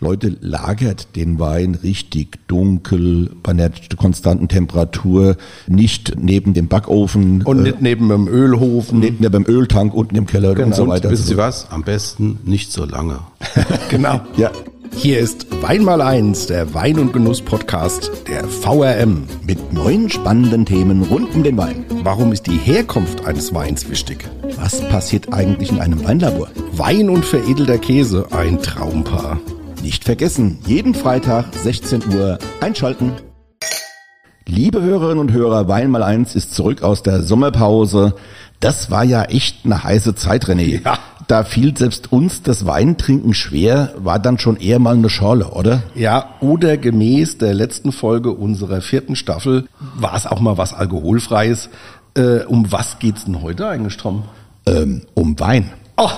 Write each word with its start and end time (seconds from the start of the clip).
Leute, 0.00 0.36
lagert 0.40 1.14
den 1.16 1.38
Wein 1.38 1.74
richtig 1.82 2.38
dunkel, 2.48 3.30
bei 3.42 3.50
einer 3.52 3.70
konstanten 3.96 4.48
Temperatur, 4.48 5.36
nicht 5.66 6.14
neben 6.18 6.54
dem 6.54 6.68
Backofen. 6.68 7.42
Und 7.42 7.62
nicht 7.62 7.80
neben 7.82 8.08
dem 8.08 8.26
Ölhofen. 8.28 9.00
Nicht 9.00 9.20
neben 9.20 9.44
dem 9.44 9.46
Öltank 9.46 9.92
unten 9.94 10.16
im 10.16 10.26
Keller 10.26 10.54
Genau. 10.54 10.68
und 10.68 10.74
so 10.74 10.82
Und 10.84 10.88
weiter. 10.88 11.10
Wissen 11.10 11.26
Sie 11.26 11.36
was? 11.36 11.70
Am 11.70 11.82
besten 11.82 12.38
nicht 12.44 12.72
so 12.72 12.84
lange. 12.84 13.18
genau. 13.90 14.20
Ja, 14.36 14.50
Hier 14.96 15.18
ist 15.20 15.46
Wein 15.62 15.84
mal 15.84 16.00
eins, 16.00 16.46
der 16.46 16.72
Wein- 16.74 16.98
und 16.98 17.12
Genuss-Podcast 17.12 18.10
der 18.26 18.44
VRM. 18.48 19.24
mit 19.46 19.72
neuen 19.72 20.08
spannenden 20.10 20.64
Themen 20.66 21.02
rund 21.02 21.34
um 21.34 21.42
den 21.44 21.56
Wein. 21.56 21.84
Warum 22.02 22.32
ist 22.32 22.46
die 22.46 22.56
Herkunft 22.56 23.24
eines 23.26 23.54
Weins 23.54 23.88
wichtig? 23.90 24.28
Was 24.56 24.80
passiert 24.88 25.32
eigentlich 25.32 25.70
in 25.70 25.78
einem 25.80 26.02
Weinlabor? 26.04 26.48
Wein 26.72 27.08
und 27.10 27.24
veredelter 27.24 27.78
Käse, 27.78 28.26
ein 28.32 28.60
Traumpaar. 28.62 29.38
Nicht 29.82 30.04
vergessen, 30.04 30.58
jeden 30.66 30.94
Freitag 30.94 31.54
16 31.54 32.14
Uhr 32.14 32.38
einschalten. 32.60 33.12
Liebe 34.46 34.82
Hörerinnen 34.82 35.18
und 35.18 35.32
Hörer, 35.32 35.68
Wein 35.68 35.90
mal 35.90 36.02
eins 36.02 36.34
ist 36.34 36.54
zurück 36.54 36.82
aus 36.82 37.02
der 37.02 37.22
Sommerpause. 37.22 38.14
Das 38.58 38.90
war 38.90 39.04
ja 39.04 39.22
echt 39.24 39.64
eine 39.64 39.82
heiße 39.82 40.14
Zeit, 40.14 40.46
René. 40.46 40.82
Ja. 40.84 40.98
Da 41.28 41.44
fiel 41.44 41.76
selbst 41.76 42.10
uns 42.10 42.42
das 42.42 42.66
Weintrinken 42.66 43.34
schwer, 43.34 43.94
war 43.98 44.18
dann 44.18 44.40
schon 44.40 44.56
eher 44.56 44.80
mal 44.80 44.96
eine 44.96 45.08
Schorle, 45.08 45.50
oder? 45.50 45.84
Ja, 45.94 46.34
oder 46.40 46.76
gemäß 46.76 47.38
der 47.38 47.54
letzten 47.54 47.92
Folge 47.92 48.32
unserer 48.32 48.80
vierten 48.80 49.14
Staffel 49.14 49.68
war 49.94 50.16
es 50.16 50.26
auch 50.26 50.40
mal 50.40 50.58
was 50.58 50.74
Alkoholfreies. 50.74 51.70
Äh, 52.16 52.40
um 52.46 52.72
was 52.72 52.98
geht's 52.98 53.26
denn 53.26 53.42
heute 53.42 53.68
eigentlich, 53.68 53.96
Tom? 53.96 54.24
Ähm, 54.66 55.02
um 55.14 55.38
Wein. 55.38 55.70
Oh, 55.96 56.10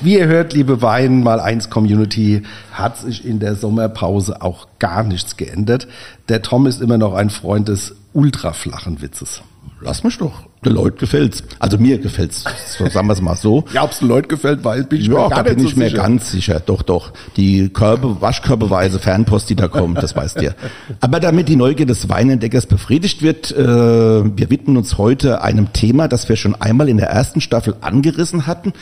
wie 0.00 0.18
ihr 0.18 0.26
hört, 0.26 0.52
liebe 0.52 0.82
Wein 0.82 1.22
mal 1.22 1.40
eins 1.40 1.70
Community, 1.70 2.42
hat 2.72 2.98
sich 2.98 3.24
in 3.24 3.38
der 3.40 3.54
Sommerpause 3.56 4.42
auch 4.42 4.66
gar 4.78 5.02
nichts 5.04 5.36
geändert. 5.36 5.88
Der 6.28 6.42
Tom 6.42 6.66
ist 6.66 6.80
immer 6.82 6.98
noch 6.98 7.14
ein 7.14 7.30
Freund 7.30 7.68
des 7.68 7.94
ultraflachen 8.12 9.02
Witzes. 9.02 9.42
Lass 9.82 10.04
mich 10.04 10.16
doch. 10.16 10.32
Den 10.64 10.72
Leuten 10.72 10.96
gefällt's. 10.98 11.42
Also 11.58 11.76
mir 11.76 11.98
gefällt's. 11.98 12.44
So 12.78 12.86
sagen 12.90 13.08
wir 13.08 13.12
es 13.12 13.20
mal 13.20 13.36
so. 13.36 13.64
Ja, 13.74 13.82
ob 13.84 13.90
es 13.90 13.98
den 13.98 14.08
Leuten 14.08 14.28
gefällt, 14.28 14.64
weil 14.64 14.84
bin 14.84 15.00
ich 15.00 15.06
Ja, 15.06 15.12
mir 15.24 15.28
da 15.28 15.36
gar 15.36 15.44
bin 15.44 15.56
nicht 15.56 15.66
ich 15.68 15.74
so 15.74 15.78
mir 15.78 15.90
sicher. 15.90 16.02
ganz 16.02 16.30
sicher. 16.30 16.60
Doch, 16.64 16.82
doch. 16.82 17.12
Die 17.36 17.68
Körbe, 17.68 18.20
waschkörbeweise 18.22 18.98
Fernpost, 18.98 19.50
die 19.50 19.54
da 19.54 19.68
kommt, 19.68 20.02
das 20.02 20.16
weißt 20.16 20.40
ihr. 20.40 20.54
Aber 21.00 21.20
damit 21.20 21.48
die 21.48 21.56
Neugier 21.56 21.84
des 21.86 22.08
Weinentdeckers 22.08 22.66
befriedigt 22.66 23.20
wird, 23.22 23.50
äh, 23.52 23.64
wir 23.66 24.50
widmen 24.50 24.78
uns 24.78 24.96
heute 24.96 25.42
einem 25.42 25.72
Thema, 25.74 26.08
das 26.08 26.26
wir 26.28 26.36
schon 26.36 26.54
einmal 26.54 26.88
in 26.88 26.96
der 26.96 27.10
ersten 27.10 27.42
Staffel 27.42 27.76
angerissen 27.82 28.46
hatten. 28.46 28.72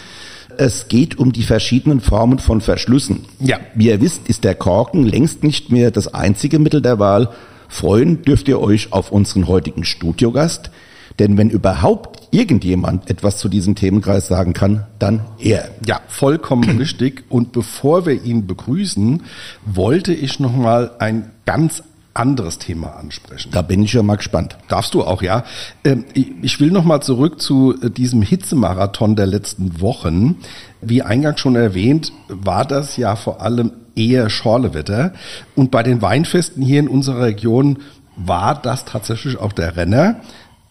Es 0.58 0.88
geht 0.88 1.19
um 1.19 1.33
die 1.33 1.42
verschiedenen 1.42 2.00
Formen 2.00 2.38
von 2.38 2.60
Verschlüssen. 2.60 3.24
Ja. 3.41 3.58
Wie 3.74 3.88
ihr 3.88 4.00
wisst, 4.00 4.28
ist 4.28 4.44
der 4.44 4.55
Korken 4.55 5.05
längst 5.05 5.42
nicht 5.42 5.70
mehr 5.70 5.91
das 5.91 6.12
einzige 6.12 6.58
Mittel 6.58 6.83
der 6.83 6.98
Wahl. 6.98 7.30
Freuen 7.69 8.22
dürft 8.22 8.48
ihr 8.48 8.61
euch 8.61 8.92
auf 8.92 9.11
unseren 9.12 9.48
heutigen 9.48 9.84
Studiogast. 9.84 10.70
Denn 11.19 11.38
wenn 11.38 11.50
überhaupt 11.50 12.28
irgendjemand 12.33 13.08
etwas 13.08 13.38
zu 13.38 13.48
diesem 13.48 13.77
Themenkreis 13.77 14.27
sagen 14.27 14.52
kann, 14.52 14.86
dann 14.98 15.20
er. 15.38 15.70
Ja, 15.86 16.00
vollkommen 16.08 16.78
richtig. 16.78 17.24
Und 17.28 17.52
bevor 17.52 18.06
wir 18.06 18.24
ihn 18.24 18.46
begrüßen, 18.46 19.22
wollte 19.64 20.12
ich 20.12 20.41
noch 20.41 20.56
mal 20.56 20.92
ein 20.98 21.30
ganz 21.46 21.83
anderes 22.14 22.58
Thema 22.58 22.96
ansprechen. 22.96 23.50
Da 23.52 23.62
bin 23.62 23.82
ich 23.82 23.92
ja 23.92 24.02
mal 24.02 24.16
gespannt. 24.16 24.56
Darfst 24.68 24.94
du 24.94 25.02
auch, 25.02 25.20
ja. 25.22 25.44
Ähm, 25.84 26.04
ich- 26.14 26.60
will 26.60 26.70
noch 26.70 26.84
mal 26.84 27.00
zurück 27.00 27.40
zu 27.40 27.74
äh, 27.82 27.90
diesem 27.90 28.22
Hitzemarathon 28.22 29.16
der 29.16 29.26
letzten 29.26 29.80
Wochen. 29.80 30.36
Wie 30.80 31.02
eingangs 31.02 31.40
schon 31.40 31.56
erwähnt, 31.56 32.12
war 32.28 32.64
das 32.64 32.96
ja 32.96 33.16
vor 33.16 33.42
allem 33.42 33.72
eher 33.96 34.30
Schorlewetter. 34.30 35.12
Und 35.56 35.70
bei 35.70 35.82
den 35.82 36.00
Weinfesten 36.02 36.62
hier 36.62 36.80
in 36.80 36.88
unserer 36.88 37.22
Region 37.22 37.78
war 38.16 38.54
das 38.60 38.84
tatsächlich 38.84 39.38
auch 39.38 39.52
der 39.52 39.76
Renner. 39.76 40.16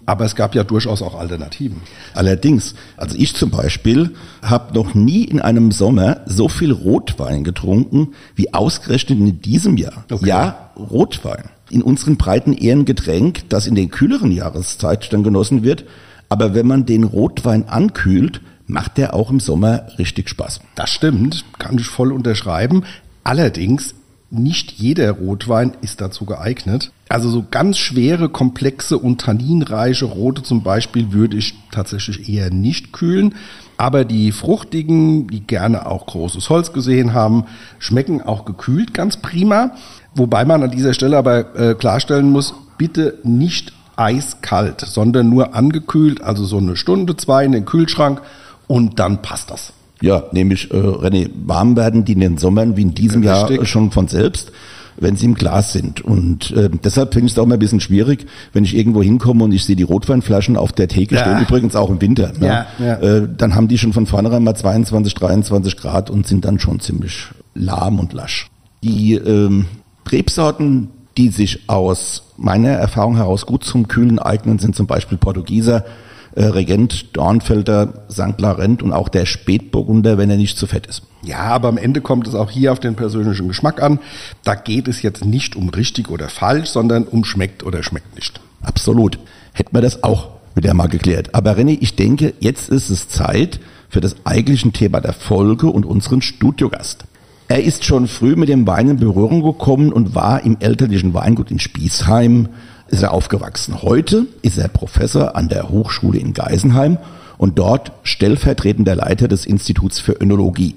Aber 0.05 0.25
es 0.25 0.35
gab 0.35 0.53
ja 0.55 0.63
durchaus 0.63 1.01
auch 1.01 1.17
Alternativen. 1.17 1.81
Allerdings, 2.13 2.75
also 2.97 3.15
ich 3.17 3.35
zum 3.35 3.51
Beispiel 3.51 4.11
habe 4.41 4.73
noch 4.73 4.93
nie 4.93 5.23
in 5.23 5.39
einem 5.39 5.71
Sommer 5.71 6.21
so 6.25 6.49
viel 6.49 6.71
Rotwein 6.71 7.43
getrunken 7.43 8.09
wie 8.35 8.53
ausgerechnet 8.53 9.19
in 9.19 9.41
diesem 9.41 9.77
Jahr. 9.77 10.05
Okay. 10.11 10.27
Ja, 10.27 10.71
Rotwein. 10.75 11.45
In 11.69 11.81
unseren 11.81 12.17
Breiten 12.17 12.53
eher 12.53 12.75
ein 12.75 12.85
Getränk, 12.85 13.49
das 13.49 13.65
in 13.67 13.75
den 13.75 13.89
kühleren 13.89 14.31
Jahreszeiten 14.31 15.07
dann 15.11 15.23
genossen 15.23 15.63
wird. 15.63 15.85
Aber 16.29 16.53
wenn 16.53 16.67
man 16.67 16.85
den 16.85 17.03
Rotwein 17.03 17.69
ankühlt, 17.69 18.41
macht 18.67 18.97
der 18.97 19.13
auch 19.13 19.29
im 19.29 19.39
Sommer 19.39 19.87
richtig 19.97 20.29
Spaß. 20.29 20.61
Das 20.75 20.89
stimmt, 20.89 21.45
kann 21.59 21.77
ich 21.77 21.87
voll 21.87 22.11
unterschreiben. 22.11 22.83
Allerdings, 23.23 23.95
nicht 24.29 24.71
jeder 24.71 25.11
Rotwein 25.11 25.77
ist 25.81 26.01
dazu 26.01 26.25
geeignet. 26.25 26.91
Also 27.13 27.29
so 27.29 27.45
ganz 27.51 27.77
schwere, 27.77 28.27
komplexe 28.27 28.97
und 28.97 29.21
tanninreiche 29.21 30.05
Rote 30.05 30.41
zum 30.41 30.63
Beispiel 30.63 31.13
würde 31.13 31.37
ich 31.37 31.53
tatsächlich 31.71 32.27
eher 32.27 32.49
nicht 32.49 32.91
kühlen. 32.91 33.35
Aber 33.77 34.03
die 34.03 34.31
fruchtigen, 34.31 35.27
die 35.27 35.41
gerne 35.41 35.85
auch 35.85 36.07
großes 36.07 36.49
Holz 36.49 36.73
gesehen 36.73 37.13
haben, 37.13 37.43
schmecken 37.77 38.23
auch 38.23 38.45
gekühlt 38.45 38.95
ganz 38.95 39.17
prima. 39.17 39.73
Wobei 40.15 40.43
man 40.43 40.63
an 40.63 40.71
dieser 40.71 40.95
Stelle 40.95 41.15
aber 41.17 41.55
äh, 41.55 41.75
klarstellen 41.75 42.31
muss, 42.31 42.55
bitte 42.79 43.19
nicht 43.21 43.73
eiskalt, 43.95 44.81
sondern 44.81 45.29
nur 45.29 45.53
angekühlt, 45.53 46.23
also 46.23 46.45
so 46.45 46.57
eine 46.57 46.75
Stunde, 46.75 47.15
zwei 47.15 47.45
in 47.45 47.51
den 47.51 47.65
Kühlschrank 47.65 48.23
und 48.65 48.97
dann 48.97 49.21
passt 49.21 49.51
das. 49.51 49.73
Ja, 50.01 50.23
nämlich, 50.31 50.71
äh, 50.71 50.77
René, 50.77 51.29
warm 51.45 51.75
werden 51.75 52.05
die 52.05 52.13
in 52.13 52.21
den 52.21 52.37
Sommern 52.39 52.75
wie 52.75 52.81
in 52.81 52.95
diesem 52.95 53.21
Jahr 53.21 53.51
Richtig. 53.51 53.69
schon 53.69 53.91
von 53.91 54.07
selbst, 54.07 54.51
wenn 54.97 55.15
sie 55.15 55.25
im 55.25 55.33
Glas 55.35 55.73
sind. 55.73 56.01
Und 56.01 56.51
äh, 56.51 56.69
deshalb 56.83 57.13
finde 57.13 57.27
ich 57.27 57.33
es 57.33 57.39
auch 57.39 57.43
immer 57.43 57.55
ein 57.55 57.59
bisschen 57.59 57.79
schwierig, 57.79 58.25
wenn 58.53 58.63
ich 58.63 58.75
irgendwo 58.75 59.01
hinkomme 59.01 59.43
und 59.43 59.51
ich 59.51 59.65
sehe 59.65 59.75
die 59.75 59.83
Rotweinflaschen 59.83 60.57
auf 60.57 60.71
der 60.71 60.87
Theke 60.87 61.15
Ja. 61.15 61.21
stehen, 61.21 61.41
übrigens 61.41 61.75
auch 61.75 61.89
im 61.89 62.01
Winter. 62.01 62.31
ne? 62.39 62.47
Ja, 62.47 62.65
ja. 62.79 62.93
Äh, 62.99 63.27
dann 63.35 63.55
haben 63.55 63.67
die 63.67 63.77
schon 63.77 63.93
von 63.93 64.05
vornherein 64.05 64.43
mal 64.43 64.55
22, 64.55 65.13
23 65.15 65.77
Grad 65.77 66.09
und 66.09 66.27
sind 66.27 66.45
dann 66.45 66.59
schon 66.59 66.79
ziemlich 66.79 67.27
lahm 67.55 67.99
und 67.99 68.13
lasch. 68.13 68.49
Die 68.83 69.13
ähm, 69.15 69.65
Rebsorten, 70.11 70.89
die 71.17 71.29
sich 71.29 71.69
aus 71.69 72.23
meiner 72.37 72.69
Erfahrung 72.69 73.15
heraus 73.15 73.45
gut 73.45 73.63
zum 73.63 73.87
Kühlen 73.87 74.19
eignen, 74.19 74.59
sind 74.59 74.75
zum 74.75 74.87
Beispiel 74.87 75.17
Portugieser, 75.17 75.85
äh, 76.35 76.45
Regent, 76.45 77.15
Dornfelder, 77.15 78.05
St. 78.09 78.39
Laurent 78.39 78.81
und 78.81 78.93
auch 78.93 79.09
der 79.09 79.25
Spätburgunder, 79.25 80.17
wenn 80.17 80.29
er 80.29 80.37
nicht 80.37 80.57
zu 80.57 80.67
fett 80.67 80.87
ist. 80.87 81.03
Ja, 81.23 81.39
aber 81.39 81.69
am 81.69 81.77
Ende 81.77 82.01
kommt 82.01 82.27
es 82.27 82.35
auch 82.35 82.49
hier 82.49 82.71
auf 82.71 82.79
den 82.79 82.95
persönlichen 82.95 83.47
Geschmack 83.47 83.81
an. 83.81 83.99
Da 84.43 84.55
geht 84.55 84.87
es 84.87 85.01
jetzt 85.01 85.25
nicht 85.25 85.55
um 85.55 85.69
richtig 85.69 86.09
oder 86.09 86.29
falsch, 86.29 86.69
sondern 86.69 87.03
um 87.05 87.23
schmeckt 87.23 87.63
oder 87.63 87.83
schmeckt 87.83 88.15
nicht. 88.15 88.41
Absolut. 88.61 89.19
Hätten 89.53 89.75
wir 89.75 89.81
das 89.81 90.03
auch 90.03 90.29
wieder 90.55 90.73
mal 90.73 90.87
geklärt. 90.87 91.33
Aber 91.33 91.57
René, 91.57 91.77
ich 91.79 91.95
denke, 91.95 92.33
jetzt 92.39 92.69
ist 92.69 92.89
es 92.89 93.07
Zeit 93.07 93.59
für 93.89 94.01
das 94.01 94.15
eigentliche 94.25 94.71
Thema 94.71 95.01
der 95.01 95.13
Folge 95.13 95.67
und 95.67 95.85
unseren 95.85 96.21
Studiogast. 96.21 97.05
Er 97.47 97.63
ist 97.63 97.83
schon 97.85 98.07
früh 98.07 98.35
mit 98.35 98.49
dem 98.49 98.65
Wein 98.65 98.89
in 98.89 98.97
Berührung 98.97 99.43
gekommen 99.43 99.93
und 99.93 100.15
war 100.15 100.43
im 100.43 100.57
elterlichen 100.59 101.13
Weingut 101.13 101.51
in 101.51 101.59
Spießheim 101.59 102.49
ist 102.93 103.01
er 103.01 103.11
aufgewachsen. 103.11 103.81
Heute 103.81 104.27
ist 104.43 104.59
er 104.59 104.67
Professor 104.67 105.35
an 105.35 105.49
der 105.49 105.69
Hochschule 105.69 106.19
in 106.19 106.33
Geisenheim 106.33 106.99
und 107.39 107.57
dort 107.57 107.91
stellvertretender 108.03 108.95
Leiter 108.95 109.27
des 109.27 109.47
Instituts 109.47 109.99
für 109.99 110.11
Önologie. 110.13 110.75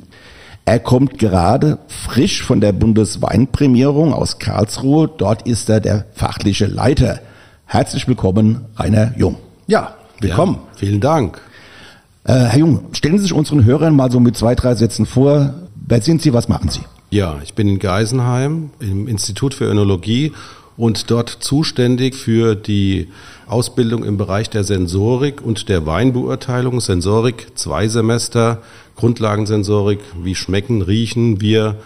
Er 0.65 0.81
kommt 0.81 1.19
gerade 1.19 1.78
frisch 1.88 2.43
von 2.43 2.62
der 2.62 2.72
Bundesweinprämierung 2.72 4.15
aus 4.15 4.38
Karlsruhe. 4.38 5.10
Dort 5.15 5.47
ist 5.47 5.69
er 5.69 5.81
der 5.81 6.06
fachliche 6.15 6.65
Leiter. 6.65 7.21
Herzlich 7.66 8.09
willkommen, 8.09 8.65
Rainer 8.77 9.12
Jung. 9.19 9.37
Ja, 9.66 9.94
willkommen. 10.21 10.54
Ja, 10.54 10.78
vielen 10.78 11.00
Dank. 11.00 11.38
Äh, 12.25 12.33
Herr 12.33 12.59
Jung, 12.59 12.87
stellen 12.93 13.19
Sie 13.19 13.25
sich 13.25 13.34
unseren 13.34 13.66
Hörern 13.66 13.94
mal 13.94 14.10
so 14.10 14.21
mit 14.21 14.38
zwei, 14.38 14.54
drei 14.54 14.75
Sätzen 14.75 15.04
vor. 15.04 15.53
Wer 15.75 16.00
sind 16.00 16.22
Sie, 16.22 16.33
was 16.33 16.48
machen 16.48 16.71
Sie? 16.71 16.81
Ja, 17.10 17.37
ich 17.44 17.53
bin 17.53 17.69
in 17.69 17.78
Geisenheim 17.78 18.71
im 18.80 19.07
Institut 19.07 19.53
für 19.53 19.66
Önologie 19.66 20.33
und 20.76 21.10
dort 21.10 21.30
zuständig 21.30 22.14
für 22.14 22.54
die 22.54 23.08
Ausbildung 23.46 24.04
im 24.04 24.16
Bereich 24.16 24.50
der 24.50 24.64
Sensorik 24.64 25.40
und 25.40 25.68
der 25.68 25.86
Weinbeurteilung. 25.86 26.80
Sensorik, 26.80 27.48
zwei 27.54 27.88
Semester, 27.88 28.62
Grundlagensensorik, 28.96 30.00
wie 30.22 30.34
schmecken, 30.34 30.82
riechen 30.82 31.40
wir, 31.40 31.76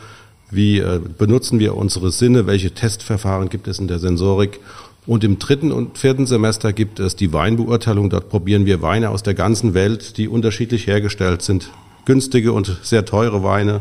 wie 0.50 0.78
äh, 0.78 1.00
benutzen 1.18 1.60
wir 1.60 1.76
unsere 1.76 2.10
Sinne, 2.10 2.46
welche 2.46 2.72
Testverfahren 2.72 3.48
gibt 3.48 3.68
es 3.68 3.78
in 3.78 3.88
der 3.88 3.98
Sensorik. 3.98 4.60
Und 5.06 5.24
im 5.24 5.38
dritten 5.38 5.72
und 5.72 5.96
vierten 5.96 6.26
Semester 6.26 6.72
gibt 6.72 7.00
es 7.00 7.16
die 7.16 7.32
Weinbeurteilung. 7.32 8.10
Dort 8.10 8.28
probieren 8.28 8.66
wir 8.66 8.82
Weine 8.82 9.10
aus 9.10 9.22
der 9.22 9.34
ganzen 9.34 9.74
Welt, 9.74 10.18
die 10.18 10.28
unterschiedlich 10.28 10.86
hergestellt 10.86 11.42
sind. 11.42 11.70
Günstige 12.04 12.52
und 12.52 12.78
sehr 12.82 13.04
teure 13.04 13.42
Weine. 13.42 13.80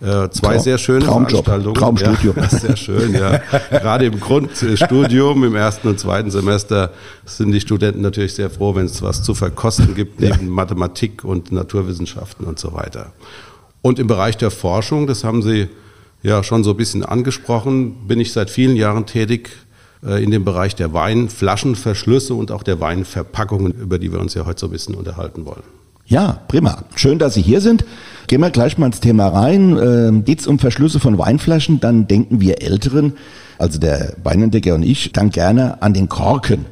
Äh, 0.00 0.28
zwei 0.30 0.54
Traum- 0.54 0.62
sehr 0.62 0.78
schöne 0.78 1.04
Traumjob, 1.04 1.44
Veranstaltungen. 1.44 1.74
Traumstudium. 1.74 2.36
Ja, 2.36 2.48
sehr 2.58 2.76
schön, 2.76 3.14
ja. 3.14 3.40
Gerade 3.70 4.06
im 4.06 4.20
Grundstudium, 4.20 5.42
im 5.44 5.54
ersten 5.54 5.88
und 5.88 5.98
zweiten 5.98 6.30
Semester 6.30 6.90
sind 7.24 7.52
die 7.52 7.60
Studenten 7.60 8.02
natürlich 8.02 8.34
sehr 8.34 8.50
froh, 8.50 8.74
wenn 8.74 8.86
es 8.86 9.00
was 9.02 9.22
zu 9.22 9.34
verkosten 9.34 9.94
gibt, 9.94 10.20
neben 10.20 10.48
Mathematik 10.48 11.24
und 11.24 11.50
Naturwissenschaften 11.50 12.44
und 12.44 12.58
so 12.58 12.74
weiter. 12.74 13.12
Und 13.80 13.98
im 13.98 14.06
Bereich 14.06 14.36
der 14.36 14.50
Forschung, 14.50 15.06
das 15.06 15.24
haben 15.24 15.42
Sie 15.42 15.68
ja 16.22 16.42
schon 16.42 16.64
so 16.64 16.70
ein 16.70 16.76
bisschen 16.76 17.04
angesprochen, 17.04 18.06
bin 18.06 18.20
ich 18.20 18.32
seit 18.32 18.50
vielen 18.50 18.76
Jahren 18.76 19.06
tätig 19.06 19.50
äh, 20.04 20.22
in 20.22 20.30
dem 20.30 20.44
Bereich 20.44 20.74
der 20.74 20.92
Weinflaschenverschlüsse 20.92 22.34
und 22.34 22.50
auch 22.50 22.62
der 22.62 22.80
Weinverpackungen, 22.80 23.72
über 23.72 23.98
die 23.98 24.12
wir 24.12 24.20
uns 24.20 24.34
ja 24.34 24.44
heute 24.44 24.60
so 24.60 24.66
ein 24.66 24.72
bisschen 24.72 24.94
unterhalten 24.94 25.46
wollen. 25.46 25.62
Ja, 26.08 26.38
prima. 26.46 26.84
Schön, 26.94 27.18
dass 27.18 27.34
Sie 27.34 27.42
hier 27.42 27.60
sind. 27.60 27.84
Gehen 28.28 28.40
wir 28.40 28.50
gleich 28.50 28.78
mal 28.78 28.86
ins 28.86 29.00
Thema 29.00 29.26
rein. 29.26 29.76
Ähm, 29.76 30.24
geht's 30.24 30.46
um 30.46 30.60
Verschlüsse 30.60 31.00
von 31.00 31.18
Weinflaschen, 31.18 31.80
dann 31.80 32.06
denken 32.06 32.40
wir 32.40 32.62
Älteren, 32.62 33.14
also 33.58 33.78
der 33.80 34.14
Weinentdecker 34.22 34.74
und 34.74 34.84
ich, 34.84 35.12
dann 35.12 35.30
gerne 35.30 35.82
an 35.82 35.94
den 35.94 36.08
Korken. 36.08 36.66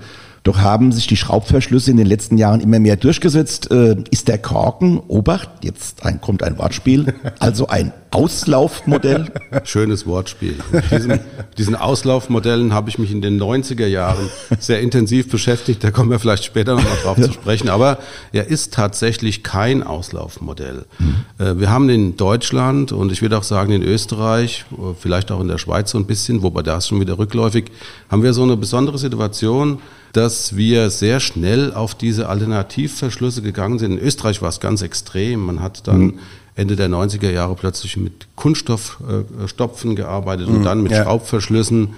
Doch 0.44 0.58
haben 0.58 0.92
sich 0.92 1.06
die 1.06 1.16
Schraubverschlüsse 1.16 1.90
in 1.90 1.96
den 1.96 2.06
letzten 2.06 2.38
Jahren 2.38 2.60
immer 2.60 2.78
mehr 2.78 2.96
durchgesetzt. 2.96 3.70
Äh, 3.72 3.96
ist 4.10 4.28
der 4.28 4.38
Korken, 4.38 5.00
Obacht, 5.08 5.48
jetzt 5.62 6.04
ein, 6.04 6.20
kommt 6.20 6.42
ein 6.42 6.58
Wortspiel, 6.58 7.14
also 7.40 7.66
ein 7.66 7.92
Auslaufmodell? 8.14 9.32
Schönes 9.64 10.06
Wortspiel. 10.06 10.56
Mit 10.70 10.90
diesen, 10.90 11.20
diesen 11.58 11.75
Auslaufmodellen 11.75 12.72
habe 12.72 12.88
ich 12.88 12.99
mich 12.99 13.11
in 13.11 13.20
den 13.20 13.43
90er 13.43 13.87
Jahren 13.87 14.28
sehr 14.61 14.81
intensiv 14.81 15.28
beschäftigt. 15.28 15.82
Da 15.82 15.90
kommen 15.90 16.11
wir 16.11 16.20
vielleicht 16.20 16.44
später 16.44 16.76
nochmal 16.76 16.96
drauf 17.02 17.19
ja. 17.19 17.25
zu 17.25 17.32
sprechen. 17.32 17.69
Aber 17.69 17.99
er 18.32 18.46
ist 18.46 18.72
tatsächlich 18.72 19.43
kein 19.43 19.82
Auslaufmodell. 19.82 20.84
Mhm. 20.99 21.58
Wir 21.61 21.70
haben 21.70 21.88
in 21.88 22.16
Deutschland 22.16 22.93
und 22.93 23.11
ich 23.11 23.20
würde 23.20 23.37
auch 23.37 23.43
sagen 23.43 23.72
in 23.72 23.82
Österreich, 23.82 24.64
vielleicht 25.00 25.32
auch 25.32 25.40
in 25.40 25.49
der 25.49 25.58
Schweiz 25.58 25.90
so 25.90 25.99
ein 25.99 26.06
bisschen, 26.06 26.43
wobei 26.43 26.62
da 26.62 26.76
ist 26.78 26.88
schon 26.88 27.00
wieder 27.00 27.19
rückläufig, 27.19 27.67
haben 28.10 28.22
wir 28.22 28.32
so 28.32 28.44
eine 28.44 28.56
besondere 28.56 28.99
Situation, 28.99 29.81
dass 30.12 30.56
wir 30.56 30.90
sehr 30.90 31.19
schnell 31.19 31.75
auf 31.75 31.96
diese 31.96 32.28
Alternativverschlüsse 32.28 33.43
gegangen 33.43 33.81
sind. 33.81 33.93
In 33.93 33.99
Österreich 33.99 34.40
war 34.40 34.49
es 34.49 34.60
ganz 34.60 34.81
extrem. 34.82 35.40
Man 35.44 35.60
hat 35.60 35.88
dann 35.88 36.00
mhm. 36.00 36.19
Ende 36.56 36.76
der 36.76 36.88
90er 36.88 37.30
Jahre 37.30 37.54
plötzlich 37.54 37.96
mit 37.96 38.28
Kunststoffstopfen 38.36 39.96
gearbeitet 39.96 40.46
und 40.46 40.60
mhm. 40.60 40.64
dann 40.64 40.82
mit 40.82 40.92
ja. 40.92 41.02
Schraubverschlüssen. 41.02 41.94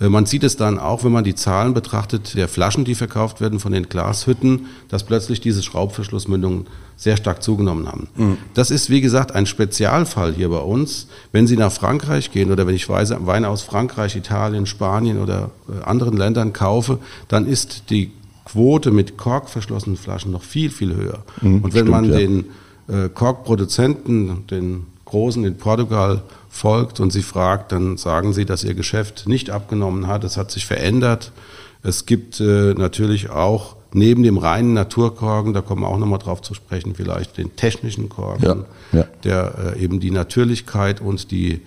Äh, 0.00 0.08
man 0.08 0.26
sieht 0.26 0.44
es 0.44 0.56
dann 0.56 0.78
auch, 0.78 1.04
wenn 1.04 1.12
man 1.12 1.24
die 1.24 1.34
Zahlen 1.34 1.74
betrachtet, 1.74 2.34
der 2.34 2.48
Flaschen, 2.48 2.84
die 2.84 2.94
verkauft 2.94 3.40
werden 3.40 3.60
von 3.60 3.72
den 3.72 3.88
Glashütten, 3.88 4.66
dass 4.88 5.04
plötzlich 5.04 5.40
diese 5.40 5.62
Schraubverschlussmündungen 5.62 6.66
sehr 6.96 7.16
stark 7.16 7.42
zugenommen 7.42 7.88
haben. 7.88 8.08
Mhm. 8.16 8.38
Das 8.52 8.70
ist, 8.70 8.90
wie 8.90 9.00
gesagt, 9.00 9.32
ein 9.32 9.46
Spezialfall 9.46 10.34
hier 10.34 10.48
bei 10.48 10.58
uns. 10.58 11.08
Wenn 11.32 11.46
Sie 11.46 11.56
nach 11.56 11.72
Frankreich 11.72 12.30
gehen 12.30 12.52
oder 12.52 12.66
wenn 12.66 12.74
ich 12.74 12.88
Weine 12.88 13.48
aus 13.48 13.62
Frankreich, 13.62 14.16
Italien, 14.16 14.66
Spanien 14.66 15.18
oder 15.18 15.50
äh, 15.68 15.82
anderen 15.84 16.16
Ländern 16.16 16.52
kaufe, 16.52 16.98
dann 17.28 17.46
ist 17.46 17.90
die 17.90 18.12
Quote 18.44 18.90
mit 18.90 19.16
korkverschlossenen 19.16 19.96
Flaschen 19.96 20.30
noch 20.30 20.42
viel, 20.42 20.70
viel 20.70 20.94
höher. 20.94 21.24
Mhm, 21.40 21.56
Und 21.62 21.74
wenn 21.74 21.86
stimmt, 21.86 21.90
man 21.90 22.10
den 22.10 22.44
Korkproduzenten, 23.14 24.46
den 24.46 24.86
Großen 25.04 25.44
in 25.44 25.56
Portugal 25.56 26.22
folgt 26.48 27.00
und 27.00 27.12
sie 27.12 27.22
fragt, 27.22 27.72
dann 27.72 27.96
sagen 27.96 28.32
sie, 28.32 28.44
dass 28.44 28.64
ihr 28.64 28.74
Geschäft 28.74 29.26
nicht 29.26 29.50
abgenommen 29.50 30.06
hat. 30.06 30.24
Es 30.24 30.36
hat 30.36 30.50
sich 30.50 30.66
verändert. 30.66 31.32
Es 31.82 32.06
gibt 32.06 32.40
äh, 32.40 32.74
natürlich 32.74 33.30
auch 33.30 33.76
neben 33.92 34.22
dem 34.22 34.38
reinen 34.38 34.72
Naturkorken, 34.72 35.52
da 35.52 35.60
kommen 35.60 35.82
wir 35.82 35.88
auch 35.88 35.98
nochmal 35.98 36.18
drauf 36.18 36.42
zu 36.42 36.54
sprechen, 36.54 36.94
vielleicht 36.94 37.36
den 37.36 37.54
technischen 37.54 38.08
Korken, 38.08 38.64
ja, 38.92 38.98
ja. 38.98 39.04
der 39.22 39.74
äh, 39.76 39.82
eben 39.82 40.00
die 40.00 40.10
Natürlichkeit 40.10 41.00
und 41.00 41.30
die 41.30 41.52
äh, 41.52 41.60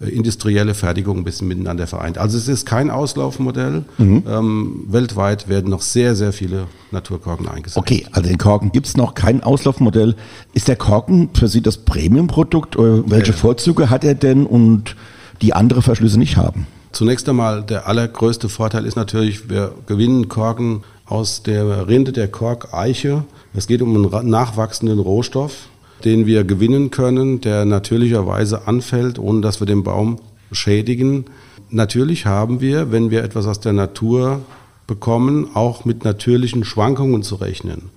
industrielle 0.00 0.74
Fertigung 0.74 1.18
ein 1.18 1.24
bisschen 1.24 1.46
miteinander 1.46 1.86
vereint. 1.86 2.16
Also 2.16 2.38
es 2.38 2.48
ist 2.48 2.64
kein 2.64 2.90
Auslaufmodell. 2.90 3.84
Mhm. 3.98 4.22
Ähm, 4.26 4.84
weltweit 4.88 5.48
werden 5.48 5.70
noch 5.70 5.82
sehr, 5.82 6.16
sehr 6.16 6.32
viele 6.32 6.66
Naturkorken 6.90 7.48
eingesetzt. 7.48 7.76
Okay, 7.76 8.06
also 8.12 8.28
den 8.28 8.38
Korken 8.38 8.72
gibt 8.72 8.86
es 8.86 8.96
noch 8.96 9.14
kein 9.14 9.42
Auslaufmodell. 9.42 10.16
Ist 10.54 10.68
der 10.68 10.76
Korken 10.76 11.30
für 11.34 11.48
Sie 11.48 11.60
das 11.60 11.76
Premiumprodukt? 11.76 12.76
Welche 12.78 13.32
ja. 13.32 13.36
Vorzüge 13.36 13.90
hat 13.90 14.04
er 14.04 14.14
denn 14.14 14.46
und 14.46 14.96
die 15.42 15.52
andere 15.52 15.82
Verschlüsse 15.82 16.18
nicht 16.18 16.36
haben? 16.36 16.66
Zunächst 16.92 17.28
einmal 17.28 17.62
der 17.62 17.86
allergrößte 17.86 18.48
Vorteil 18.48 18.84
ist 18.84 18.96
natürlich, 18.96 19.48
wir 19.48 19.74
gewinnen 19.86 20.28
Korken 20.28 20.82
aus 21.04 21.42
der 21.42 21.88
Rinde 21.88 22.12
der 22.12 22.28
Korkeiche. 22.28 23.24
Es 23.52 23.66
geht 23.66 23.82
um 23.82 23.94
einen 23.94 24.30
nachwachsenden 24.30 24.98
Rohstoff, 24.98 25.68
den 26.04 26.26
wir 26.26 26.44
gewinnen 26.44 26.90
können, 26.90 27.40
der 27.40 27.64
natürlicherweise 27.64 28.66
anfällt, 28.66 29.18
ohne 29.18 29.40
dass 29.40 29.60
wir 29.60 29.66
den 29.66 29.82
Baum 29.82 30.18
schädigen. 30.52 31.26
Natürlich 31.70 32.26
haben 32.26 32.60
wir, 32.60 32.90
wenn 32.92 33.10
wir 33.10 33.22
etwas 33.22 33.46
aus 33.46 33.60
der 33.60 33.72
Natur 33.72 34.40
bekommen, 34.86 35.48
auch 35.54 35.84
mit 35.84 36.04
natürlichen 36.04 36.64
Schwankungen 36.64 37.22
zu 37.22 37.36
rechnen. 37.36 37.90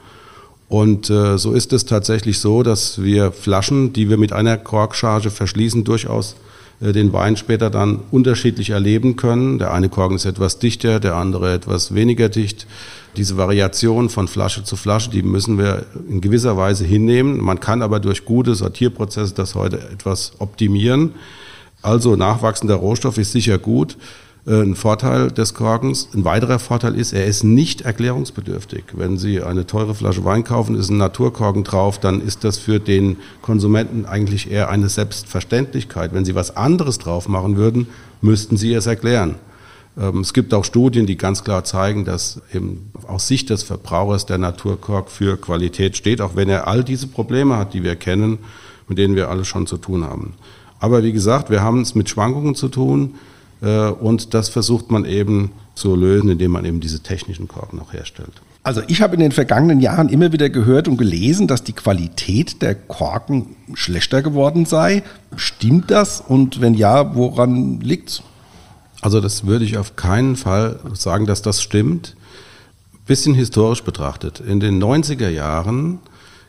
Und 0.69 1.09
äh, 1.09 1.37
so 1.37 1.53
ist 1.53 1.73
es 1.73 1.85
tatsächlich 1.85 2.39
so, 2.39 2.63
dass 2.63 3.01
wir 3.01 3.31
Flaschen, 3.31 3.93
die 3.93 4.09
wir 4.09 4.17
mit 4.17 4.33
einer 4.33 4.57
Korkcharge 4.57 5.29
verschließen, 5.29 5.83
durchaus 5.83 6.35
den 6.91 7.13
Wein 7.13 7.37
später 7.37 7.69
dann 7.69 7.99
unterschiedlich 8.11 8.71
erleben 8.71 9.15
können. 9.15 9.59
Der 9.59 9.73
eine 9.73 9.89
Korken 9.89 10.17
ist 10.17 10.25
etwas 10.25 10.59
dichter, 10.59 10.99
der 10.99 11.15
andere 11.15 11.53
etwas 11.53 11.93
weniger 11.95 12.29
dicht. 12.29 12.67
Diese 13.15 13.37
Variation 13.37 14.09
von 14.09 14.27
Flasche 14.27 14.63
zu 14.63 14.75
Flasche, 14.75 15.11
die 15.11 15.21
müssen 15.21 15.57
wir 15.57 15.85
in 16.09 16.19
gewisser 16.19 16.57
Weise 16.57 16.83
hinnehmen. 16.83 17.39
Man 17.41 17.59
kann 17.59 17.81
aber 17.81 17.99
durch 17.99 18.25
gute 18.25 18.55
Sortierprozesse 18.55 19.33
das 19.33 19.55
heute 19.55 19.79
etwas 19.91 20.33
optimieren. 20.39 21.11
Also 21.81 22.15
nachwachsender 22.15 22.75
Rohstoff 22.75 23.17
ist 23.17 23.31
sicher 23.31 23.59
gut. 23.59 23.97
Äh, 24.45 24.61
ein 24.61 24.75
Vorteil 24.75 25.31
des 25.31 25.53
Korkens. 25.53 26.09
Ein 26.13 26.25
weiterer 26.25 26.59
Vorteil 26.59 26.95
ist, 26.95 27.13
er 27.13 27.25
ist 27.25 27.43
nicht 27.43 27.81
erklärungsbedürftig. 27.81 28.83
Wenn 28.93 29.17
Sie 29.17 29.41
eine 29.41 29.65
teure 29.65 29.95
Flasche 29.95 30.25
Wein 30.25 30.43
kaufen, 30.43 30.75
ist 30.75 30.89
ein 30.89 30.97
Naturkorken 30.97 31.63
drauf, 31.63 31.99
dann 31.99 32.21
ist 32.21 32.43
das 32.43 32.57
für 32.57 32.79
den 32.79 33.17
Konsumenten 33.41 34.05
eigentlich 34.05 34.51
eher 34.51 34.69
eine 34.69 34.89
Selbstverständlichkeit. 34.89 36.13
Wenn 36.13 36.25
Sie 36.25 36.35
was 36.35 36.57
anderes 36.57 36.97
drauf 36.97 37.29
machen 37.29 37.55
würden, 37.55 37.87
müssten 38.21 38.57
Sie 38.57 38.73
es 38.73 38.85
erklären. 38.85 39.35
Ähm, 39.97 40.19
es 40.19 40.33
gibt 40.33 40.53
auch 40.53 40.65
Studien, 40.65 41.05
die 41.05 41.15
ganz 41.15 41.45
klar 41.45 41.63
zeigen, 41.63 42.03
dass 42.03 42.41
eben 42.53 42.91
aus 43.07 43.27
Sicht 43.29 43.49
des 43.49 43.63
Verbrauchers 43.63 44.25
der 44.25 44.39
Naturkork 44.39 45.09
für 45.09 45.37
Qualität 45.37 45.95
steht, 45.95 46.19
auch 46.19 46.35
wenn 46.35 46.49
er 46.49 46.67
all 46.67 46.83
diese 46.83 47.07
Probleme 47.07 47.55
hat, 47.55 47.73
die 47.73 47.83
wir 47.83 47.95
kennen, 47.95 48.39
mit 48.89 48.97
denen 48.97 49.15
wir 49.15 49.29
alle 49.29 49.45
schon 49.45 49.67
zu 49.67 49.77
tun 49.77 50.03
haben. 50.03 50.33
Aber 50.79 51.01
wie 51.01 51.13
gesagt, 51.13 51.49
wir 51.49 51.61
haben 51.61 51.79
es 51.79 51.95
mit 51.95 52.09
Schwankungen 52.09 52.55
zu 52.55 52.67
tun. 52.67 53.15
Äh, 53.63 53.87
und 53.87 54.33
das 54.33 54.49
versucht 54.49 54.91
man 54.91 55.05
eben 55.05 55.51
zu 55.73 55.95
lösen, 55.95 56.29
indem 56.29 56.51
man 56.51 56.65
eben 56.65 56.79
diese 56.79 56.99
technischen 57.01 57.47
Korken 57.47 57.79
auch 57.79 57.93
herstellt. 57.93 58.41
Also 58.61 58.81
ich 58.87 59.01
habe 59.01 59.15
in 59.15 59.19
den 59.19 59.31
vergangenen 59.31 59.81
Jahren 59.81 60.07
immer 60.07 60.31
wieder 60.31 60.49
gehört 60.49 60.87
und 60.87 60.97
gelesen, 60.97 61.47
dass 61.47 61.63
die 61.63 61.73
Qualität 61.73 62.61
der 62.61 62.75
Korken 62.75 63.55
schlechter 63.73 64.21
geworden 64.21 64.65
sei. 64.65 65.03
Stimmt 65.35 65.91
das? 65.91 66.21
Und 66.21 66.61
wenn 66.61 66.73
ja, 66.73 67.15
woran 67.15 67.81
liegt's? 67.81 68.21
Also 69.01 69.19
das 69.19 69.45
würde 69.45 69.65
ich 69.65 69.77
auf 69.77 69.97
keinen 69.97 70.37
Fall 70.37 70.79
sagen, 70.93 71.25
dass 71.25 71.41
das 71.41 71.61
stimmt. 71.61 72.15
Bisschen 73.05 73.33
historisch 73.33 73.83
betrachtet. 73.83 74.39
In 74.39 74.61
den 74.61 74.81
90er 74.81 75.27
Jahren 75.27 75.99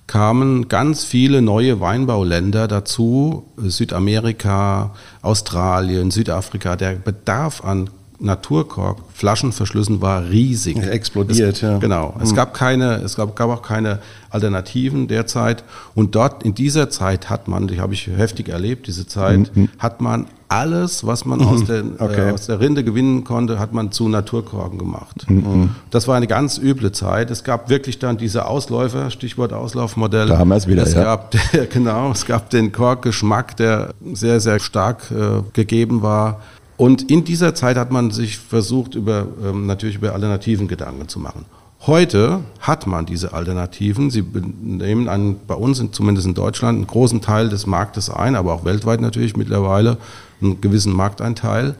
kamen 0.07 0.69
ganz 0.69 1.05
viele 1.05 1.43
neue 1.43 1.81
Weinbauländer 1.81 2.69
dazu, 2.69 3.45
Südamerika, 3.57 4.95
Australien, 5.23 6.11
Südafrika. 6.11 6.77
Der 6.77 6.93
Bedarf 6.93 7.65
an 7.65 7.91
Naturkork, 8.21 8.99
Flaschenverschlüssen 9.13 10.01
war 10.01 10.25
riesig. 10.29 10.77
Er 10.77 10.93
explodiert, 10.93 11.57
es, 11.57 11.61
ja. 11.63 11.79
Genau. 11.79 12.15
Es 12.23 12.31
mhm. 12.31 12.37
gab 12.37 12.55
keine, 12.55 12.97
es 12.97 13.17
gab, 13.17 13.35
gab 13.35 13.51
auch 13.51 13.63
keine 13.63 13.99
Alternativen 14.31 15.09
derzeit. 15.09 15.65
Und 15.95 16.15
dort, 16.15 16.43
in 16.43 16.55
dieser 16.55 16.91
Zeit 16.91 17.29
hat 17.29 17.49
man, 17.49 17.67
die 17.67 17.81
habe 17.81 17.95
ich 17.95 18.07
heftig 18.07 18.49
erlebt, 18.49 18.87
diese 18.87 19.07
Zeit, 19.07 19.55
mhm. 19.57 19.69
hat 19.79 20.01
man 20.01 20.27
alles, 20.55 21.05
was 21.07 21.25
man 21.25 21.41
mhm. 21.41 21.47
aus, 21.47 21.65
der, 21.65 21.79
äh, 21.79 21.83
okay. 21.99 22.29
äh, 22.29 22.33
aus 22.33 22.47
der 22.47 22.61
Rinde 22.61 22.85
gewinnen 22.85 23.25
konnte, 23.25 23.59
hat 23.59 23.73
man 23.73 23.91
zu 23.91 24.09
Naturkorken 24.09 24.79
gemacht. 24.79 25.29
Mhm. 25.29 25.71
Das 25.91 26.07
war 26.07 26.17
eine 26.17 26.27
ganz 26.27 26.59
üble 26.59 26.93
Zeit. 26.93 27.31
Es 27.31 27.43
gab 27.43 27.69
wirklich 27.69 27.99
dann 27.99 28.17
diese 28.17 28.47
Ausläufer, 28.47 29.11
Stichwort 29.11 29.53
Auslaufmodell. 29.53 30.29
Da 30.29 30.39
haben 30.39 30.49
wir 30.49 30.57
es 30.57 30.67
wieder, 30.67 30.85
es 30.85 30.95
ja. 30.95 31.03
Gab, 31.05 31.31
der, 31.53 31.67
genau, 31.67 32.13
es 32.13 32.25
gab 32.25 32.51
den 32.51 32.71
Korkgeschmack, 32.71 33.57
der 33.57 33.95
sehr, 34.13 34.41
sehr 34.41 34.61
stark 34.61 35.11
äh, 35.11 35.43
gegeben 35.53 36.03
war. 36.03 36.41
Und 36.77 37.11
in 37.11 37.25
dieser 37.25 37.55
Zeit 37.55 37.77
hat 37.77 37.91
man 37.91 38.11
sich 38.11 38.39
versucht, 38.39 38.95
über, 38.95 39.27
ähm, 39.45 39.67
natürlich 39.67 39.97
über 39.97 40.13
Alternativen 40.13 40.69
Gedanken 40.69 41.09
zu 41.09 41.19
machen. 41.19 41.45
Heute 41.87 42.41
hat 42.61 42.87
man 42.87 43.05
diese 43.05 43.35
Alternativen. 43.35 44.11
Sie 44.11 44.25
nehmen 44.63 45.09
einen, 45.09 45.37
bei 45.47 45.55
uns, 45.55 45.83
zumindest 45.91 46.27
in 46.27 46.35
Deutschland, 46.35 46.77
einen 46.77 46.87
großen 46.87 47.21
Teil 47.21 47.51
des 47.51 47.67
Marktes 47.67 48.09
ein, 48.09 48.37
aber 48.37 48.55
auch 48.55 48.65
weltweit 48.65 49.03
natürlich 49.03 49.37
mittlerweile 49.37 49.99
einen 50.41 50.61
gewissen 50.61 50.93
Markteinteil, 50.93 51.75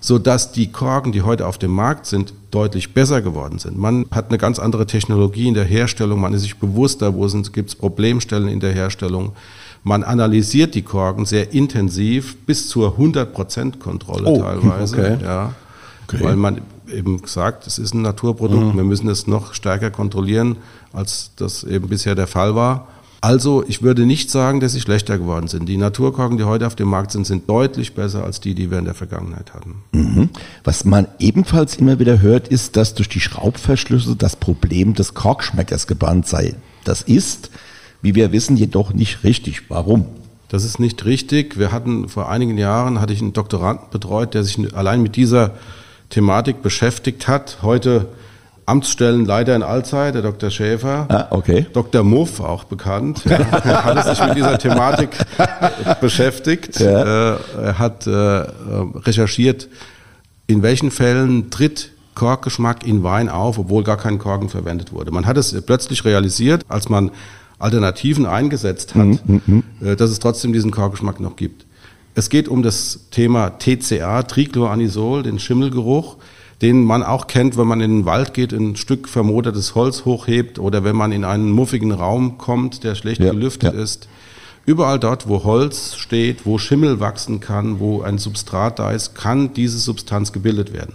sodass 0.00 0.52
die 0.52 0.70
Korken, 0.70 1.12
die 1.12 1.22
heute 1.22 1.46
auf 1.46 1.58
dem 1.58 1.72
Markt 1.72 2.06
sind, 2.06 2.32
deutlich 2.50 2.94
besser 2.94 3.20
geworden 3.20 3.58
sind. 3.58 3.76
Man 3.76 4.06
hat 4.10 4.28
eine 4.28 4.38
ganz 4.38 4.58
andere 4.58 4.86
Technologie 4.86 5.48
in 5.48 5.54
der 5.54 5.64
Herstellung, 5.64 6.20
man 6.20 6.32
ist 6.32 6.42
sich 6.42 6.56
bewusster, 6.56 7.14
wo 7.14 7.26
gibt 7.26 7.70
es 7.70 7.74
Problemstellen 7.74 8.48
in 8.48 8.60
der 8.60 8.72
Herstellung. 8.72 9.32
Man 9.82 10.02
analysiert 10.02 10.74
die 10.74 10.82
Korken 10.82 11.24
sehr 11.24 11.52
intensiv 11.52 12.36
bis 12.46 12.68
zur 12.68 12.98
100%-Kontrolle 12.98 14.28
oh, 14.28 14.42
teilweise. 14.42 14.96
Okay. 14.96 15.24
Ja, 15.24 15.54
okay. 16.06 16.24
Weil 16.24 16.36
man 16.36 16.60
eben 16.92 17.20
gesagt, 17.20 17.66
es 17.66 17.78
ist 17.78 17.94
ein 17.94 18.02
Naturprodukt, 18.02 18.74
mhm. 18.74 18.76
wir 18.76 18.84
müssen 18.84 19.08
es 19.08 19.26
noch 19.26 19.54
stärker 19.54 19.90
kontrollieren, 19.90 20.56
als 20.92 21.32
das 21.36 21.64
eben 21.64 21.88
bisher 21.88 22.14
der 22.14 22.26
Fall 22.26 22.54
war. 22.54 22.88
Also 23.20 23.64
ich 23.66 23.82
würde 23.82 24.06
nicht 24.06 24.30
sagen, 24.30 24.60
dass 24.60 24.72
sie 24.72 24.80
schlechter 24.80 25.18
geworden 25.18 25.48
sind. 25.48 25.68
Die 25.68 25.76
Naturkorken, 25.76 26.38
die 26.38 26.44
heute 26.44 26.66
auf 26.66 26.76
dem 26.76 26.88
Markt 26.88 27.10
sind, 27.10 27.26
sind 27.26 27.48
deutlich 27.48 27.94
besser 27.94 28.24
als 28.24 28.40
die, 28.40 28.54
die 28.54 28.70
wir 28.70 28.78
in 28.78 28.84
der 28.84 28.94
Vergangenheit 28.94 29.54
hatten. 29.54 29.82
Mhm. 29.92 30.30
Was 30.62 30.84
man 30.84 31.08
ebenfalls 31.18 31.76
immer 31.76 31.98
wieder 31.98 32.20
hört, 32.20 32.48
ist, 32.48 32.76
dass 32.76 32.94
durch 32.94 33.08
die 33.08 33.20
Schraubverschlüsse 33.20 34.14
das 34.14 34.36
Problem 34.36 34.94
des 34.94 35.14
Korkschmeckers 35.14 35.88
gebannt 35.88 36.28
sei. 36.28 36.54
Das 36.84 37.02
ist, 37.02 37.50
wie 38.02 38.14
wir 38.14 38.30
wissen, 38.30 38.56
jedoch 38.56 38.92
nicht 38.92 39.24
richtig. 39.24 39.68
Warum? 39.68 40.06
Das 40.48 40.64
ist 40.64 40.78
nicht 40.78 41.04
richtig. 41.04 41.58
Wir 41.58 41.72
hatten 41.72 42.08
vor 42.08 42.30
einigen 42.30 42.56
Jahren, 42.56 43.00
hatte 43.00 43.12
ich 43.12 43.20
einen 43.20 43.32
Doktoranden 43.32 43.90
betreut, 43.90 44.34
der 44.34 44.44
sich 44.44 44.74
allein 44.74 45.02
mit 45.02 45.16
dieser 45.16 45.54
Thematik 46.08 46.62
beschäftigt 46.62 47.26
hat. 47.26 47.58
Heute 47.62 48.06
Amtsstellenleiter 48.68 49.56
in 49.56 49.62
Allzeit, 49.62 50.14
der 50.14 50.22
Dr. 50.22 50.50
Schäfer. 50.50 51.06
Ah, 51.08 51.26
okay. 51.30 51.66
Dr. 51.72 52.02
Muff, 52.04 52.40
auch 52.40 52.64
bekannt. 52.64 53.24
er 53.26 53.84
hat 53.84 54.04
sich 54.04 54.26
mit 54.26 54.36
dieser 54.36 54.58
Thematik 54.58 55.10
beschäftigt. 56.00 56.78
Ja. 56.78 57.34
Äh, 57.34 57.38
er 57.62 57.78
hat 57.78 58.06
äh, 58.06 58.10
recherchiert, 58.10 59.68
in 60.46 60.62
welchen 60.62 60.90
Fällen 60.90 61.50
tritt 61.50 61.92
Korkgeschmack 62.14 62.86
in 62.86 63.02
Wein 63.02 63.28
auf, 63.28 63.58
obwohl 63.58 63.84
gar 63.84 63.96
kein 63.96 64.18
Korken 64.18 64.48
verwendet 64.48 64.92
wurde. 64.92 65.12
Man 65.12 65.24
hat 65.24 65.36
es 65.36 65.58
plötzlich 65.62 66.04
realisiert, 66.04 66.64
als 66.68 66.88
man 66.88 67.10
Alternativen 67.58 68.26
eingesetzt 68.26 68.94
hat, 68.94 69.06
mhm, 69.06 69.42
mhm. 69.46 69.62
Äh, 69.80 69.96
dass 69.96 70.10
es 70.10 70.18
trotzdem 70.18 70.52
diesen 70.52 70.70
Korkgeschmack 70.70 71.20
noch 71.20 71.36
gibt. 71.36 71.64
Es 72.14 72.30
geht 72.30 72.48
um 72.48 72.62
das 72.62 73.06
Thema 73.10 73.58
TCA, 73.58 74.24
Trichloranisol, 74.24 75.22
den 75.22 75.38
Schimmelgeruch 75.38 76.16
den 76.62 76.84
man 76.84 77.02
auch 77.02 77.28
kennt, 77.28 77.56
wenn 77.56 77.68
man 77.68 77.80
in 77.80 77.98
den 77.98 78.04
Wald 78.04 78.34
geht, 78.34 78.52
ein 78.52 78.76
Stück 78.76 79.08
vermodertes 79.08 79.74
Holz 79.74 80.04
hochhebt 80.04 80.58
oder 80.58 80.82
wenn 80.82 80.96
man 80.96 81.12
in 81.12 81.24
einen 81.24 81.50
muffigen 81.50 81.92
Raum 81.92 82.38
kommt, 82.38 82.82
der 82.82 82.94
schlecht 82.94 83.20
ja, 83.20 83.30
gelüftet 83.30 83.74
ja. 83.74 83.80
ist. 83.80 84.08
Überall 84.66 84.98
dort, 84.98 85.28
wo 85.28 85.44
Holz 85.44 85.94
steht, 85.96 86.44
wo 86.44 86.58
Schimmel 86.58 87.00
wachsen 87.00 87.40
kann, 87.40 87.78
wo 87.78 88.02
ein 88.02 88.18
Substrat 88.18 88.78
da 88.78 88.90
ist, 88.90 89.14
kann 89.14 89.54
diese 89.54 89.78
Substanz 89.78 90.32
gebildet 90.32 90.72
werden. 90.72 90.94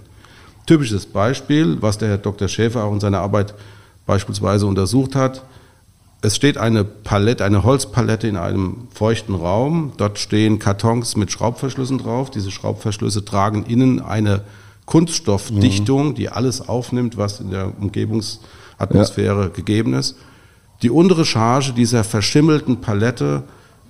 Typisches 0.67 1.07
Beispiel, 1.07 1.81
was 1.81 1.97
der 1.97 2.09
Herr 2.09 2.17
Dr. 2.17 2.47
Schäfer 2.47 2.83
auch 2.83 2.93
in 2.93 2.99
seiner 2.99 3.21
Arbeit 3.21 3.55
beispielsweise 4.05 4.67
untersucht 4.67 5.15
hat. 5.15 5.43
Es 6.21 6.35
steht 6.35 6.57
eine 6.57 6.83
Palette, 6.83 7.43
eine 7.43 7.63
Holzpalette 7.63 8.27
in 8.27 8.37
einem 8.37 8.87
feuchten 8.93 9.35
Raum. 9.35 9.93
Dort 9.97 10.19
stehen 10.19 10.59
Kartons 10.59 11.17
mit 11.17 11.31
Schraubverschlüssen 11.31 11.97
drauf. 11.97 12.31
Diese 12.31 12.51
Schraubverschlüsse 12.51 13.25
tragen 13.25 13.65
innen 13.65 14.01
eine 14.01 14.41
Kunststoffdichtung, 14.85 16.09
mhm. 16.09 16.15
die 16.15 16.29
alles 16.29 16.67
aufnimmt, 16.67 17.17
was 17.17 17.39
in 17.39 17.51
der 17.51 17.71
Umgebungsatmosphäre 17.79 19.43
ja. 19.43 19.47
gegeben 19.47 19.93
ist. 19.93 20.17
Die 20.81 20.89
untere 20.89 21.25
Charge 21.25 21.73
dieser 21.73 22.03
verschimmelten 22.03 22.81
Palette, 22.81 23.43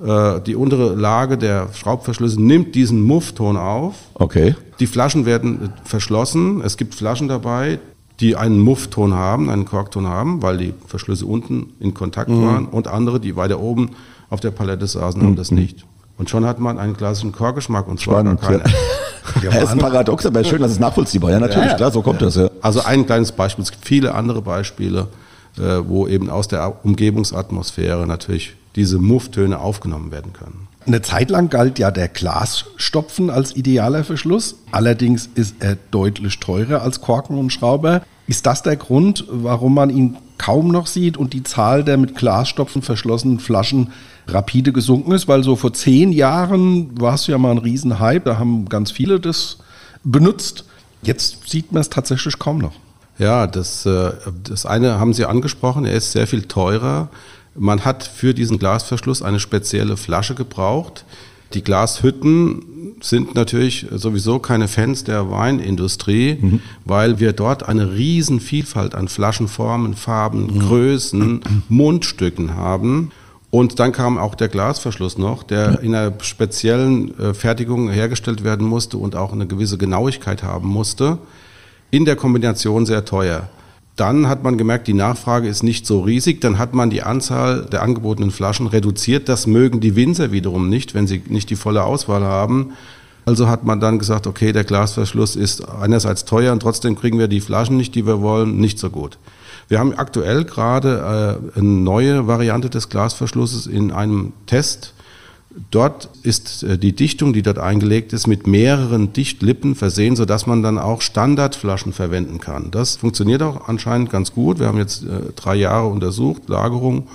äh, 0.04 0.40
die 0.42 0.56
untere 0.56 0.94
Lage 0.94 1.38
der 1.38 1.70
Schraubverschlüsse 1.74 2.42
nimmt 2.42 2.76
diesen 2.76 3.02
Muffton 3.02 3.58
auf. 3.58 3.96
Okay. 4.14 4.56
Die 4.80 4.88
Flaschen 4.88 5.26
werden 5.26 5.74
verschlossen. 5.84 6.62
Es 6.62 6.78
gibt 6.78 6.94
Flaschen 6.94 7.28
dabei, 7.28 7.80
die 8.20 8.36
einen 8.36 8.60
Muffton 8.60 9.14
haben, 9.14 9.50
einen 9.50 9.66
Korkton 9.66 10.08
haben, 10.08 10.42
weil 10.42 10.58
die 10.58 10.74
Verschlüsse 10.88 11.26
unten 11.26 11.74
in 11.80 11.94
Kontakt 11.94 12.30
mhm. 12.30 12.46
waren 12.46 12.66
und 12.68 12.88
andere, 12.88 13.20
die 13.20 13.36
weiter 13.36 13.60
oben 13.60 13.92
auf 14.30 14.40
der 14.40 14.52
Palette 14.52 14.88
saßen, 14.88 15.22
haben 15.22 15.36
das 15.36 15.52
nicht. 15.52 15.86
Und 16.18 16.30
schon 16.30 16.46
hat 16.46 16.60
man 16.60 16.78
einen 16.78 16.96
klassischen 16.96 17.32
Korkgeschmack 17.32 17.88
und 17.88 18.00
zwar 18.00 18.22
Spannend, 18.22 18.42
gar 18.42 18.52
keinen. 18.52 18.72
Ja. 18.72 18.74
ja, 19.42 19.52
ist 19.52 19.72
ein 19.72 19.78
Paradox, 19.80 20.26
aber 20.26 20.44
schön, 20.44 20.62
dass 20.62 20.72
es 20.72 20.80
nachvollziehbar. 20.80 21.32
Ja, 21.32 21.40
natürlich, 21.40 21.70
ja, 21.70 21.76
klar, 21.76 21.92
so 21.92 22.02
kommt 22.02 22.22
das. 22.22 22.36
Ja. 22.36 22.50
Also 22.62 22.82
ein 22.82 23.06
kleines 23.06 23.32
Beispiel. 23.32 23.64
Es 23.64 23.72
gibt 23.72 23.86
viele 23.86 24.14
andere 24.16 24.42
Beispiele, 24.42 25.08
äh, 25.58 25.80
wo 25.86 26.08
eben 26.08 26.30
aus 26.30 26.48
der 26.48 26.86
Umgebungsatmosphäre 26.86 28.08
natürlich 28.08 28.56
diese 28.76 29.00
Mufftöne 29.00 29.60
aufgenommen 29.60 30.12
werden 30.12 30.34
können. 30.34 30.68
Eine 30.86 31.02
Zeit 31.02 31.30
lang 31.30 31.50
galt 31.50 31.80
ja 31.80 31.92
der 31.92 32.10
Glasstopfen 32.10 33.30
als 33.30 33.56
idealer 33.56 34.04
Verschluss. 34.04 34.56
Allerdings 34.72 35.30
ist 35.34 35.56
er 35.60 35.78
deutlich 35.92 36.40
teurer 36.40 36.82
als 36.82 37.00
Korken 37.00 37.38
und 37.38 37.52
Schrauber. 37.52 38.02
Ist 38.28 38.46
das 38.46 38.64
der 38.64 38.76
Grund, 38.76 39.26
warum 39.30 39.74
man 39.76 39.90
ihn 39.90 40.18
kaum 40.38 40.70
noch 40.70 40.88
sieht 40.88 41.16
und 41.16 41.34
die 41.34 41.44
Zahl 41.44 41.84
der 41.84 41.98
mit 41.98 42.16
Glasstopfen 42.16 42.82
verschlossenen 42.82 43.40
Flaschen 43.40 43.92
rapide 44.28 44.72
gesunken 44.72 45.12
ist, 45.12 45.28
weil 45.28 45.44
so 45.44 45.56
vor 45.56 45.74
zehn 45.74 46.12
Jahren 46.12 47.00
war 47.00 47.16
es 47.16 47.28
ja 47.28 47.38
mal 47.38 47.52
ein 47.52 47.58
Riesenhype, 47.58 48.26
da 48.26 48.38
haben 48.40 48.70
ganz 48.70 48.92
viele 48.92 49.20
das 49.20 49.58
benutzt. 50.04 50.66
Jetzt 51.02 51.50
sieht 51.50 51.72
man 51.72 51.82
es 51.82 51.90
tatsächlich 51.90 52.40
kaum 52.40 52.60
noch. 52.60 52.74
Ja, 53.18 53.48
das, 53.48 53.86
äh, 53.86 54.12
das 54.44 54.66
eine 54.66 55.00
haben 55.00 55.14
Sie 55.14 55.26
angesprochen, 55.26 55.86
er 55.86 55.94
ist 55.94 56.12
sehr 56.12 56.28
viel 56.28 56.44
teurer. 56.44 57.10
Man 57.56 57.86
hat 57.86 58.04
für 58.04 58.34
diesen 58.34 58.58
Glasverschluss 58.58 59.22
eine 59.22 59.40
spezielle 59.40 59.98
Flasche 59.98 60.34
gebraucht. 60.34 61.06
Die 61.54 61.64
Glashütten 61.64 62.96
sind 63.00 63.36
natürlich 63.36 63.86
sowieso 63.92 64.40
keine 64.40 64.68
Fans 64.68 65.04
der 65.04 65.30
Weinindustrie, 65.30 66.38
mhm. 66.42 66.62
weil 66.86 67.20
wir 67.20 67.34
dort 67.34 67.68
eine 67.68 67.94
riesen 67.94 68.40
Vielfalt 68.40 68.96
an 68.96 69.08
Flaschenformen, 69.08 69.94
Farben, 69.94 70.48
mhm. 70.48 70.60
Größen, 70.60 71.42
Mundstücken 71.70 72.56
haben. 72.56 73.12
Und 73.54 73.78
dann 73.80 73.92
kam 73.92 74.18
auch 74.18 74.34
der 74.34 74.48
Glasverschluss 74.48 75.20
noch, 75.20 75.44
der 75.44 75.82
in 75.82 75.94
einer 75.94 76.12
speziellen 76.24 77.16
äh, 77.20 77.36
Fertigung 77.36 77.88
hergestellt 77.88 78.44
werden 78.44 78.66
musste 78.66 78.98
und 78.98 79.16
auch 79.16 79.32
eine 79.32 79.46
gewisse 79.46 79.78
Genauigkeit 79.78 80.42
haben 80.42 80.68
musste. 80.68 81.20
In 81.92 82.04
der 82.04 82.16
Kombination 82.16 82.88
sehr 82.88 83.06
teuer. 83.06 83.50
Dann 83.96 84.28
hat 84.28 84.42
man 84.42 84.58
gemerkt, 84.58 84.88
die 84.88 84.96
Nachfrage 84.96 85.48
ist 85.48 85.62
nicht 85.62 85.86
so 85.86 86.02
riesig. 86.02 86.42
Dann 86.42 86.58
hat 86.58 86.74
man 86.74 86.90
die 86.90 87.04
Anzahl 87.04 87.68
der 87.72 87.84
angebotenen 87.84 88.32
Flaschen 88.32 88.66
reduziert. 88.66 89.30
Das 89.30 89.46
mögen 89.46 89.82
die 89.82 89.96
Winzer 89.96 90.32
wiederum 90.32 90.68
nicht, 90.68 90.96
wenn 90.96 91.06
sie 91.06 91.22
nicht 91.28 91.52
die 91.52 91.56
volle 91.56 91.84
Auswahl 91.84 92.24
haben. 92.24 92.72
Also 93.24 93.50
hat 93.50 93.66
man 93.66 93.80
dann 93.80 94.00
gesagt, 94.00 94.26
okay, 94.26 94.52
der 94.52 94.64
Glasverschluss 94.64 95.36
ist 95.36 95.62
einerseits 95.70 96.26
teuer 96.26 96.54
und 96.54 96.62
trotzdem 96.62 96.96
kriegen 96.96 97.20
wir 97.20 97.28
die 97.28 97.40
Flaschen 97.40 97.78
nicht, 97.78 97.94
die 97.94 98.08
wir 98.08 98.20
wollen, 98.20 98.58
nicht 98.58 98.80
so 98.80 98.90
gut. 98.90 99.20
Wir 99.74 99.80
haben 99.80 99.96
aktuell 99.96 100.44
gerade 100.44 101.42
äh, 101.56 101.58
eine 101.58 101.68
neue 101.68 102.28
Variante 102.28 102.70
des 102.70 102.90
Glasverschlusses 102.90 103.66
in 103.66 103.92
einem 103.92 104.34
Test. 104.46 104.94
Dort 105.72 106.10
ist 106.22 106.62
äh, 106.62 106.78
die 106.78 106.96
Dichtung, 106.96 107.34
die 107.34 107.42
dort 107.42 107.58
eingelegt 107.58 108.14
ist, 108.14 108.28
mit 108.28 108.46
mehreren 108.46 109.14
Dichtlippen 109.14 109.74
versehen, 109.74 110.16
sodass 110.16 110.46
man 110.46 110.62
dann 110.62 110.78
auch 110.78 111.02
Standardflaschen 111.02 111.92
verwenden 111.92 112.40
kann. 112.40 112.70
Das 112.70 112.98
funktioniert 112.98 113.42
auch 113.42 113.68
anscheinend 113.68 114.12
ganz 114.12 114.32
gut. 114.34 114.60
Wir 114.60 114.68
haben 114.68 114.78
jetzt 114.78 115.06
äh, 115.06 115.34
drei 115.36 115.56
Jahre 115.56 115.88
untersucht, 115.88 116.50
Lagerung 116.50 117.08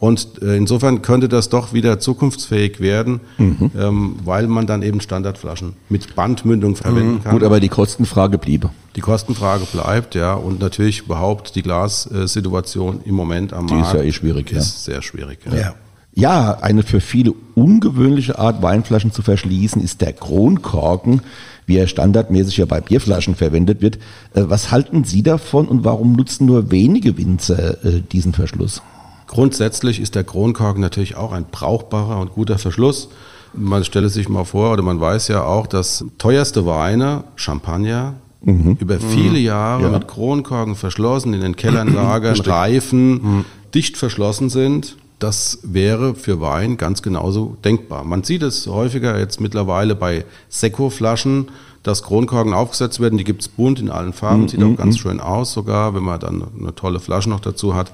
und 0.00 0.40
äh, 0.40 0.56
insofern 0.56 1.02
könnte 1.02 1.28
das 1.28 1.50
doch 1.50 1.74
wieder 1.74 2.00
zukunftsfähig 2.00 2.80
werden, 2.80 3.20
mhm. 3.36 3.70
ähm, 3.78 4.16
weil 4.24 4.46
man 4.46 4.66
dann 4.66 4.82
eben 4.82 5.02
Standardflaschen 5.02 5.74
mit 5.90 6.16
Bandmündung 6.16 6.74
verwenden 6.74 7.16
mhm. 7.16 7.22
kann. 7.22 7.32
Gut, 7.32 7.44
aber 7.44 7.60
die 7.60 7.68
Kostenfrage 7.68 8.38
bliebe. 8.38 8.70
Die 8.96 9.02
Kostenfrage 9.02 9.66
bleibt, 9.70 10.14
ja. 10.14 10.32
Und 10.32 10.58
natürlich 10.58 11.00
überhaupt 11.02 11.54
die 11.54 11.60
Glassituation 11.60 13.00
im 13.04 13.14
Moment 13.14 13.52
am 13.52 13.66
die 13.66 13.74
Markt. 13.74 13.92
Die 13.92 13.98
ist 13.98 14.02
ja 14.02 14.08
eh 14.08 14.12
schwierig, 14.12 14.50
ist 14.50 14.86
ja. 14.86 14.94
sehr 14.94 15.02
schwierig. 15.02 15.40
Ja. 15.50 15.56
ja. 15.56 15.74
Ja, 16.12 16.58
eine 16.60 16.82
für 16.82 17.00
viele 17.00 17.32
ungewöhnliche 17.54 18.38
Art, 18.38 18.62
Weinflaschen 18.62 19.12
zu 19.12 19.22
verschließen, 19.22 19.80
ist 19.80 20.00
der 20.00 20.12
Kronkorken, 20.12 21.20
wie 21.66 21.76
er 21.76 21.86
standardmäßig 21.86 22.56
ja 22.56 22.64
bei 22.64 22.80
Bierflaschen 22.80 23.36
verwendet 23.36 23.80
wird. 23.80 23.96
Äh, 24.34 24.44
was 24.46 24.72
halten 24.72 25.04
Sie 25.04 25.22
davon 25.22 25.68
und 25.68 25.84
warum 25.84 26.14
nutzen 26.14 26.46
nur 26.46 26.70
wenige 26.70 27.16
Winzer 27.16 27.84
äh, 27.84 28.00
diesen 28.00 28.32
Verschluss? 28.32 28.82
Grundsätzlich 29.30 30.00
ist 30.00 30.16
der 30.16 30.24
Kronkorken 30.24 30.80
natürlich 30.80 31.14
auch 31.14 31.30
ein 31.30 31.44
brauchbarer 31.48 32.18
und 32.18 32.32
guter 32.32 32.58
Verschluss. 32.58 33.10
Man 33.54 33.84
stelle 33.84 34.08
sich 34.08 34.28
mal 34.28 34.44
vor, 34.44 34.72
oder 34.72 34.82
man 34.82 35.00
weiß 35.00 35.28
ja 35.28 35.44
auch, 35.44 35.68
dass 35.68 36.04
teuerste 36.18 36.66
Weine, 36.66 37.22
Champagner, 37.36 38.14
mhm. 38.42 38.76
über 38.80 38.98
viele 38.98 39.38
mhm. 39.38 39.44
Jahre 39.44 39.82
ja. 39.84 39.88
mit 39.90 40.08
Kronkorken 40.08 40.74
verschlossen, 40.74 41.32
in 41.32 41.42
den 41.42 41.54
Kellern 41.54 41.94
lagern, 41.94 42.40
Reifen, 42.40 43.12
mhm. 43.12 43.44
dicht 43.72 43.96
verschlossen 43.96 44.50
sind. 44.50 44.96
Das 45.20 45.60
wäre 45.62 46.16
für 46.16 46.40
Wein 46.40 46.76
ganz 46.76 47.00
genauso 47.00 47.56
denkbar. 47.64 48.02
Man 48.02 48.24
sieht 48.24 48.42
es 48.42 48.66
häufiger 48.66 49.16
jetzt 49.16 49.40
mittlerweile 49.40 49.94
bei 49.94 50.24
Sekko-Flaschen, 50.48 51.50
dass 51.84 52.02
Kronkorken 52.02 52.52
aufgesetzt 52.52 52.98
werden. 52.98 53.16
Die 53.16 53.22
gibt 53.24 53.42
es 53.42 53.48
bunt 53.48 53.78
in 53.78 53.90
allen 53.90 54.12
Farben, 54.12 54.42
mhm. 54.42 54.48
sieht 54.48 54.62
auch 54.64 54.76
ganz 54.76 54.96
mhm. 54.96 54.98
schön 54.98 55.20
aus 55.20 55.52
sogar, 55.52 55.94
wenn 55.94 56.02
man 56.02 56.18
dann 56.18 56.42
eine 56.58 56.74
tolle 56.74 56.98
Flasche 56.98 57.30
noch 57.30 57.38
dazu 57.38 57.76
hat 57.76 57.92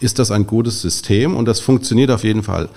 ist 0.00 0.18
das 0.18 0.30
ein 0.30 0.46
gutes 0.46 0.80
System 0.80 1.36
und 1.36 1.46
das 1.46 1.60
funktioniert 1.60 2.10
auf 2.10 2.24
jeden 2.24 2.42
Fall. 2.42 2.68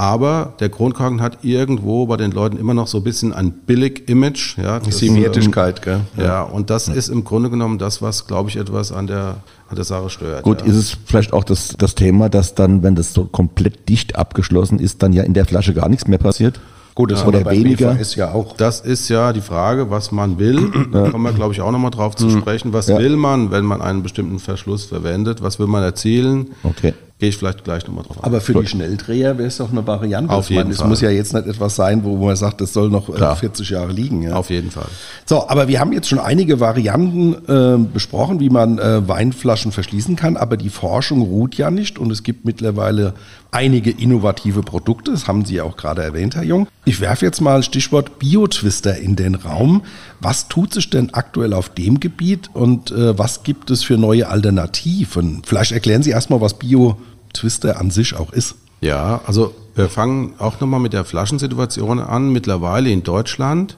Aber 0.00 0.54
der 0.60 0.68
Kronkorken 0.68 1.20
hat 1.20 1.38
irgendwo 1.42 2.06
bei 2.06 2.16
den 2.16 2.30
Leuten 2.30 2.56
immer 2.56 2.72
noch 2.72 2.86
so 2.86 2.98
ein 2.98 3.04
bisschen 3.04 3.32
ein 3.32 3.50
Billig-Image. 3.50 4.56
Ja, 4.56 4.78
das, 4.78 4.98
die 4.98 5.12
Wertigkeit, 5.12 5.84
ähm, 5.84 6.02
gell? 6.14 6.24
Ja, 6.24 6.42
und 6.42 6.70
das 6.70 6.86
ja. 6.86 6.94
ist 6.94 7.08
im 7.08 7.24
Grunde 7.24 7.50
genommen 7.50 7.78
das, 7.78 8.00
was, 8.00 8.28
glaube 8.28 8.48
ich, 8.48 8.56
etwas 8.56 8.92
an 8.92 9.08
der, 9.08 9.38
an 9.68 9.74
der 9.74 9.84
Sache 9.84 10.08
stört. 10.08 10.44
Gut, 10.44 10.60
ja. 10.60 10.68
ist 10.68 10.76
es 10.76 10.96
vielleicht 11.04 11.32
auch 11.32 11.42
das, 11.42 11.74
das 11.76 11.96
Thema, 11.96 12.28
dass 12.28 12.54
dann, 12.54 12.84
wenn 12.84 12.94
das 12.94 13.12
so 13.12 13.24
komplett 13.24 13.88
dicht 13.88 14.14
abgeschlossen 14.14 14.78
ist, 14.78 15.02
dann 15.02 15.12
ja 15.12 15.24
in 15.24 15.34
der 15.34 15.46
Flasche 15.46 15.74
gar 15.74 15.88
nichts 15.88 16.06
mehr 16.06 16.18
passiert? 16.18 16.60
Gut, 16.98 17.12
das 17.12 17.24
oder 17.24 17.48
weniger. 17.48 17.96
ist 17.96 18.16
ja 18.16 18.32
auch. 18.32 18.56
Das 18.56 18.80
ist 18.80 19.08
ja 19.08 19.32
die 19.32 19.40
Frage, 19.40 19.88
was 19.88 20.10
man 20.10 20.40
will. 20.40 20.72
Da 20.92 21.08
kommen 21.10 21.22
wir, 21.22 21.32
glaube 21.32 21.54
ich, 21.54 21.60
auch 21.60 21.70
nochmal 21.70 21.92
drauf 21.92 22.16
zu 22.16 22.26
mhm. 22.26 22.40
sprechen. 22.40 22.72
Was 22.72 22.88
ja. 22.88 22.98
will 22.98 23.14
man, 23.16 23.52
wenn 23.52 23.64
man 23.64 23.80
einen 23.80 24.02
bestimmten 24.02 24.40
Verschluss 24.40 24.86
verwendet? 24.86 25.40
Was 25.40 25.60
will 25.60 25.68
man 25.68 25.84
erzielen? 25.84 26.56
Okay. 26.64 26.94
Gehe 27.18 27.30
ich 27.30 27.36
vielleicht 27.36 27.64
gleich 27.64 27.84
nochmal 27.84 28.04
drauf 28.04 28.18
ein. 28.18 28.24
Aber 28.24 28.40
für 28.40 28.52
Gut. 28.52 28.62
die 28.62 28.68
Schnelldreher 28.68 29.38
wäre 29.38 29.48
es 29.48 29.56
doch 29.56 29.72
eine 29.72 29.84
Variante. 29.84 30.32
Auf 30.32 30.50
jeden 30.50 30.62
meine, 30.62 30.74
Fall. 30.76 30.84
Es 30.84 30.88
muss 30.88 31.00
ja 31.00 31.10
jetzt 31.10 31.34
nicht 31.34 31.48
etwas 31.48 31.74
sein, 31.74 32.04
wo 32.04 32.16
man 32.16 32.36
sagt, 32.36 32.60
das 32.60 32.72
soll 32.72 32.90
noch 32.90 33.12
Klar. 33.12 33.34
40 33.34 33.70
Jahre 33.70 33.90
liegen. 33.90 34.22
Ja? 34.22 34.34
Auf 34.34 34.50
jeden 34.50 34.70
Fall. 34.70 34.86
So, 35.26 35.48
aber 35.48 35.66
wir 35.66 35.80
haben 35.80 35.92
jetzt 35.92 36.08
schon 36.08 36.20
einige 36.20 36.60
Varianten 36.60 37.34
äh, 37.48 37.76
besprochen, 37.92 38.38
wie 38.38 38.50
man 38.50 38.78
äh, 38.78 39.08
Weinflaschen 39.08 39.72
verschließen 39.72 40.14
kann, 40.14 40.36
aber 40.36 40.56
die 40.56 40.70
Forschung 40.70 41.22
ruht 41.22 41.56
ja 41.56 41.72
nicht 41.72 41.98
und 41.98 42.12
es 42.12 42.22
gibt 42.22 42.44
mittlerweile 42.44 43.14
einige 43.50 43.90
innovative 43.90 44.62
Produkte, 44.62 45.10
das 45.10 45.26
haben 45.26 45.44
Sie 45.44 45.54
ja 45.54 45.64
auch 45.64 45.76
gerade 45.76 46.02
erwähnt, 46.02 46.36
Herr 46.36 46.44
Jung. 46.44 46.68
Ich 46.84 47.00
werfe 47.00 47.24
jetzt 47.24 47.40
mal 47.40 47.62
Stichwort 47.62 48.18
Biotwister 48.18 48.96
in 48.98 49.16
den 49.16 49.34
Raum. 49.34 49.82
Was 50.20 50.48
tut 50.48 50.74
sich 50.74 50.90
denn 50.90 51.14
aktuell 51.14 51.54
auf 51.54 51.70
dem 51.70 51.98
Gebiet 51.98 52.50
und 52.52 52.90
äh, 52.90 53.18
was 53.18 53.42
gibt 53.42 53.70
es 53.70 53.82
für 53.82 53.96
neue 53.96 54.28
Alternativen? 54.28 55.42
Vielleicht 55.44 55.72
erklären 55.72 56.02
Sie 56.02 56.10
erstmal, 56.10 56.40
was 56.40 56.58
Biotwister 56.58 57.07
Twister 57.32 57.80
an 57.80 57.90
sich 57.90 58.14
auch 58.14 58.32
ist. 58.32 58.54
Ja, 58.80 59.20
also 59.26 59.54
wir 59.74 59.88
fangen 59.88 60.34
auch 60.38 60.60
nochmal 60.60 60.80
mit 60.80 60.92
der 60.92 61.04
Flaschensituation 61.04 62.00
an. 62.00 62.32
Mittlerweile 62.32 62.90
in 62.90 63.02
Deutschland, 63.02 63.76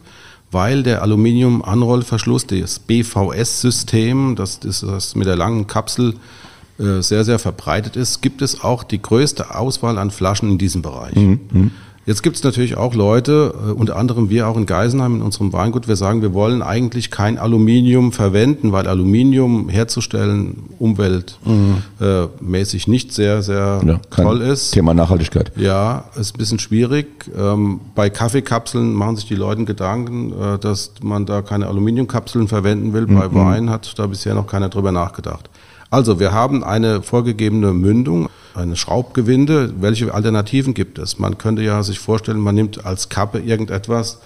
weil 0.50 0.82
der 0.82 1.02
Aluminium-Anrollverschluss, 1.02 2.46
das 2.46 2.78
BVS-System, 2.78 4.36
das, 4.36 4.60
das, 4.60 4.80
das 4.80 5.14
mit 5.14 5.26
der 5.26 5.36
langen 5.36 5.66
Kapsel 5.66 6.14
äh, 6.78 7.02
sehr, 7.02 7.24
sehr 7.24 7.38
verbreitet 7.38 7.96
ist, 7.96 8.22
gibt 8.22 8.42
es 8.42 8.62
auch 8.62 8.82
die 8.82 9.00
größte 9.00 9.54
Auswahl 9.54 9.98
an 9.98 10.10
Flaschen 10.10 10.50
in 10.50 10.58
diesem 10.58 10.82
Bereich. 10.82 11.14
Mhm. 11.14 11.70
Jetzt 12.06 12.22
gibt 12.22 12.36
es 12.36 12.42
natürlich 12.42 12.76
auch 12.76 12.94
Leute, 12.94 13.54
äh, 13.68 13.72
unter 13.72 13.96
anderem 13.96 14.30
wir 14.30 14.48
auch 14.48 14.56
in 14.56 14.64
Geisenheim 14.64 15.16
in 15.16 15.22
unserem 15.22 15.52
Weingut, 15.52 15.86
wir 15.86 15.96
sagen, 15.96 16.22
wir 16.22 16.32
wollen 16.32 16.62
eigentlich 16.62 17.10
kein 17.10 17.38
Aluminium 17.38 18.12
verwenden, 18.12 18.72
weil 18.72 18.86
Aluminium 18.86 19.68
herzustellen 19.68 20.70
umweltmäßig 20.78 22.86
mhm. 22.86 22.90
äh, 22.90 22.90
nicht 22.90 23.12
sehr, 23.12 23.42
sehr 23.42 23.82
ja, 23.84 24.00
toll 24.10 24.40
ist. 24.40 24.70
Thema 24.70 24.94
Nachhaltigkeit. 24.94 25.52
Ja, 25.56 26.04
ist 26.18 26.34
ein 26.34 26.38
bisschen 26.38 26.58
schwierig. 26.58 27.30
Ähm, 27.38 27.80
bei 27.94 28.08
Kaffeekapseln 28.08 28.94
machen 28.94 29.16
sich 29.16 29.26
die 29.26 29.34
Leute 29.34 29.64
Gedanken, 29.64 30.32
äh, 30.32 30.58
dass 30.58 30.92
man 31.02 31.26
da 31.26 31.42
keine 31.42 31.66
Aluminiumkapseln 31.66 32.48
verwenden 32.48 32.94
will. 32.94 33.06
Mhm. 33.06 33.18
Bei 33.18 33.34
Wein 33.34 33.68
hat 33.68 33.98
da 33.98 34.06
bisher 34.06 34.34
noch 34.34 34.46
keiner 34.46 34.70
drüber 34.70 34.90
nachgedacht. 34.90 35.50
Also 35.90 36.20
wir 36.20 36.32
haben 36.32 36.62
eine 36.62 37.02
vorgegebene 37.02 37.72
Mündung, 37.72 38.28
eine 38.54 38.76
Schraubgewinde. 38.76 39.74
Welche 39.80 40.14
Alternativen 40.14 40.72
gibt 40.72 40.98
es? 40.98 41.18
Man 41.18 41.36
könnte 41.36 41.62
ja 41.62 41.82
sich 41.82 41.98
vorstellen, 41.98 42.38
man 42.38 42.54
nimmt 42.54 42.86
als 42.86 43.08
Kappe 43.08 43.40
irgendetwas, 43.40 44.20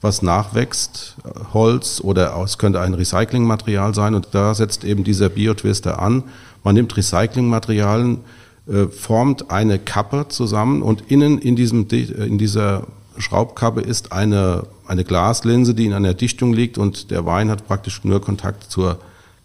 was 0.00 0.22
nachwächst, 0.22 1.16
Holz 1.52 2.00
oder 2.02 2.34
es 2.42 2.56
könnte 2.56 2.80
ein 2.80 2.94
Recyclingmaterial 2.94 3.94
sein 3.94 4.14
und 4.14 4.28
da 4.32 4.54
setzt 4.54 4.82
eben 4.82 5.04
dieser 5.04 5.28
Biotwister 5.28 6.00
an. 6.00 6.24
Man 6.64 6.74
nimmt 6.74 6.96
Recyclingmaterialien, 6.96 8.20
äh, 8.66 8.86
formt 8.86 9.50
eine 9.50 9.78
Kappe 9.78 10.26
zusammen 10.28 10.80
und 10.80 11.10
innen 11.10 11.38
in, 11.38 11.54
diesem, 11.54 11.86
in 11.88 12.38
dieser 12.38 12.86
Schraubkappe 13.18 13.82
ist 13.82 14.12
eine, 14.12 14.62
eine 14.86 15.04
Glaslinse, 15.04 15.74
die 15.74 15.84
in 15.84 15.92
einer 15.92 16.14
Dichtung 16.14 16.54
liegt 16.54 16.78
und 16.78 17.10
der 17.10 17.26
Wein 17.26 17.50
hat 17.50 17.66
praktisch 17.66 18.02
nur 18.04 18.22
Kontakt 18.22 18.70
zur 18.70 18.98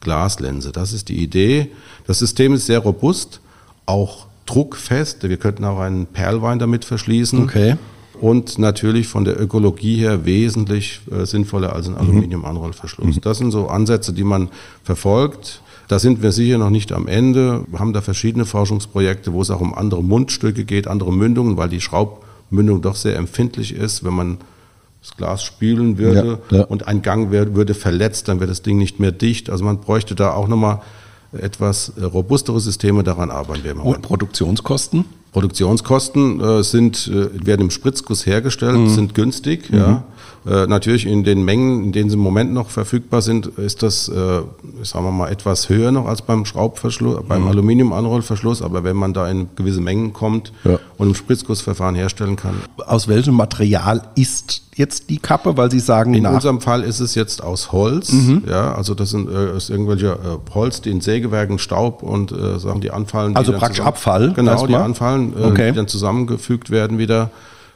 Glaslinse. 0.05 0.71
Das 0.71 0.93
ist 0.93 1.09
die 1.09 1.17
Idee. 1.17 1.71
Das 2.07 2.19
System 2.19 2.53
ist 2.53 2.67
sehr 2.67 2.79
robust, 2.79 3.41
auch 3.87 4.27
druckfest. 4.45 5.27
Wir 5.27 5.37
könnten 5.37 5.65
auch 5.65 5.79
einen 5.79 6.05
Perlwein 6.05 6.59
damit 6.59 6.85
verschließen. 6.85 7.43
Okay. 7.43 7.75
Und 8.21 8.59
natürlich 8.59 9.07
von 9.07 9.25
der 9.25 9.41
Ökologie 9.41 9.97
her 9.97 10.25
wesentlich 10.25 11.01
äh, 11.11 11.25
sinnvoller 11.25 11.73
als 11.73 11.87
ein 11.87 11.97
Aluminium-Anrollverschluss. 11.97 13.17
Mhm. 13.17 13.21
Das 13.21 13.39
sind 13.39 13.51
so 13.51 13.67
Ansätze, 13.67 14.13
die 14.13 14.23
man 14.23 14.49
verfolgt. 14.83 15.61
Da 15.87 15.99
sind 15.99 16.21
wir 16.21 16.31
sicher 16.31 16.57
noch 16.57 16.69
nicht 16.69 16.93
am 16.93 17.07
Ende. 17.07 17.65
Wir 17.67 17.79
haben 17.79 17.93
da 17.93 18.01
verschiedene 18.01 18.45
Forschungsprojekte, 18.45 19.33
wo 19.33 19.41
es 19.41 19.49
auch 19.49 19.59
um 19.59 19.73
andere 19.73 20.03
Mundstücke 20.03 20.63
geht, 20.65 20.87
andere 20.87 21.11
Mündungen, 21.11 21.57
weil 21.57 21.69
die 21.69 21.81
Schraubmündung 21.81 22.81
doch 22.81 22.95
sehr 22.95 23.17
empfindlich 23.17 23.73
ist. 23.73 24.03
Wenn 24.03 24.13
man 24.13 24.37
das 25.05 25.17
Glas 25.17 25.43
spülen 25.43 25.99
würde 25.99 26.39
ja, 26.49 26.57
ja. 26.57 26.63
und 26.63 26.87
ein 26.87 27.03
Gang 27.03 27.29
würde 27.29 27.73
verletzt, 27.75 28.27
dann 28.27 28.39
wäre 28.39 28.49
das 28.49 28.63
Ding 28.63 28.77
nicht 28.77 28.99
mehr 28.99 29.11
dicht. 29.11 29.51
Also 29.51 29.63
man 29.63 29.79
bräuchte 29.79 30.15
da 30.15 30.31
auch 30.31 30.47
nochmal 30.47 30.81
etwas 31.31 31.93
äh, 31.97 32.03
robustere 32.03 32.59
Systeme, 32.59 33.03
daran 33.03 33.29
arbeiten 33.29 33.63
wir. 33.63 33.85
Und 33.85 34.01
Produktionskosten? 34.01 35.05
Produktionskosten 35.31 36.39
äh, 36.39 36.63
sind, 36.63 37.07
äh, 37.07 37.45
werden 37.45 37.61
im 37.61 37.69
Spritzguss 37.69 38.25
hergestellt, 38.25 38.77
mhm. 38.77 38.89
sind 38.89 39.13
günstig. 39.13 39.69
Mhm. 39.69 39.77
Ja. 39.77 40.03
Äh, 40.47 40.67
natürlich 40.67 41.05
in 41.05 41.23
den 41.23 41.43
Mengen, 41.43 41.85
in 41.85 41.91
denen 41.91 42.09
sie 42.09 42.15
im 42.15 42.21
Moment 42.21 42.53
noch 42.53 42.69
verfügbar 42.69 43.21
sind, 43.21 43.47
ist 43.47 43.83
das, 43.83 44.07
äh, 44.07 44.13
sagen 44.13 45.05
wir 45.05 45.11
mal, 45.11 45.29
etwas 45.29 45.69
höher 45.69 45.91
noch 45.91 46.05
als 46.05 46.21
beim 46.21 46.45
Schraubverschluss, 46.45 47.19
beim 47.27 47.43
mhm. 47.43 47.47
Aluminiumanrollverschluss. 47.49 48.61
Aber 48.61 48.83
wenn 48.83 48.95
man 48.95 49.13
da 49.13 49.29
in 49.29 49.49
gewisse 49.55 49.81
Mengen 49.81 50.13
kommt 50.13 50.53
ja. 50.63 50.79
und 50.97 51.09
im 51.09 51.15
Spritzgussverfahren 51.15 51.95
herstellen 51.95 52.37
kann. 52.37 52.55
Aus 52.85 53.07
welchem 53.07 53.35
Material 53.35 54.03
ist 54.15 54.61
jetzt 54.75 55.09
die 55.09 55.17
Kappe, 55.17 55.57
weil 55.57 55.71
Sie 55.71 55.79
sagen, 55.79 56.13
in 56.13 56.25
unserem 56.25 56.61
Fall 56.61 56.83
ist 56.83 56.99
es 56.99 57.15
jetzt 57.15 57.41
aus 57.41 57.71
Holz. 57.71 58.11
Mhm. 58.11 58.43
Ja, 58.47 58.73
also 58.75 58.93
das 58.93 59.09
sind 59.09 59.29
äh, 59.29 59.55
ist 59.55 59.69
irgendwelche 59.69 60.07
äh, 60.07 60.53
Holz, 60.53 60.81
die 60.81 60.91
in 60.91 61.01
Sägewerken 61.01 61.59
Staub 61.59 62.03
und 62.03 62.31
äh, 62.31 62.59
Sachen, 62.59 62.81
die 62.81 62.91
anfallen. 62.91 63.35
Also 63.35 63.53
die 63.53 63.57
praktisch 63.57 63.81
Abfall. 63.81 64.33
Genau, 64.33 64.67
die 64.67 64.75
anfallen, 64.75 65.33
äh, 65.37 65.45
okay. 65.45 65.71
die 65.71 65.77
dann 65.77 65.87
zusammengefügt 65.87 66.69
werden 66.69 66.97
wieder. 66.97 67.31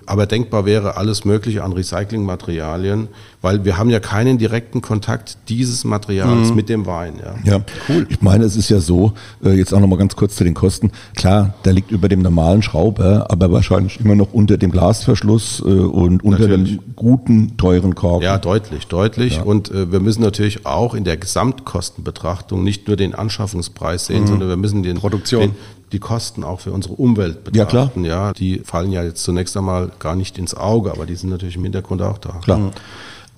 Aber 0.05 0.25
denkbar 0.25 0.65
wäre 0.65 0.97
alles 0.97 1.25
Mögliche 1.25 1.63
an 1.63 1.73
Recyclingmaterialien, 1.73 3.09
weil 3.41 3.63
wir 3.63 3.77
haben 3.77 3.89
ja 3.89 3.99
keinen 3.99 4.37
direkten 4.37 4.81
Kontakt 4.81 5.37
dieses 5.49 5.83
Materials 5.83 6.49
mhm. 6.49 6.55
mit 6.55 6.69
dem 6.69 6.85
Wein. 6.85 7.13
Ja. 7.23 7.57
ja, 7.57 7.61
cool. 7.87 8.07
Ich 8.09 8.21
meine, 8.21 8.45
es 8.45 8.55
ist 8.55 8.69
ja 8.69 8.79
so, 8.79 9.13
äh, 9.43 9.51
jetzt 9.51 9.73
auch 9.73 9.79
nochmal 9.79 9.99
ganz 9.99 10.15
kurz 10.15 10.35
zu 10.35 10.43
den 10.43 10.53
Kosten. 10.53 10.91
Klar, 11.15 11.53
da 11.63 11.71
liegt 11.71 11.91
über 11.91 12.09
dem 12.09 12.21
normalen 12.21 12.61
Schrauber, 12.61 13.27
aber 13.29 13.51
wahrscheinlich 13.51 13.99
immer 13.99 14.15
noch 14.15 14.33
unter 14.33 14.57
dem 14.57 14.71
Glasverschluss 14.71 15.59
äh, 15.59 15.63
und 15.63 16.23
unter 16.23 16.47
natürlich. 16.47 16.77
dem 16.77 16.95
guten, 16.95 17.57
teuren 17.57 17.95
Korken. 17.95 18.23
Ja, 18.23 18.37
deutlich, 18.37 18.87
deutlich. 18.87 19.37
Ja. 19.37 19.43
Und 19.43 19.71
äh, 19.71 19.91
wir 19.91 19.99
müssen 19.99 20.21
natürlich 20.21 20.65
auch 20.65 20.95
in 20.95 21.03
der 21.03 21.17
Gesamtkostenbetrachtung 21.17 22.63
nicht 22.63 22.87
nur 22.87 22.97
den 22.97 23.13
Anschaffungspreis 23.13 24.07
sehen, 24.07 24.23
mhm. 24.23 24.27
sondern 24.27 24.49
wir 24.49 24.57
müssen 24.57 24.83
den, 24.83 24.97
Produktion. 24.97 25.41
Den, 25.41 25.55
die 25.91 25.99
Kosten 25.99 26.43
auch 26.43 26.59
für 26.59 26.71
unsere 26.71 26.93
Umwelt 26.95 27.43
betrachten. 27.43 28.03
Ja, 28.05 28.15
klar. 28.17 28.27
Ja, 28.27 28.33
die 28.33 28.59
fallen 28.59 28.91
ja 28.91 29.03
jetzt 29.03 29.23
zunächst 29.23 29.55
einmal 29.57 29.91
gar 29.99 30.15
nicht 30.15 30.37
ins 30.37 30.53
Auge, 30.53 30.91
aber 30.91 31.05
die 31.05 31.15
sind 31.15 31.29
natürlich 31.29 31.55
im 31.55 31.63
Hintergrund 31.63 32.01
auch 32.01 32.17
da. 32.17 32.39
Klar. 32.43 32.59
Mhm. 32.59 32.71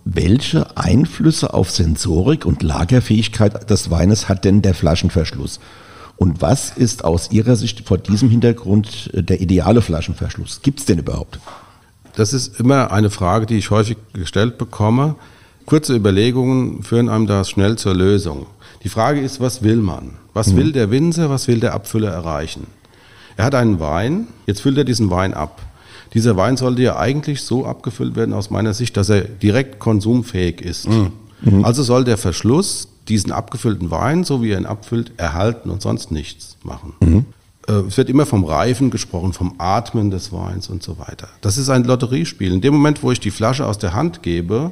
Welche 0.04 0.78
Einflüsse 0.78 1.54
auf 1.54 1.70
Sensorik 1.70 2.46
und 2.46 2.64
Lagerfähigkeit 2.64 3.70
des 3.70 3.92
Weines 3.92 4.30
hat 4.30 4.46
denn 4.46 4.62
der 4.62 4.74
Flaschenverschluss? 4.74 5.60
Und 6.18 6.42
was 6.42 6.72
ist 6.72 7.04
aus 7.04 7.32
Ihrer 7.32 7.56
Sicht 7.56 7.88
vor 7.88 7.98
diesem 7.98 8.30
Hintergrund 8.30 9.10
der 9.14 9.42
ideale 9.42 9.82
Flaschenverschluss? 9.82 10.62
Gibt 10.62 10.80
es 10.80 10.86
den 10.86 11.00
überhaupt? 11.00 11.40
Das 12.16 12.34
ist 12.34 12.60
immer 12.60 12.92
eine 12.92 13.10
Frage, 13.10 13.46
die 13.46 13.58
ich 13.58 13.72
häufig 13.72 13.98
gestellt 14.14 14.58
bekomme. 14.58 15.16
Kurze 15.66 15.96
Überlegungen 15.96 16.84
führen 16.84 17.10
einem 17.10 17.28
da 17.28 17.44
schnell 17.44 17.78
zur 17.78 17.94
Lösung. 17.94 18.48
Die 18.84 18.90
Frage 18.90 19.22
ist, 19.22 19.40
was 19.40 19.64
will 19.64 19.78
man? 19.78 20.18
Was 20.34 20.48
mhm. 20.48 20.58
will 20.58 20.72
der 20.72 20.92
Winzer, 20.92 21.30
was 21.30 21.48
will 21.48 21.60
der 21.60 21.74
Abfüller 21.74 22.10
erreichen? 22.10 22.68
Er 23.38 23.46
hat 23.46 23.56
einen 23.56 23.80
Wein, 23.80 24.28
jetzt 24.46 24.62
füllt 24.62 24.78
er 24.78 24.84
diesen 24.84 25.10
Wein 25.10 25.34
ab. 25.34 25.62
Dieser 26.14 26.36
Wein 26.36 26.58
sollte 26.58 26.82
ja 26.82 26.98
eigentlich 26.98 27.42
so 27.42 27.66
abgefüllt 27.66 28.16
werden 28.16 28.34
aus 28.34 28.50
meiner 28.50 28.74
Sicht, 28.74 28.98
dass 28.98 29.10
er 29.10 29.22
direkt 29.22 29.80
konsumfähig 29.80 30.62
ist. 30.62 30.90
Mhm. 30.90 31.14
mhm. 31.42 31.66
Also 31.66 31.84
soll 31.84 32.04
der 32.04 32.18
Verschluss 32.18 32.88
diesen 33.08 33.32
abgefüllten 33.32 33.92
Wein, 33.92 34.24
so 34.24 34.44
wie 34.44 34.52
er 34.52 34.58
ihn 34.58 34.66
abfüllt, 34.66 35.14
erhalten 35.18 35.70
und 35.70 35.82
sonst 35.82 36.12
nichts 36.12 36.58
machen. 36.64 36.94
Mhm. 37.00 37.26
Äh, 37.68 37.88
es 37.88 37.98
wird 37.98 38.10
immer 38.10 38.26
vom 38.26 38.44
Reifen 38.44 38.92
gesprochen, 38.92 39.34
vom 39.34 39.56
Atmen 39.58 40.12
des 40.12 40.32
Weins 40.32 40.70
und 40.70 40.84
so 40.84 41.00
weiter. 41.00 41.28
Das 41.42 41.58
ist 41.58 41.70
ein 41.70 41.84
Lotteriespiel. 41.84 42.54
In 42.54 42.62
dem 42.62 42.74
Moment, 42.74 43.04
wo 43.04 43.12
ich 43.12 43.20
die 43.20 43.32
Flasche 43.32 43.66
aus 43.66 43.78
der 43.78 43.94
Hand 43.94 44.24
gebe, 44.24 44.72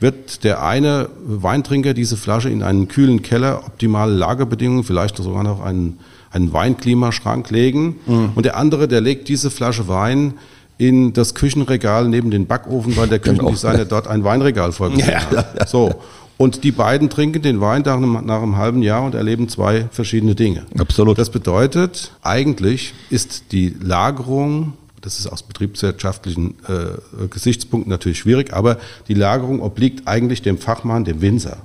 wird 0.00 0.44
der 0.44 0.64
eine 0.64 1.08
Weintrinker 1.24 1.94
diese 1.94 2.16
Flasche 2.16 2.48
in 2.50 2.62
einen 2.62 2.88
kühlen 2.88 3.22
Keller, 3.22 3.62
optimale 3.66 4.12
Lagerbedingungen, 4.12 4.82
vielleicht 4.84 5.16
sogar 5.16 5.44
noch 5.44 5.60
einen, 5.60 5.98
einen 6.30 6.52
Weinklimaschrank 6.52 7.50
legen. 7.50 7.96
Mhm. 8.06 8.30
Und 8.34 8.44
der 8.44 8.56
andere, 8.56 8.88
der 8.88 9.00
legt 9.00 9.28
diese 9.28 9.50
Flasche 9.50 9.88
Wein 9.88 10.34
in 10.78 11.12
das 11.12 11.34
Küchenregal 11.34 12.08
neben 12.08 12.30
den 12.30 12.46
Backofen, 12.46 12.96
weil 12.96 13.06
der 13.06 13.18
genau. 13.18 13.50
Küchendesigner 13.50 13.84
dort 13.84 14.08
ein 14.08 14.24
Weinregal 14.24 14.72
vorgesehen 14.72 15.10
ja. 15.10 15.36
hat. 15.36 15.68
So. 15.68 15.94
Und 16.38 16.64
die 16.64 16.72
beiden 16.72 17.10
trinken 17.10 17.42
den 17.42 17.60
Wein 17.60 17.82
nach 17.84 17.98
einem, 17.98 18.24
nach 18.24 18.42
einem 18.42 18.56
halben 18.56 18.80
Jahr 18.80 19.04
und 19.04 19.14
erleben 19.14 19.50
zwei 19.50 19.88
verschiedene 19.90 20.34
Dinge. 20.34 20.64
Absolut. 20.78 21.18
Das 21.18 21.28
bedeutet, 21.28 22.12
eigentlich 22.22 22.94
ist 23.10 23.52
die 23.52 23.76
Lagerung 23.78 24.72
das 25.00 25.18
ist 25.18 25.26
aus 25.26 25.42
betriebswirtschaftlichen 25.42 26.56
äh, 26.68 27.26
Gesichtspunkten 27.28 27.90
natürlich 27.90 28.18
schwierig, 28.18 28.52
aber 28.52 28.78
die 29.08 29.14
Lagerung 29.14 29.60
obliegt 29.60 30.06
eigentlich 30.06 30.42
dem 30.42 30.58
Fachmann, 30.58 31.04
dem 31.04 31.20
Winzer. 31.20 31.58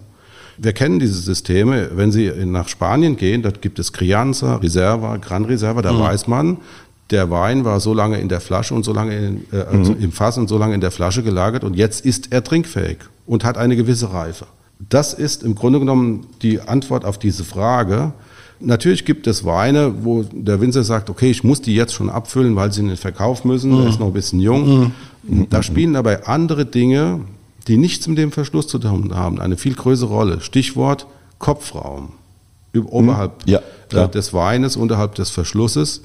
Wir 0.57 0.71
kennen 0.71 0.99
diese 0.99 1.19
Systeme. 1.19 1.91
Wenn 1.95 2.11
Sie 2.11 2.31
nach 2.45 2.69
Spanien 2.69 3.17
gehen, 3.17 3.41
dort 3.41 3.61
gibt 3.61 3.77
es 3.77 3.91
Crianza, 3.91 4.55
Reserva, 4.55 5.17
Gran 5.17 5.43
Reserva, 5.45 5.81
da 5.81 5.91
mhm. 5.91 5.99
weiß 5.99 6.27
man, 6.27 6.57
der 7.11 7.29
Wein 7.29 7.65
war 7.65 7.79
so 7.79 7.93
lange 7.93 8.19
in 8.19 8.29
der 8.29 8.41
Flasche 8.41 8.73
und 8.73 8.83
so 8.83 8.93
lange 8.93 9.15
in, 9.15 9.45
äh, 9.51 9.57
also 9.57 9.93
mhm. 9.93 10.01
im 10.01 10.11
Fass 10.11 10.37
und 10.37 10.47
so 10.47 10.57
lange 10.57 10.73
in 10.73 10.81
der 10.81 10.91
Flasche 10.91 11.23
gelagert 11.23 11.63
und 11.63 11.75
jetzt 11.75 12.05
ist 12.05 12.31
er 12.31 12.43
trinkfähig 12.43 12.97
und 13.25 13.43
hat 13.43 13.57
eine 13.57 13.75
gewisse 13.75 14.11
Reife. 14.13 14.47
Das 14.79 15.13
ist 15.13 15.43
im 15.43 15.55
Grunde 15.55 15.79
genommen 15.79 16.27
die 16.41 16.61
Antwort 16.61 17.05
auf 17.05 17.17
diese 17.17 17.43
Frage, 17.43 18.13
Natürlich 18.59 19.03
gibt 19.05 19.27
es 19.27 19.43
Weine, 19.45 19.93
wo 20.03 20.23
der 20.31 20.61
Winzer 20.61 20.83
sagt, 20.83 21.09
okay, 21.09 21.29
ich 21.29 21.43
muss 21.43 21.61
die 21.61 21.75
jetzt 21.75 21.93
schon 21.93 22.09
abfüllen, 22.09 22.55
weil 22.55 22.71
sie 22.71 22.81
in 22.81 22.87
den 22.87 22.97
Verkauf 22.97 23.43
müssen, 23.45 23.71
Mhm. 23.71 23.77
der 23.81 23.89
ist 23.89 23.99
noch 23.99 24.07
ein 24.07 24.13
bisschen 24.13 24.39
jung. 24.39 24.91
Da 25.49 25.61
spielen 25.63 25.93
dabei 25.93 26.25
andere 26.25 26.65
Dinge, 26.65 27.21
die 27.67 27.77
nichts 27.77 28.07
mit 28.07 28.17
dem 28.17 28.31
Verschluss 28.31 28.67
zu 28.67 28.79
tun 28.79 29.13
haben, 29.15 29.39
eine 29.41 29.57
viel 29.57 29.73
größere 29.75 30.09
Rolle. 30.09 30.39
Stichwort 30.41 31.07
Kopfraum. 31.39 32.09
Über- 32.71 32.91
Oberhalb 32.93 33.45
Mhm. 33.45 33.51
Ja, 33.53 33.59
äh, 34.03 34.09
des 34.09 34.33
Weines, 34.33 34.75
unterhalb 34.77 35.15
des 35.15 35.29
Verschlusses. 35.31 36.01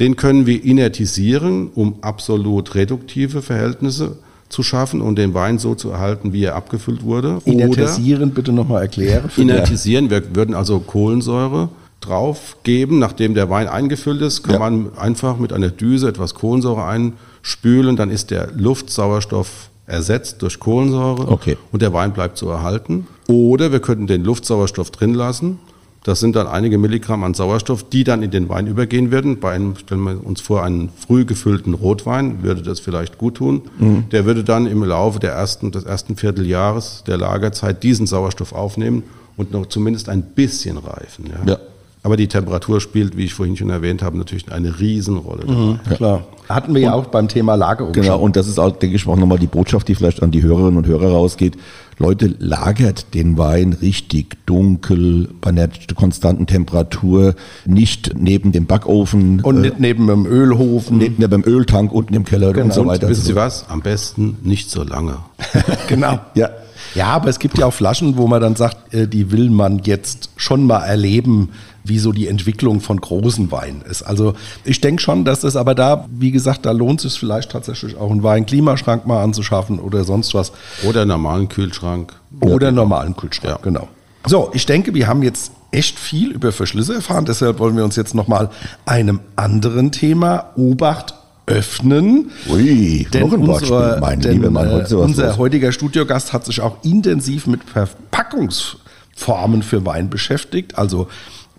Den 0.00 0.16
können 0.16 0.46
wir 0.46 0.64
inertisieren, 0.64 1.68
um 1.74 1.96
absolut 2.00 2.74
reduktive 2.74 3.42
Verhältnisse 3.42 4.16
zu 4.48 4.62
schaffen 4.62 5.00
und 5.00 5.16
den 5.16 5.34
Wein 5.34 5.58
so 5.58 5.74
zu 5.74 5.90
erhalten, 5.90 6.32
wie 6.32 6.44
er 6.44 6.56
abgefüllt 6.56 7.02
wurde. 7.04 7.36
Oder 7.44 7.46
Inertisieren 7.46 8.30
bitte 8.32 8.52
nochmal 8.52 8.82
erklären. 8.82 9.30
inertisieren. 9.36 10.10
Wir 10.10 10.34
würden 10.34 10.54
also 10.54 10.78
Kohlensäure 10.80 11.68
drauf 12.06 12.56
geben, 12.62 12.98
nachdem 12.98 13.34
der 13.34 13.48
Wein 13.50 13.68
eingefüllt 13.68 14.20
ist, 14.22 14.42
kann 14.42 14.54
Ja. 14.54 14.58
man 14.58 14.96
einfach 14.98 15.38
mit 15.38 15.52
einer 15.52 15.68
Düse 15.70 16.08
etwas 16.08 16.34
Kohlensäure 16.34 16.84
einspülen, 16.84 17.96
dann 17.96 18.10
ist 18.10 18.30
der 18.30 18.48
Luftsauerstoff 18.54 19.70
ersetzt 19.86 20.42
durch 20.42 20.58
Kohlensäure 20.60 21.28
Okay. 21.28 21.56
und 21.72 21.82
der 21.82 21.92
Wein 21.92 22.12
bleibt 22.12 22.38
so 22.38 22.48
erhalten. 22.48 23.06
Oder 23.28 23.72
wir 23.72 23.80
könnten 23.80 24.06
den 24.06 24.24
Luftsauerstoff 24.24 24.90
drin 24.90 25.14
lassen. 25.14 25.58
Das 26.04 26.18
sind 26.18 26.34
dann 26.34 26.48
einige 26.48 26.78
Milligramm 26.78 27.22
an 27.22 27.32
Sauerstoff, 27.32 27.84
die 27.88 28.02
dann 28.02 28.24
in 28.24 28.32
den 28.32 28.48
Wein 28.48 28.66
übergehen 28.66 29.12
würden. 29.12 29.38
Bei 29.38 29.52
einem, 29.52 29.76
stellen 29.76 30.02
wir 30.02 30.26
uns 30.26 30.40
vor, 30.40 30.64
einen 30.64 30.88
früh 30.88 31.24
gefüllten 31.24 31.74
Rotwein 31.74 32.42
würde 32.42 32.62
das 32.62 32.80
vielleicht 32.80 33.18
gut 33.18 33.36
tun. 33.36 33.62
Mhm. 33.78 34.04
Der 34.10 34.24
würde 34.24 34.42
dann 34.42 34.66
im 34.66 34.82
Laufe 34.82 35.20
der 35.20 35.32
ersten, 35.32 35.70
des 35.70 35.84
ersten 35.84 36.16
Vierteljahres 36.16 37.04
der 37.06 37.18
Lagerzeit 37.18 37.84
diesen 37.84 38.08
Sauerstoff 38.08 38.52
aufnehmen 38.52 39.04
und 39.36 39.52
noch 39.52 39.66
zumindest 39.66 40.08
ein 40.08 40.22
bisschen 40.22 40.76
reifen. 40.76 41.26
Ja. 41.46 41.52
Ja. 41.52 41.58
Aber 42.04 42.16
die 42.16 42.26
Temperatur 42.26 42.80
spielt, 42.80 43.16
wie 43.16 43.26
ich 43.26 43.34
vorhin 43.34 43.56
schon 43.56 43.70
erwähnt 43.70 44.02
habe, 44.02 44.18
natürlich 44.18 44.50
eine 44.50 44.80
Riesenrolle. 44.80 45.44
dabei. 45.46 45.94
Klar. 45.96 46.26
Hatten 46.48 46.74
wir 46.74 46.80
ja 46.82 46.92
auch 46.94 47.06
beim 47.06 47.28
Thema 47.28 47.54
Lagerung 47.54 47.92
Genau, 47.92 48.14
schon. 48.14 48.20
und 48.22 48.34
das 48.36 48.48
ist 48.48 48.58
auch, 48.58 48.72
denke 48.72 48.96
ich, 48.96 49.06
auch 49.06 49.14
nochmal 49.16 49.38
die 49.38 49.46
Botschaft, 49.46 49.86
die 49.86 49.94
vielleicht 49.94 50.20
an 50.20 50.32
die 50.32 50.42
Hörerinnen 50.42 50.76
und 50.78 50.86
Hörer 50.88 51.12
rausgeht. 51.12 51.56
Leute, 51.98 52.34
lagert 52.40 53.14
den 53.14 53.38
Wein 53.38 53.72
richtig 53.80 54.36
dunkel, 54.46 55.28
bei 55.40 55.50
einer 55.50 55.68
konstanten 55.94 56.48
Temperatur, 56.48 57.36
nicht 57.66 58.14
neben 58.18 58.50
dem 58.50 58.66
Backofen, 58.66 59.40
Und 59.40 59.60
nicht 59.60 59.78
neben 59.78 60.08
dem 60.08 60.26
Ölhofen. 60.26 60.98
nicht 60.98 61.20
neben 61.20 61.30
dem 61.30 61.44
Öltank 61.46 61.92
unten 61.92 62.14
im 62.14 62.24
Keller 62.24 62.48
und 62.48 62.54
Genau. 62.54 62.74
so 62.74 62.80
Und 62.80 62.88
weiter. 62.88 63.08
wissen 63.08 63.24
Sie 63.24 63.36
was? 63.36 63.68
Am 63.68 63.80
besten 63.80 64.38
nicht 64.42 64.70
so 64.70 64.82
lange. 64.82 65.18
genau. 65.88 66.18
Ja. 66.34 66.50
Ja, 66.96 67.06
aber 67.06 67.28
es 67.28 67.38
gibt 67.38 67.56
ja 67.58 67.66
auch 67.66 67.72
Flaschen, 67.72 68.16
wo 68.16 68.26
man 68.26 68.42
dann 68.42 68.56
sagt, 68.56 68.92
äh, 68.92 69.06
die 69.06 69.30
will 69.30 69.48
man 69.50 69.78
jetzt 69.84 70.30
schon 70.36 70.66
mal 70.66 70.80
erleben, 70.84 71.50
wie 71.84 71.98
so 71.98 72.12
die 72.12 72.28
Entwicklung 72.28 72.80
von 72.80 73.00
großen 73.00 73.50
Weinen 73.50 73.82
ist. 73.82 74.02
Also 74.02 74.34
ich 74.64 74.80
denke 74.80 75.02
schon, 75.02 75.24
dass 75.24 75.40
das 75.40 75.56
aber 75.56 75.74
da, 75.74 76.06
wie 76.10 76.30
gesagt, 76.30 76.64
da 76.66 76.72
lohnt 76.72 77.04
es 77.04 77.12
sich 77.12 77.20
vielleicht 77.20 77.50
tatsächlich 77.50 77.96
auch 77.96 78.10
einen 78.10 78.22
Wein-Klimaschrank 78.22 79.06
mal 79.06 79.22
anzuschaffen 79.22 79.78
oder 79.78 80.04
sonst 80.04 80.34
was. 80.34 80.52
Oder 80.86 81.02
einen 81.02 81.08
normalen 81.08 81.48
Kühlschrank. 81.48 82.14
Oder 82.40 82.68
einen 82.68 82.76
normalen 82.76 83.16
Kühlschrank, 83.16 83.56
Ja. 83.56 83.58
genau. 83.62 83.88
So, 84.26 84.50
ich 84.54 84.66
denke, 84.66 84.94
wir 84.94 85.08
haben 85.08 85.22
jetzt 85.22 85.50
echt 85.72 85.98
viel 85.98 86.30
über 86.30 86.52
Verschlüsse 86.52 86.94
erfahren, 86.94 87.24
deshalb 87.24 87.58
wollen 87.58 87.76
wir 87.76 87.82
uns 87.84 87.96
jetzt 87.96 88.14
nochmal 88.14 88.50
einem 88.86 89.18
anderen 89.36 89.90
Thema 89.90 90.50
Obacht 90.54 91.14
öffnen. 91.46 92.30
Ui, 92.48 93.06
Denn, 93.12 93.22
noch 93.22 93.32
ein 93.32 93.40
unsere, 93.48 93.98
mein 94.00 94.20
denn 94.20 94.34
lieber 94.34 94.50
Mann, 94.50 94.70
heute 94.70 94.94
äh, 94.94 94.98
unser 94.98 95.26
los. 95.28 95.38
heutiger 95.38 95.72
Studiogast 95.72 96.32
hat 96.32 96.44
sich 96.44 96.60
auch 96.60 96.76
intensiv 96.84 97.48
mit 97.48 97.64
Verpackungsformen 97.64 99.62
für 99.62 99.84
Wein 99.84 100.08
beschäftigt, 100.10 100.78
also 100.78 101.08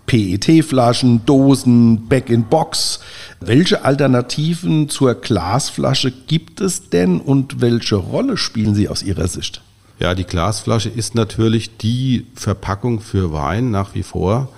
PET-Flaschen, 0.06 1.24
Dosen, 1.26 2.06
Back-in-Box. 2.08 3.00
Welche 3.40 3.84
Alternativen 3.84 4.88
zur 4.88 5.14
Glasflasche 5.14 6.10
gibt 6.10 6.60
es 6.60 6.90
denn 6.90 7.20
und 7.20 7.60
welche 7.60 7.96
Rolle 7.96 8.36
spielen 8.36 8.74
sie 8.74 8.88
aus 8.88 9.02
Ihrer 9.02 9.28
Sicht? 9.28 9.62
Ja, 9.98 10.14
die 10.14 10.24
Glasflasche 10.24 10.88
ist 10.88 11.14
natürlich 11.14 11.76
die 11.76 12.26
Verpackung 12.34 13.00
für 13.00 13.32
Wein 13.32 13.70
nach 13.70 13.94
wie 13.94 14.02
vor. 14.02 14.48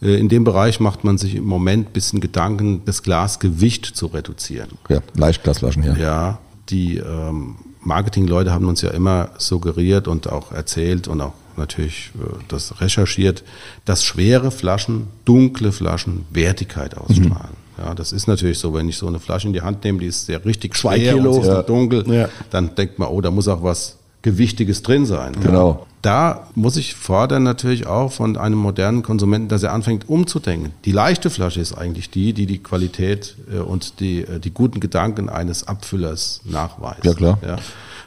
Äh, 0.00 0.18
In 0.18 0.28
dem 0.28 0.44
Bereich 0.44 0.80
macht 0.80 1.04
man 1.04 1.18
sich 1.18 1.34
im 1.34 1.44
Moment 1.44 1.88
ein 1.88 1.92
bisschen 1.92 2.20
Gedanken, 2.20 2.82
das 2.84 3.02
Glasgewicht 3.02 3.86
zu 3.86 4.06
reduzieren. 4.06 4.70
Ja, 4.88 5.00
Leichtglasflaschen, 5.14 5.82
ja. 5.82 5.96
Ja, 5.96 6.38
die 6.68 6.98
ähm, 6.98 7.56
Marketingleute 7.80 8.52
haben 8.52 8.66
uns 8.66 8.82
ja 8.82 8.90
immer 8.90 9.30
suggeriert 9.38 10.08
und 10.08 10.30
auch 10.30 10.52
erzählt 10.52 11.08
und 11.08 11.20
auch 11.20 11.32
natürlich 11.58 12.10
äh, 12.14 12.26
das 12.48 12.80
recherchiert, 12.80 13.44
dass 13.84 14.04
schwere 14.04 14.50
Flaschen, 14.50 15.08
dunkle 15.24 15.72
Flaschen 15.72 16.24
Wertigkeit 16.30 16.96
ausstrahlen. 16.96 17.56
Ja, 17.76 17.94
das 17.94 18.12
ist 18.12 18.26
natürlich 18.26 18.58
so, 18.58 18.74
wenn 18.74 18.88
ich 18.88 18.96
so 18.96 19.06
eine 19.06 19.20
Flasche 19.20 19.46
in 19.46 19.52
die 19.52 19.62
Hand 19.62 19.84
nehme, 19.84 19.98
die 20.00 20.06
ist 20.06 20.26
sehr 20.26 20.44
richtig 20.44 20.74
schwer 20.76 21.14
Kilo. 21.14 21.32
und 21.36 21.44
Ja. 21.44 21.62
dunkel, 21.62 22.04
Ja. 22.12 22.28
dann 22.50 22.74
denkt 22.74 22.98
man, 22.98 23.08
oh, 23.08 23.20
da 23.20 23.30
muss 23.30 23.46
auch 23.46 23.62
was 23.62 23.98
Gewichtiges 24.22 24.82
drin 24.82 25.06
sein. 25.06 25.36
Genau. 25.40 25.86
Da 26.02 26.48
muss 26.56 26.76
ich 26.76 26.94
fordern 26.96 27.44
natürlich 27.44 27.86
auch 27.86 28.10
von 28.12 28.36
einem 28.36 28.58
modernen 28.58 29.02
Konsumenten, 29.02 29.48
dass 29.48 29.62
er 29.62 29.72
anfängt 29.72 30.08
umzudenken. 30.08 30.72
Die 30.84 30.92
leichte 30.92 31.30
Flasche 31.30 31.60
ist 31.60 31.72
eigentlich 31.72 32.10
die, 32.10 32.32
die 32.32 32.46
die 32.46 32.58
Qualität 32.58 33.36
äh, 33.52 33.58
und 33.58 34.00
die, 34.00 34.22
äh, 34.22 34.40
die 34.40 34.50
guten 34.52 34.80
Gedanken 34.80 35.28
eines 35.28 35.66
Abfüllers 35.68 36.40
nachweist. 36.44 37.04
Ja, 37.04 37.14
klar. 37.14 37.38
Ja. 37.46 37.56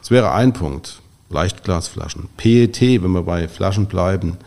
Das 0.02 0.12
wäre 0.12 0.32
ein 0.32 0.52
Punkt. 0.52 1.02
Leichtglasflaschen. 1.32 2.30
PET, 2.38 2.82
wenn 2.82 3.12
wir 3.12 3.24
bei 3.24 3.48
Flaschen 3.48 3.88
bleiben. 3.88 4.38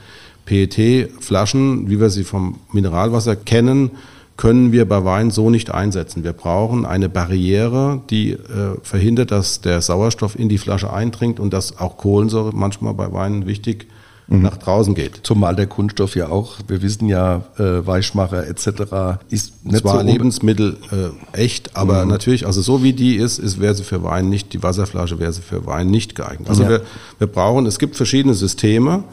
PET-Flaschen, 0.47 1.89
wie 1.89 2.01
wir 2.01 2.11
sie 2.11 2.25
vom 2.25 2.61
Mineralwasser 2.73 3.37
kennen, 3.37 3.93
können 4.37 4.73
wir 4.73 4.87
bei 4.89 5.05
Wein 5.05 5.31
so 5.31 5.49
nicht 5.49 5.71
einsetzen. 5.71 6.25
Wir 6.25 6.33
brauchen 6.33 6.85
eine 6.85 7.09
Barriere, 7.09 8.03
die 8.11 8.33
äh, 8.33 8.77
verhindert, 8.83 9.31
dass 9.31 9.61
der 9.61 9.81
Sauerstoff 9.81 10.39
in 10.39 10.49
die 10.49 10.59
Flasche 10.59 10.93
eindringt 10.93 11.39
und 11.39 11.53
dass 11.53 11.79
auch 11.79 11.97
Kohlensäure 11.97 12.51
manchmal 12.53 12.95
bei 12.95 13.13
Weinen 13.13 13.47
wichtig 13.47 13.87
nach 14.27 14.57
draußen 14.57 14.95
geht. 14.95 15.21
Zumal 15.23 15.55
der 15.55 15.67
Kunststoff 15.67 16.17
ja 16.17 16.29
auch, 16.29 16.57
wir 16.67 16.81
wissen 16.83 17.09
ja, 17.09 17.43
äh, 17.59 17.87
Weichmacher 17.87 18.47
etc. 18.47 19.21
ist 19.29 19.65
nicht 19.65 19.81
Zwar 19.81 20.01
so 20.01 20.07
Lebensmittel 20.07 20.79
äh, 20.91 21.39
echt, 21.39 21.77
aber 21.77 22.07
natürlich, 22.07 22.47
also 22.47 22.63
so 22.63 22.83
wie 22.83 22.95
die 22.95 23.17
ist, 23.17 23.39
ist 23.39 23.61
wäre 23.61 23.75
sie 23.75 23.85
für 23.85 24.03
Wein 24.03 24.31
nicht, 24.31 24.53
die 24.55 24.63
Wasserflasche 24.63 25.19
wäre 25.19 25.33
sie 25.33 25.43
für 25.43 25.67
Wein 25.67 25.89
nicht 25.89 26.15
geeignet. 26.15 26.49
Also 26.49 26.63
Ja. 26.63 26.71
wir, 26.71 26.83
wir 27.19 27.27
brauchen, 27.27 27.67
es 27.67 27.79
gibt 27.79 27.97
verschiedene 27.97 28.35
Systeme. 28.35 29.05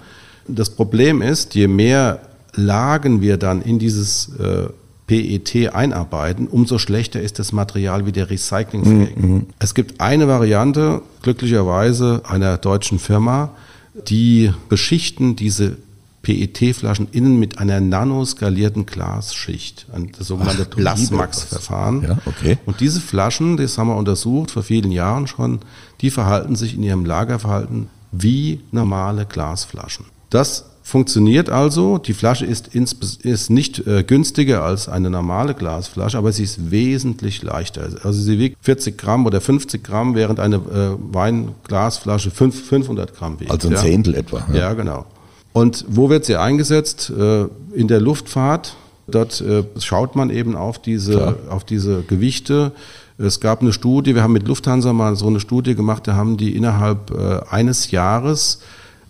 Das 0.48 0.70
Problem 0.70 1.22
ist, 1.22 1.56
je 1.56 1.68
mehr 1.68 2.20
Lagen 2.54 3.22
wir 3.22 3.38
dann 3.38 3.62
in 3.62 3.80
dieses 3.80 4.30
äh, 4.38 4.68
PET 5.08 5.74
einarbeiten, 5.74 6.48
umso 6.48 6.78
schlechter 6.78 7.22
ist 7.22 7.38
das 7.40 7.52
Material 7.52 8.06
wieder 8.06 8.30
recyclingfähig. 8.30 9.44
Es 9.60 9.74
gibt 9.74 10.00
eine 10.00 10.28
Variante, 10.28 11.02
glücklicherweise 11.22 12.22
einer 12.26 12.58
deutschen 12.58 12.98
Firma, 13.00 13.52
die 14.08 14.52
beschichten 14.70 15.36
diese 15.36 15.78
PET-Flaschen 16.24 17.08
innen 17.12 17.40
mit 17.40 17.58
einer 17.58 17.80
nanoskalierten 17.80 18.86
Glasschicht, 18.86 19.88
ein- 19.92 20.12
das 20.18 20.28
sogenannte 20.28 20.66
Plasmax-Verfahren. 20.66 22.04
Ja, 22.04 22.18
okay. 22.26 22.58
Und 22.66 22.80
diese 22.80 23.02
Flaschen, 23.02 23.58
das 23.58 23.78
haben 23.78 23.88
wir 23.88 23.96
untersucht 23.96 24.52
vor 24.52 24.62
vielen 24.64 24.92
Jahren 24.92 25.26
schon, 25.28 25.60
die 26.02 26.12
verhalten 26.12 26.56
sich 26.56 26.76
in 26.76 26.84
ihrem 26.84 27.06
Lagerverhalten 27.06 27.88
wie 28.12 28.62
normale 28.72 29.26
Glasflaschen. 29.26 30.06
Das 30.30 30.66
funktioniert 30.92 31.50
also. 31.50 31.98
Die 31.98 32.14
Flasche 32.14 32.46
ist, 32.46 32.76
ins, 32.76 32.94
ist 33.24 33.50
nicht 33.50 33.88
äh, 33.88 34.04
günstiger 34.04 34.64
als 34.64 34.90
eine 34.90 35.10
normale 35.10 35.54
Glasflasche, 35.54 36.18
aber 36.18 36.34
sie 36.34 36.44
ist 36.44 36.70
wesentlich 36.70 37.42
leichter. 37.42 37.88
Also 38.04 38.22
sie 38.22 38.38
wiegt 38.38 38.58
40 38.62 38.98
Gramm 38.98 39.26
oder 39.26 39.40
50 39.40 39.84
Gramm, 39.84 40.16
während 40.16 40.40
eine 40.42 40.58
äh, 40.58 41.14
Weinglasflasche 41.14 42.30
fünf- 42.30 42.66
500 42.68 43.16
Gramm 43.16 43.40
wiegt. 43.40 43.52
Also 43.52 43.70
ein 43.70 43.76
ja. 43.76 43.80
Zehntel 43.80 44.16
etwa. 44.16 44.46
Ja, 44.54 44.74
genau. 44.74 45.06
Und 45.54 45.86
wo 45.88 46.10
wird 46.10 46.26
sie 46.26 46.36
eingesetzt? 46.36 47.10
Äh, 47.18 47.46
In 47.74 47.88
der 47.88 48.02
Luftfahrt. 48.02 48.76
Dort 49.08 49.42
äh, 49.42 49.64
schaut 49.80 50.16
man 50.16 50.30
eben 50.30 50.56
auf 50.56 50.82
diese, 50.82 51.38
auf 51.50 51.64
diese 51.64 52.04
Gewichte. 52.04 52.72
Es 53.18 53.40
gab 53.40 53.62
eine 53.62 53.74
Studie, 53.74 54.16
wir 54.16 54.24
haben 54.24 54.34
mit 54.34 54.48
Lufthansa 54.48 54.94
mal 54.94 55.16
so 55.16 55.28
eine 55.28 55.40
Studie 55.40 55.76
gemacht, 55.76 56.08
da 56.08 56.16
haben 56.16 56.38
die 56.38 56.56
innerhalb 56.56 57.12
äh, 57.12 57.42
eines 57.50 57.92
Jahres 57.92 58.60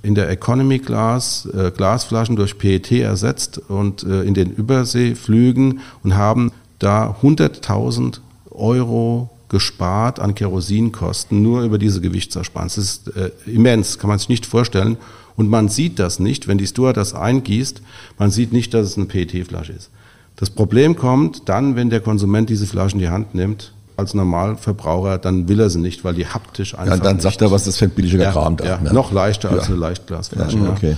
in 0.04 0.16
der 0.16 0.30
Economy 0.30 0.80
Class 0.80 1.48
äh, 1.54 1.72
Glasflaschen 1.72 2.36
durch 2.36 2.58
PET 2.58 2.92
ersetzt 2.92 3.60
und 3.70 4.04
äh, 4.04 4.24
in 4.24 4.34
den 4.34 4.52
Überseeflügen 4.52 5.82
und 6.04 6.16
haben 6.16 6.52
da 6.80 7.16
100.000 7.22 8.20
Euro 8.50 9.30
gespart 9.50 10.20
an 10.20 10.34
Kerosinkosten 10.34 11.42
nur 11.42 11.64
über 11.64 11.78
diese 11.78 12.02
Gewichtsersparnis. 12.02 12.76
Das 12.76 12.86
ist 12.86 13.08
äh, 13.16 13.32
immens, 13.46 14.00
kann 14.00 14.08
man 14.08 14.18
sich 14.18 14.30
nicht 14.30 14.46
vorstellen. 14.46 14.98
Und 15.36 15.50
man 15.50 15.70
sieht 15.70 16.00
das 16.00 16.20
nicht, 16.20 16.48
wenn 16.48 16.58
die 16.58 16.68
Steward 16.68 16.98
das 16.98 17.14
eingießt, 17.14 17.82
man 18.18 18.32
sieht 18.32 18.54
nicht, 18.54 18.74
dass 18.74 18.88
es 18.88 18.98
eine 18.98 19.08
PET-Flasche 19.08 19.74
ist. 19.74 19.90
Das 20.36 20.50
Problem 20.50 20.96
kommt 20.96 21.50
dann, 21.50 21.76
wenn 21.76 21.90
der 21.90 22.00
Konsument 22.00 22.50
diese 22.50 22.66
Flaschen 22.66 23.00
in 23.00 23.06
die 23.06 23.12
Hand 23.12 23.36
nimmt, 23.36 23.74
als 23.97 24.13
Normalverbraucher, 24.13 25.17
dann 25.17 25.47
will 25.47 25.60
er 25.60 25.69
sie 25.69 25.80
nicht, 25.80 26.04
weil 26.04 26.13
die 26.13 26.27
haptisch 26.27 26.77
einfach 26.77 26.95
Ja, 26.95 27.01
dann 27.01 27.17
nicht 27.17 27.23
sagt 27.23 27.41
er, 27.41 27.51
was 27.51 27.65
das 27.65 27.77
für 27.77 27.86
ein 27.86 27.91
billiger 27.91 28.23
ja, 28.23 28.32
Kram 28.32 28.58
da. 28.58 28.65
ja, 28.65 28.77
ne? 28.80 28.93
noch 28.93 29.12
leichter 29.12 29.49
als 29.51 29.67
Ja. 29.67 29.73
eine 29.73 29.77
Leichtglasflasche. 29.77 30.58
Ja, 30.58 30.63
Ja, 30.63 30.69
okay. 30.71 30.97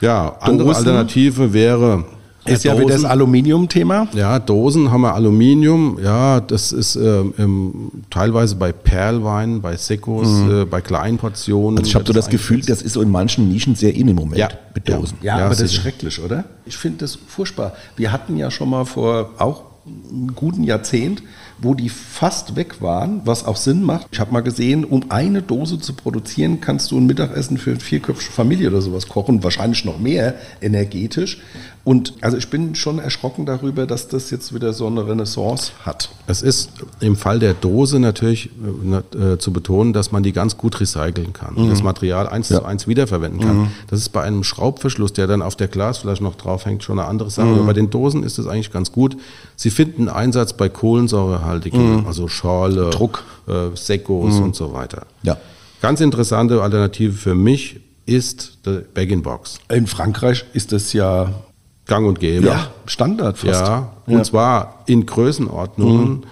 ja 0.00 0.36
andere 0.40 0.68
Dosen? 0.68 0.78
Alternative 0.78 1.52
wäre 1.52 2.04
Ist 2.46 2.64
ja, 2.64 2.78
wieder 2.78 2.92
das 2.92 3.04
Aluminium-Thema. 3.04 4.08
Ja, 4.12 4.38
Dosen 4.38 4.90
haben 4.90 5.00
wir 5.00 5.14
Aluminium. 5.14 5.98
Ja, 6.02 6.40
das 6.40 6.72
ist 6.72 6.94
ähm, 6.96 7.90
teilweise 8.10 8.56
bei 8.56 8.70
Perlwein, 8.70 9.62
bei 9.62 9.76
Sekos, 9.76 10.28
mhm. 10.28 10.62
äh, 10.62 10.64
bei 10.66 10.82
kleinen 10.82 11.16
Portionen. 11.16 11.78
Also 11.78 11.88
ich 11.88 11.94
habe 11.94 12.04
so 12.04 12.12
das 12.12 12.28
Gefühl, 12.28 12.60
das 12.60 12.82
ist 12.82 12.92
so 12.92 13.00
in 13.00 13.10
manchen 13.10 13.48
Nischen 13.48 13.76
sehr 13.76 13.94
in 13.94 14.08
im 14.08 14.16
Moment 14.16 14.36
ja. 14.36 14.48
mit 14.74 14.86
Dosen. 14.88 15.16
Ja, 15.22 15.38
ja 15.38 15.44
aber 15.46 15.54
das 15.54 15.62
ist 15.62 15.74
schrecklich, 15.74 16.22
oder? 16.22 16.44
Ich 16.66 16.76
finde 16.76 16.98
das 16.98 17.16
furchtbar. 17.26 17.72
Wir 17.96 18.12
hatten 18.12 18.36
ja 18.36 18.50
schon 18.50 18.68
mal 18.68 18.84
vor 18.84 19.30
auch 19.38 19.62
einem 19.86 20.34
guten 20.34 20.64
Jahrzehnt 20.64 21.22
wo 21.64 21.74
die 21.74 21.88
fast 21.88 22.56
weg 22.56 22.80
waren, 22.80 23.22
was 23.24 23.44
auch 23.44 23.56
Sinn 23.56 23.82
macht. 23.82 24.06
Ich 24.12 24.20
habe 24.20 24.32
mal 24.32 24.42
gesehen, 24.42 24.84
um 24.84 25.10
eine 25.10 25.42
Dose 25.42 25.80
zu 25.80 25.94
produzieren, 25.94 26.60
kannst 26.60 26.90
du 26.90 26.98
ein 26.98 27.06
Mittagessen 27.06 27.58
für 27.58 27.70
eine 27.70 27.80
vierköpfige 27.80 28.32
Familie 28.32 28.68
oder 28.68 28.82
sowas 28.82 29.08
kochen, 29.08 29.42
wahrscheinlich 29.42 29.84
noch 29.84 29.98
mehr 29.98 30.34
energetisch. 30.60 31.40
Und 31.84 32.14
also 32.22 32.38
ich 32.38 32.48
bin 32.48 32.74
schon 32.74 32.98
erschrocken 32.98 33.44
darüber, 33.44 33.86
dass 33.86 34.08
das 34.08 34.30
jetzt 34.30 34.54
wieder 34.54 34.72
so 34.72 34.86
eine 34.86 35.06
Renaissance 35.06 35.72
hat. 35.84 36.08
Es 36.26 36.40
ist 36.40 36.70
im 37.00 37.14
Fall 37.14 37.38
der 37.38 37.52
Dose 37.52 38.00
natürlich 38.00 38.48
äh, 39.14 39.36
zu 39.36 39.52
betonen, 39.52 39.92
dass 39.92 40.10
man 40.10 40.22
die 40.22 40.32
ganz 40.32 40.56
gut 40.56 40.80
recyceln 40.80 41.34
kann. 41.34 41.54
Mhm. 41.56 41.68
Das 41.68 41.82
Material 41.82 42.26
eins 42.26 42.48
ja. 42.48 42.60
zu 42.60 42.64
eins 42.64 42.88
wiederverwenden 42.88 43.40
kann. 43.40 43.58
Mhm. 43.58 43.66
Das 43.88 44.00
ist 44.00 44.08
bei 44.10 44.22
einem 44.22 44.44
Schraubverschluss, 44.44 45.12
der 45.12 45.26
dann 45.26 45.42
auf 45.42 45.56
der 45.56 45.68
Glasflasche 45.68 46.22
noch 46.22 46.36
draufhängt, 46.36 46.82
schon 46.82 46.98
eine 46.98 47.06
andere 47.06 47.28
Sache. 47.30 47.48
Mhm. 47.48 47.54
Aber 47.56 47.66
bei 47.66 47.72
den 47.74 47.90
Dosen 47.90 48.22
ist 48.22 48.38
es 48.38 48.46
eigentlich 48.46 48.72
ganz 48.72 48.90
gut. 48.90 49.18
Sie 49.54 49.70
finden 49.70 50.08
Einsatz 50.08 50.54
bei 50.54 50.70
kohlensäurehaltigen, 50.70 52.00
mhm. 52.00 52.06
also 52.06 52.28
Schorle, 52.28 52.90
Druck, 52.90 53.24
äh, 53.46 53.76
Sekos 53.76 54.36
mhm. 54.36 54.42
und 54.42 54.56
so 54.56 54.72
weiter. 54.72 55.06
Ja. 55.22 55.36
Ganz 55.82 56.00
interessante 56.00 56.62
Alternative 56.62 57.12
für 57.12 57.34
mich 57.34 57.80
ist 58.06 58.58
die 58.64 58.80
Bag-in-Box. 58.94 59.58
In 59.68 59.86
Frankreich 59.86 60.46
ist 60.54 60.72
das 60.72 60.94
ja 60.94 61.28
gang 61.86 62.06
und 62.06 62.20
gäbe. 62.20 62.46
Ja, 62.46 62.68
Standard 62.86 63.38
fast. 63.38 63.60
Ja, 63.60 63.92
und 64.06 64.18
ja. 64.18 64.22
zwar 64.22 64.82
in 64.86 65.06
Größenordnungen 65.06 66.08
mhm. 66.08 66.22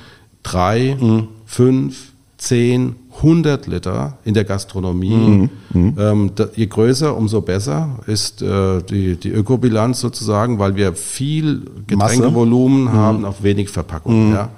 drei, 0.42 0.96
mhm. 0.98 1.28
fünf, 1.46 2.12
zehn, 2.38 2.96
100 3.18 3.66
Liter 3.66 4.18
in 4.24 4.34
der 4.34 4.44
Gastronomie. 4.44 5.14
Mhm. 5.14 5.50
Mhm. 5.72 5.96
Ähm, 5.98 6.30
da, 6.34 6.46
je 6.54 6.66
größer, 6.66 7.16
umso 7.16 7.40
besser 7.40 7.98
ist 8.06 8.42
äh, 8.42 8.82
die, 8.82 9.16
die 9.16 9.30
Ökobilanz 9.30 10.00
sozusagen, 10.00 10.58
weil 10.58 10.76
wir 10.76 10.94
viel 10.94 11.62
Getränkevolumen 11.86 12.84
mhm. 12.84 12.92
haben 12.92 13.24
auf 13.24 13.42
wenig 13.42 13.68
Verpackung. 13.68 14.28
Mhm. 14.28 14.34
Ja. 14.34 14.48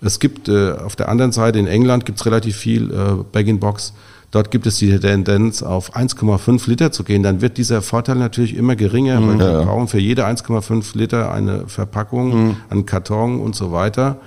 Es 0.00 0.20
gibt 0.20 0.48
äh, 0.48 0.72
auf 0.72 0.94
der 0.94 1.08
anderen 1.08 1.32
Seite 1.32 1.58
in 1.58 1.66
England 1.66 2.06
gibt 2.06 2.20
es 2.20 2.26
relativ 2.26 2.56
viel 2.56 2.90
äh, 2.90 3.24
Bag-in-Box. 3.32 3.94
Dort 4.30 4.50
gibt 4.50 4.66
es 4.66 4.76
die 4.76 4.98
Tendenz, 4.98 5.62
auf 5.62 5.96
1,5 5.96 6.68
Liter 6.68 6.92
zu 6.92 7.02
gehen. 7.02 7.22
Dann 7.22 7.40
wird 7.40 7.56
dieser 7.56 7.80
Vorteil 7.80 8.16
natürlich 8.16 8.54
immer 8.56 8.76
geringer, 8.76 9.14
weil 9.26 9.36
mhm. 9.36 9.38
wir 9.38 9.62
brauchen 9.64 9.88
für 9.88 9.98
jede 9.98 10.26
1,5 10.26 10.96
Liter 10.96 11.32
eine 11.32 11.66
Verpackung, 11.66 12.48
mhm. 12.48 12.56
einen 12.68 12.84
Karton 12.84 13.40
und 13.40 13.56
so 13.56 13.72
weiter. 13.72 14.18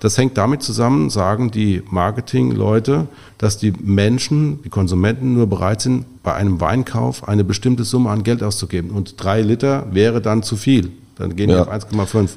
Das 0.00 0.16
hängt 0.16 0.38
damit 0.38 0.62
zusammen, 0.62 1.10
sagen 1.10 1.50
die 1.50 1.82
Marketingleute, 1.90 3.06
dass 3.36 3.58
die 3.58 3.72
Menschen, 3.78 4.62
die 4.62 4.70
Konsumenten 4.70 5.34
nur 5.34 5.46
bereit 5.46 5.82
sind, 5.82 6.22
bei 6.22 6.32
einem 6.32 6.58
Weinkauf 6.62 7.28
eine 7.28 7.44
bestimmte 7.44 7.84
Summe 7.84 8.08
an 8.08 8.22
Geld 8.22 8.42
auszugeben. 8.42 8.90
Und 8.92 9.22
drei 9.22 9.42
Liter 9.42 9.86
wäre 9.92 10.22
dann 10.22 10.42
zu 10.42 10.56
viel. 10.56 10.90
Dann 11.16 11.36
gehen 11.36 11.50
ja. 11.50 11.56
wir 11.56 11.62
auf 11.62 11.70
1,5. 11.70 12.30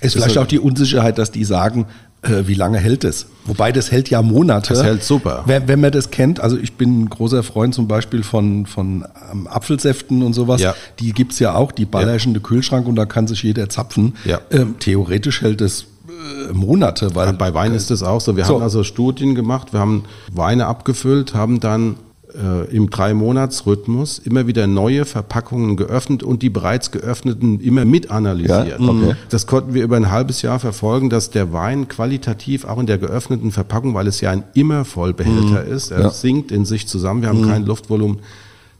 Es 0.00 0.14
ist 0.14 0.22
vielleicht 0.22 0.38
auch 0.38 0.46
die 0.46 0.58
Unsicherheit, 0.58 1.18
dass 1.18 1.30
die 1.30 1.44
sagen, 1.44 1.84
äh, 2.22 2.46
wie 2.46 2.54
lange 2.54 2.78
hält 2.78 3.04
es? 3.04 3.26
Wobei 3.46 3.72
das 3.72 3.90
hält 3.90 4.10
ja 4.10 4.20
Monate. 4.22 4.74
Das 4.74 4.82
hält 4.82 5.02
super. 5.02 5.42
Wenn, 5.46 5.68
wenn, 5.68 5.80
man 5.80 5.90
das 5.90 6.10
kennt, 6.10 6.40
also 6.40 6.58
ich 6.58 6.74
bin 6.74 7.02
ein 7.02 7.08
großer 7.08 7.42
Freund 7.42 7.74
zum 7.74 7.88
Beispiel 7.88 8.22
von, 8.22 8.66
von 8.66 9.06
ähm, 9.32 9.46
Apfelsäften 9.46 10.22
und 10.22 10.34
sowas. 10.34 10.60
Ja. 10.60 10.74
Die 10.98 11.12
gibt's 11.12 11.38
ja 11.38 11.54
auch, 11.54 11.72
die 11.72 11.86
ballerischen 11.86 12.34
ja. 12.34 12.40
Kühlschrank 12.40 12.86
und 12.86 12.96
da 12.96 13.06
kann 13.06 13.26
sich 13.26 13.42
jeder 13.42 13.68
zapfen. 13.68 14.14
Ja. 14.24 14.40
Ähm, 14.50 14.76
theoretisch 14.78 15.40
hält 15.40 15.62
es 15.62 15.86
äh, 16.08 16.52
Monate. 16.52 17.14
Weil, 17.14 17.26
ja, 17.26 17.32
bei 17.32 17.54
Wein 17.54 17.74
ist 17.74 17.90
das 17.90 18.02
auch 18.02 18.20
so. 18.20 18.36
Wir 18.36 18.44
so. 18.44 18.56
haben 18.56 18.62
also 18.62 18.84
Studien 18.84 19.34
gemacht, 19.34 19.72
wir 19.72 19.80
haben 19.80 20.04
Weine 20.30 20.66
abgefüllt, 20.66 21.34
haben 21.34 21.60
dann 21.60 21.96
äh, 22.34 22.74
im 22.74 22.90
Drei-Monats-Rhythmus 22.90 24.18
immer 24.18 24.46
wieder 24.46 24.66
neue 24.66 25.04
Verpackungen 25.04 25.76
geöffnet 25.76 26.22
und 26.22 26.42
die 26.42 26.50
bereits 26.50 26.90
geöffneten 26.90 27.60
immer 27.60 27.84
mit 27.84 28.10
analysiert. 28.10 28.80
Ja? 28.80 28.88
Okay. 28.88 29.14
Das 29.28 29.46
konnten 29.46 29.74
wir 29.74 29.82
über 29.82 29.96
ein 29.96 30.10
halbes 30.10 30.42
Jahr 30.42 30.58
verfolgen, 30.58 31.10
dass 31.10 31.30
der 31.30 31.52
Wein 31.52 31.88
qualitativ 31.88 32.64
auch 32.64 32.78
in 32.78 32.86
der 32.86 32.98
geöffneten 32.98 33.52
Verpackung, 33.52 33.94
weil 33.94 34.06
es 34.06 34.20
ja 34.20 34.30
ein 34.30 34.44
immer 34.54 34.84
Vollbehälter 34.84 35.64
mhm. 35.64 35.72
ist, 35.72 35.90
er 35.90 36.00
ja. 36.00 36.10
sinkt 36.10 36.52
in 36.52 36.64
sich 36.64 36.86
zusammen, 36.86 37.22
wir 37.22 37.28
haben 37.28 37.42
mhm. 37.42 37.48
kein 37.48 37.66
Luftvolumen, 37.66 38.20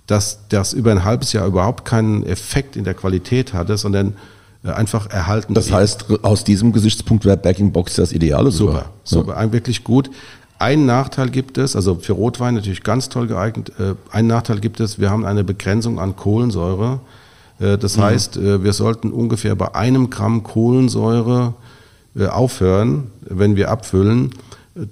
dass 0.07 0.49
das 0.49 0.73
über 0.73 0.91
ein 0.91 1.05
halbes 1.05 1.33
Jahr 1.33 1.47
überhaupt 1.47 1.85
keinen 1.85 2.25
Effekt 2.25 2.77
in 2.77 2.85
der 2.85 2.95
Qualität 2.95 3.55
hatte, 3.55 3.77
sondern 3.77 4.15
äh, 4.63 4.71
einfach 4.71 5.09
erhalten. 5.09 5.55
Das 5.55 5.73
heißt, 5.73 6.07
aus 6.23 6.45
diesem 6.45 6.73
Gesichtspunkt 6.73 7.25
wäre 7.25 7.37
Backing 7.37 7.73
Box 7.73 7.95
das 7.95 8.13
Ideale. 8.13 8.51
Super, 8.51 8.91
super, 9.05 9.41
ja. 9.41 9.53
wirklich 9.53 9.85
gut. 9.85 10.11
Ein 10.61 10.85
Nachteil 10.85 11.31
gibt 11.31 11.57
es, 11.57 11.75
also 11.75 11.95
für 11.95 12.13
Rotwein 12.13 12.55
natürlich 12.55 12.83
ganz 12.83 13.09
toll 13.09 13.27
geeignet, 13.27 13.73
äh, 13.81 13.95
ein 14.13 14.27
Nachteil 14.27 14.61
gibt 14.61 14.79
es, 14.79 14.99
wir 14.99 15.11
haben 15.11 15.25
eine 15.25 15.43
Begrenzung 15.43 15.99
an 15.99 16.17
Kohlensäure. 16.17 17.01
Äh, 17.59 17.79
das 17.79 17.97
mhm. 17.97 18.03
heißt, 18.03 18.37
äh, 18.37 18.63
wir 18.63 18.75
sollten 18.75 19.11
ungefähr 19.11 19.55
bei 19.55 19.75
einem 19.75 20.11
Gramm 20.11 20.43
Kohlensäure 20.43 21.55
äh, 22.15 22.27
aufhören, 22.27 23.11
wenn 23.23 23.57
wir 23.57 23.71
abfüllen. 23.71 24.33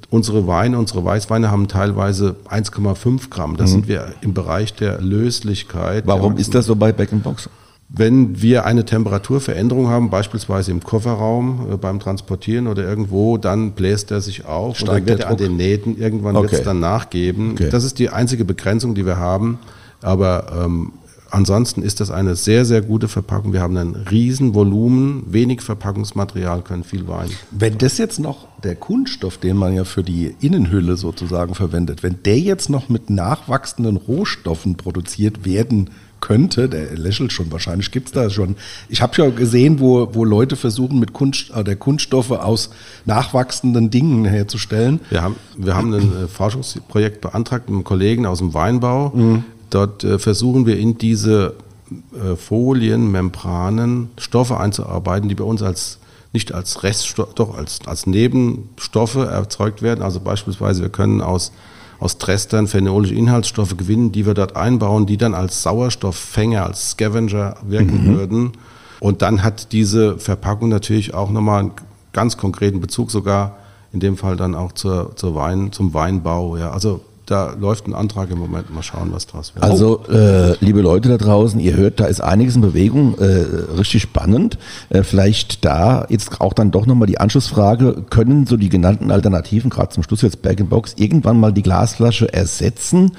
Unsere 0.09 0.47
Weine, 0.47 0.79
unsere 0.79 1.05
Weißweine 1.05 1.51
haben 1.51 1.69
teilweise 1.69 2.37
1,5 2.49 3.29
Gramm. 3.29 3.59
Das 3.59 3.69
mhm. 3.69 3.75
sind 3.75 3.89
wir 3.89 4.15
im 4.23 4.33
Bereich 4.33 4.73
der 4.73 5.03
Löslichkeit. 5.03 6.07
Warum 6.07 6.39
ist 6.39 6.55
das 6.55 6.65
so 6.65 6.77
bei 6.77 6.93
Box? 6.93 7.51
Wenn 7.91 8.43
wir 8.43 8.67
eine 8.67 8.85
Temperaturveränderung 8.85 9.89
haben, 9.89 10.11
beispielsweise 10.11 10.71
im 10.71 10.83
Kofferraum 10.83 11.69
äh, 11.73 11.77
beim 11.79 12.01
Transportieren 12.01 12.67
oder 12.67 12.85
irgendwo, 12.85 13.39
dann 13.39 13.73
bläst 13.73 14.11
er 14.11 14.21
sich 14.21 14.45
auf 14.45 14.77
Steigt 14.77 14.91
und 14.91 14.97
dann 14.97 15.07
wird 15.07 15.21
er 15.21 15.31
an 15.31 15.37
den 15.39 15.57
Nähten, 15.57 15.97
irgendwann 15.97 16.37
okay. 16.37 16.51
wird 16.51 16.53
es 16.61 16.63
dann 16.65 16.81
nachgeben. 16.81 17.53
Okay. 17.53 17.71
Das 17.71 17.85
ist 17.85 17.99
die 17.99 18.11
einzige 18.11 18.45
Begrenzung, 18.45 18.95
die 18.95 19.07
wir 19.07 19.17
haben. 19.17 19.59
Aber 20.03 20.53
ähm, 20.55 20.93
ansonsten 21.31 21.83
ist 21.83 22.01
das 22.01 22.11
eine 22.11 22.37
sehr, 22.37 22.67
sehr 22.67 22.83
gute 22.83 23.09
Verpackung. 23.09 23.55
Wir 23.55 23.63
haben 23.63 23.77
ein 23.79 23.95
Riesenvolumen, 23.95 25.25
wenig 25.27 25.63
Verpackungsmaterial, 25.63 26.61
können 26.61 26.85
viel 26.85 27.09
Wein. 27.09 27.31
Wenn 27.51 27.79
das 27.79 27.97
jetzt 27.97 28.21
noch 28.21 28.49
der 28.63 28.77
Kunststoff, 28.77 29.39
den 29.39 29.57
man 29.57 29.75
ja 29.75 29.85
für 29.85 30.03
die 30.03 30.35
Innenhülle 30.41 30.99
sozusagen 30.99 31.55
verwendet, 31.55 32.03
wenn 32.03 32.23
der 32.23 32.39
jetzt 32.39 32.69
noch 32.69 32.91
mit 32.91 33.09
nachwachsenden 33.09 33.97
Rohstoffen 33.97 34.77
produziert 34.77 35.47
werden 35.47 35.89
könnte, 36.21 36.69
der 36.69 36.97
lächelt 36.97 37.33
schon, 37.33 37.51
wahrscheinlich 37.53 37.91
gibt 37.91 38.09
es 38.09 38.13
da 38.13 38.31
schon. 38.31 38.57
Ich 38.89 39.03
habe 39.03 39.21
ja 39.21 39.31
gesehen, 39.31 39.81
wo, 39.81 40.15
wo 40.15 40.25
Leute 40.25 40.57
versuchen, 40.57 40.99
mit 40.99 41.13
Kunst, 41.13 41.51
äh, 41.51 41.65
der 41.65 41.77
Kunststoffe 41.77 42.31
aus 42.31 42.71
nachwachsenden 43.05 43.91
Dingen 43.91 44.25
herzustellen. 44.25 45.01
Wir 45.11 45.23
haben, 45.23 45.37
wir 45.57 45.77
haben 45.77 45.93
ein 45.93 46.25
äh, 46.25 46.29
Forschungsprojekt 46.29 47.21
beantragt 47.21 47.69
mit 47.69 47.77
einem 47.77 47.85
Kollegen 47.85 48.27
aus 48.27 48.39
dem 48.39 48.55
Weinbau. 48.55 49.11
Mhm. 49.15 49.45
Dort 49.71 50.05
äh, 50.05 50.19
versuchen 50.19 50.67
wir 50.67 50.79
in 50.79 50.99
diese 50.99 51.55
äh, 51.91 52.37
Folien, 52.37 53.11
Membranen 53.11 54.11
Stoffe 54.19 54.59
einzuarbeiten, 54.59 55.29
die 55.29 55.35
bei 55.35 55.45
uns 55.45 55.63
als 55.63 55.99
nicht 56.33 56.53
als 56.53 56.83
Reststoff, 56.83 57.35
doch 57.35 57.57
als, 57.57 57.81
als 57.87 58.07
Nebenstoffe 58.07 59.17
erzeugt 59.17 59.83
werden. 59.83 60.03
Also 60.03 60.21
beispielsweise 60.21 60.83
wir 60.83 60.91
können 60.91 61.21
aus 61.21 61.53
aus 61.99 62.19
Trestern 62.19 62.69
phenolische 62.69 63.15
Inhaltsstoffe 63.15 63.77
gewinnen, 63.77 64.13
die 64.13 64.27
wir 64.27 64.35
dort 64.35 64.57
einbauen, 64.57 65.07
die 65.07 65.17
dann 65.17 65.35
als 65.35 65.63
Sauerstofffänger, 65.63 66.65
als 66.65 66.91
Scavenger 66.91 67.57
wirken 67.63 68.07
mhm. 68.07 68.17
würden. 68.17 68.53
Und 69.01 69.23
dann 69.23 69.43
hat 69.43 69.73
diese 69.73 70.19
Verpackung 70.19 70.69
natürlich 70.69 71.15
auch 71.15 71.31
nochmal 71.31 71.61
einen 71.61 71.73
ganz 72.13 72.37
konkreten 72.37 72.81
Bezug, 72.81 73.11
sogar 73.11 73.59
in 73.93 74.01
dem 74.01 74.17
Fall 74.17 74.37
dann 74.37 74.55
auch 74.55 74.73
zur, 74.73 75.17
zur 75.17 75.35
Wein, 75.35 75.73
zum 75.73 75.95
Weinbau. 75.95 76.57
Ja. 76.57 76.71
Also 76.71 77.01
da 77.29 77.55
läuft 77.59 77.87
ein 77.87 77.95
Antrag 77.95 78.31
im 78.31 78.39
Moment. 78.39 78.75
Mal 78.75 78.83
schauen, 78.83 79.11
was 79.13 79.27
draus 79.27 79.55
wird. 79.55 79.63
Also, 79.63 80.05
äh, 80.09 80.55
liebe 80.65 80.81
Leute 80.81 81.11
da 81.11 81.19
draußen, 81.19 81.61
ihr 81.61 81.77
hört, 81.77 82.01
da 82.01 82.07
ist 82.07 82.23
einiges 82.23 82.57
in 82.57 82.63
Bewegung, 82.63 83.19
äh, 83.19 83.45
richtig 83.77 84.03
spannend. 84.03 84.59
Äh, 84.89 85.03
vielleicht 85.03 85.65
da 85.65 86.07
jetzt 86.09 86.41
auch 86.41 86.55
dann 86.55 86.71
doch 86.71 86.87
nochmal 86.87 87.07
die 87.07 87.21
Anschlussfrage, 87.21 88.05
können 88.09 88.47
so 88.47 88.57
die 88.57 88.71
genannten 88.71 89.11
Alternativen, 89.11 89.69
gerade 89.69 89.91
zum 89.91 90.03
Schluss 90.03 90.23
jetzt 90.23 90.41
Bag-in-Box, 90.41 90.95
irgendwann 90.97 91.39
mal 91.39 91.53
die 91.53 91.63
Glasflasche 91.63 92.33
ersetzen? 92.33 93.13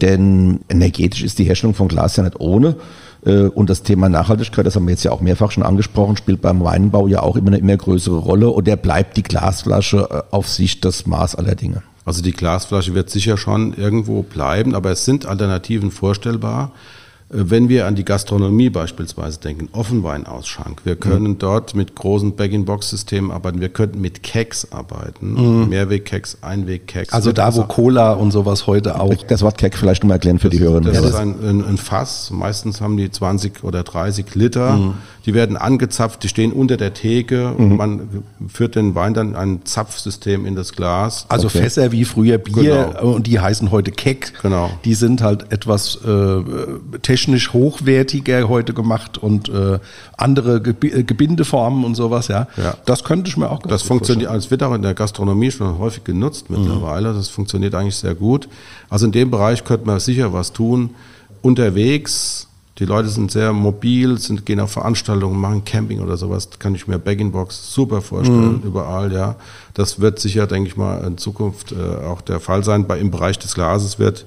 Denn 0.00 0.60
energetisch 0.68 1.22
ist 1.22 1.38
die 1.38 1.44
Herstellung 1.44 1.74
von 1.74 1.88
Glas 1.88 2.16
ja 2.16 2.22
nicht 2.22 2.38
ohne. 2.38 2.76
Äh, 3.26 3.42
und 3.48 3.68
das 3.68 3.82
Thema 3.82 4.08
Nachhaltigkeit, 4.08 4.64
das 4.64 4.76
haben 4.76 4.86
wir 4.86 4.92
jetzt 4.92 5.02
ja 5.02 5.10
auch 5.10 5.20
mehrfach 5.20 5.50
schon 5.50 5.64
angesprochen, 5.64 6.16
spielt 6.16 6.40
beim 6.40 6.62
Weinbau 6.62 7.08
ja 7.08 7.22
auch 7.22 7.36
immer 7.36 7.48
eine 7.48 7.58
immer 7.58 7.76
größere 7.76 8.16
Rolle. 8.16 8.50
Oder 8.50 8.76
bleibt 8.76 9.16
die 9.16 9.24
Glasflasche 9.24 10.08
äh, 10.08 10.22
auf 10.34 10.48
sich 10.48 10.80
das 10.80 11.06
Maß 11.06 11.34
aller 11.34 11.56
Dinge? 11.56 11.82
Also 12.04 12.22
die 12.22 12.32
Glasflasche 12.32 12.94
wird 12.94 13.10
sicher 13.10 13.36
schon 13.36 13.74
irgendwo 13.74 14.22
bleiben, 14.22 14.74
aber 14.74 14.90
es 14.90 15.04
sind 15.04 15.26
Alternativen 15.26 15.90
vorstellbar. 15.90 16.72
wenn 17.32 17.68
wir 17.68 17.86
an 17.86 17.94
die 17.94 18.04
Gastronomie 18.04 18.70
beispielsweise 18.70 19.38
denken, 19.38 19.68
Offenweinausschank, 19.70 20.80
wir 20.84 20.96
können 20.96 21.34
mhm. 21.34 21.38
dort 21.38 21.76
mit 21.76 21.94
großen 21.94 22.34
Bag-in-Box-Systemen 22.34 23.30
arbeiten, 23.30 23.60
wir 23.60 23.68
könnten 23.68 24.00
mit 24.00 24.24
Keks 24.24 24.72
arbeiten, 24.72 25.34
mhm. 25.34 25.68
Mehrweg-Keks, 25.68 26.38
Einweg-Keks. 26.40 27.12
Also 27.12 27.30
da, 27.30 27.54
wo 27.54 27.62
Cola 27.62 28.14
und 28.14 28.32
sowas 28.32 28.66
heute 28.66 28.98
auch. 28.98 29.14
Das 29.28 29.42
Wort 29.42 29.58
Kek 29.58 29.78
vielleicht 29.78 30.02
nochmal 30.02 30.16
erklären 30.16 30.40
für 30.40 30.48
das, 30.48 30.58
die 30.58 30.64
Hörerinnen. 30.64 30.92
Das, 30.92 31.02
das 31.02 31.10
ist 31.12 31.16
ein, 31.16 31.36
ein, 31.40 31.64
ein, 31.64 31.76
Fass, 31.76 32.32
meistens 32.32 32.80
haben 32.80 32.96
die 32.96 33.08
20 33.08 33.62
oder 33.62 33.84
30 33.84 34.34
Liter, 34.34 34.72
mhm. 34.72 34.94
Die 35.26 35.34
werden 35.34 35.56
angezapft, 35.56 36.22
die 36.22 36.28
stehen 36.28 36.52
unter 36.52 36.76
der 36.76 36.94
Theke, 36.94 37.54
mhm. 37.56 37.76
man 37.76 38.24
führt 38.48 38.74
den 38.74 38.94
Wein 38.94 39.14
dann 39.14 39.36
ein 39.36 39.64
Zapfsystem 39.64 40.46
in 40.46 40.56
das 40.56 40.72
Glas. 40.72 41.26
Also 41.28 41.48
okay. 41.48 41.62
Fässer 41.62 41.92
wie 41.92 42.04
früher 42.04 42.38
Bier 42.38 42.92
genau. 42.94 43.14
und 43.14 43.26
die 43.26 43.38
heißen 43.38 43.70
heute 43.70 43.90
Kek. 43.90 44.32
Genau. 44.42 44.70
Die 44.84 44.94
sind 44.94 45.22
halt 45.22 45.52
etwas 45.52 45.96
äh, 45.96 46.42
technisch 47.02 47.52
hochwertiger 47.52 48.48
heute 48.48 48.72
gemacht 48.72 49.18
und 49.18 49.48
äh, 49.48 49.78
andere 50.16 50.60
Ge 50.60 50.74
äh, 50.90 51.02
Gebindeformen 51.02 51.84
und 51.84 51.94
sowas, 51.94 52.28
ja. 52.28 52.46
ja. 52.56 52.74
Das 52.86 53.04
könnte 53.04 53.28
ich 53.28 53.36
mir 53.36 53.50
auch 53.50 53.60
Das 53.60 53.82
funktioniert, 53.82 54.32
es 54.34 54.50
wird 54.50 54.62
auch 54.62 54.74
in 54.74 54.82
der 54.82 54.94
Gastronomie 54.94 55.50
schon 55.50 55.78
häufig 55.78 56.04
genutzt 56.04 56.50
mhm. 56.50 56.58
mittlerweile. 56.58 57.12
Mhm. 57.12 57.16
Das 57.16 57.28
funktioniert 57.28 57.74
eigentlich 57.74 57.96
sehr 57.96 58.14
gut. 58.14 58.48
Also 58.88 59.06
in 59.06 59.12
dem 59.12 59.30
Bereich 59.30 59.64
könnte 59.64 59.86
man 59.86 60.00
sicher 60.00 60.32
was 60.32 60.52
tun. 60.52 60.90
Unterwegs, 61.42 62.48
die 62.80 62.86
Leute 62.86 63.10
sind 63.10 63.30
sehr 63.30 63.52
mobil, 63.52 64.18
sind, 64.18 64.46
gehen 64.46 64.58
auf 64.58 64.72
Veranstaltungen, 64.72 65.38
machen 65.38 65.66
Camping 65.66 66.00
oder 66.00 66.16
sowas. 66.16 66.48
kann 66.58 66.74
ich 66.74 66.88
mir 66.88 66.98
Bag-in-Box 66.98 67.74
super 67.74 68.00
vorstellen, 68.00 68.60
mhm. 68.60 68.62
überall, 68.64 69.12
ja. 69.12 69.36
Das 69.74 70.00
wird 70.00 70.18
sicher, 70.18 70.46
denke 70.46 70.70
ich 70.70 70.76
mal, 70.78 71.04
in 71.04 71.18
Zukunft 71.18 71.72
äh, 71.72 72.06
auch 72.06 72.22
der 72.22 72.40
Fall 72.40 72.64
sein. 72.64 72.86
Bei, 72.86 72.98
Im 72.98 73.10
Bereich 73.10 73.38
des 73.38 73.54
Glases 73.54 73.98
wird 73.98 74.24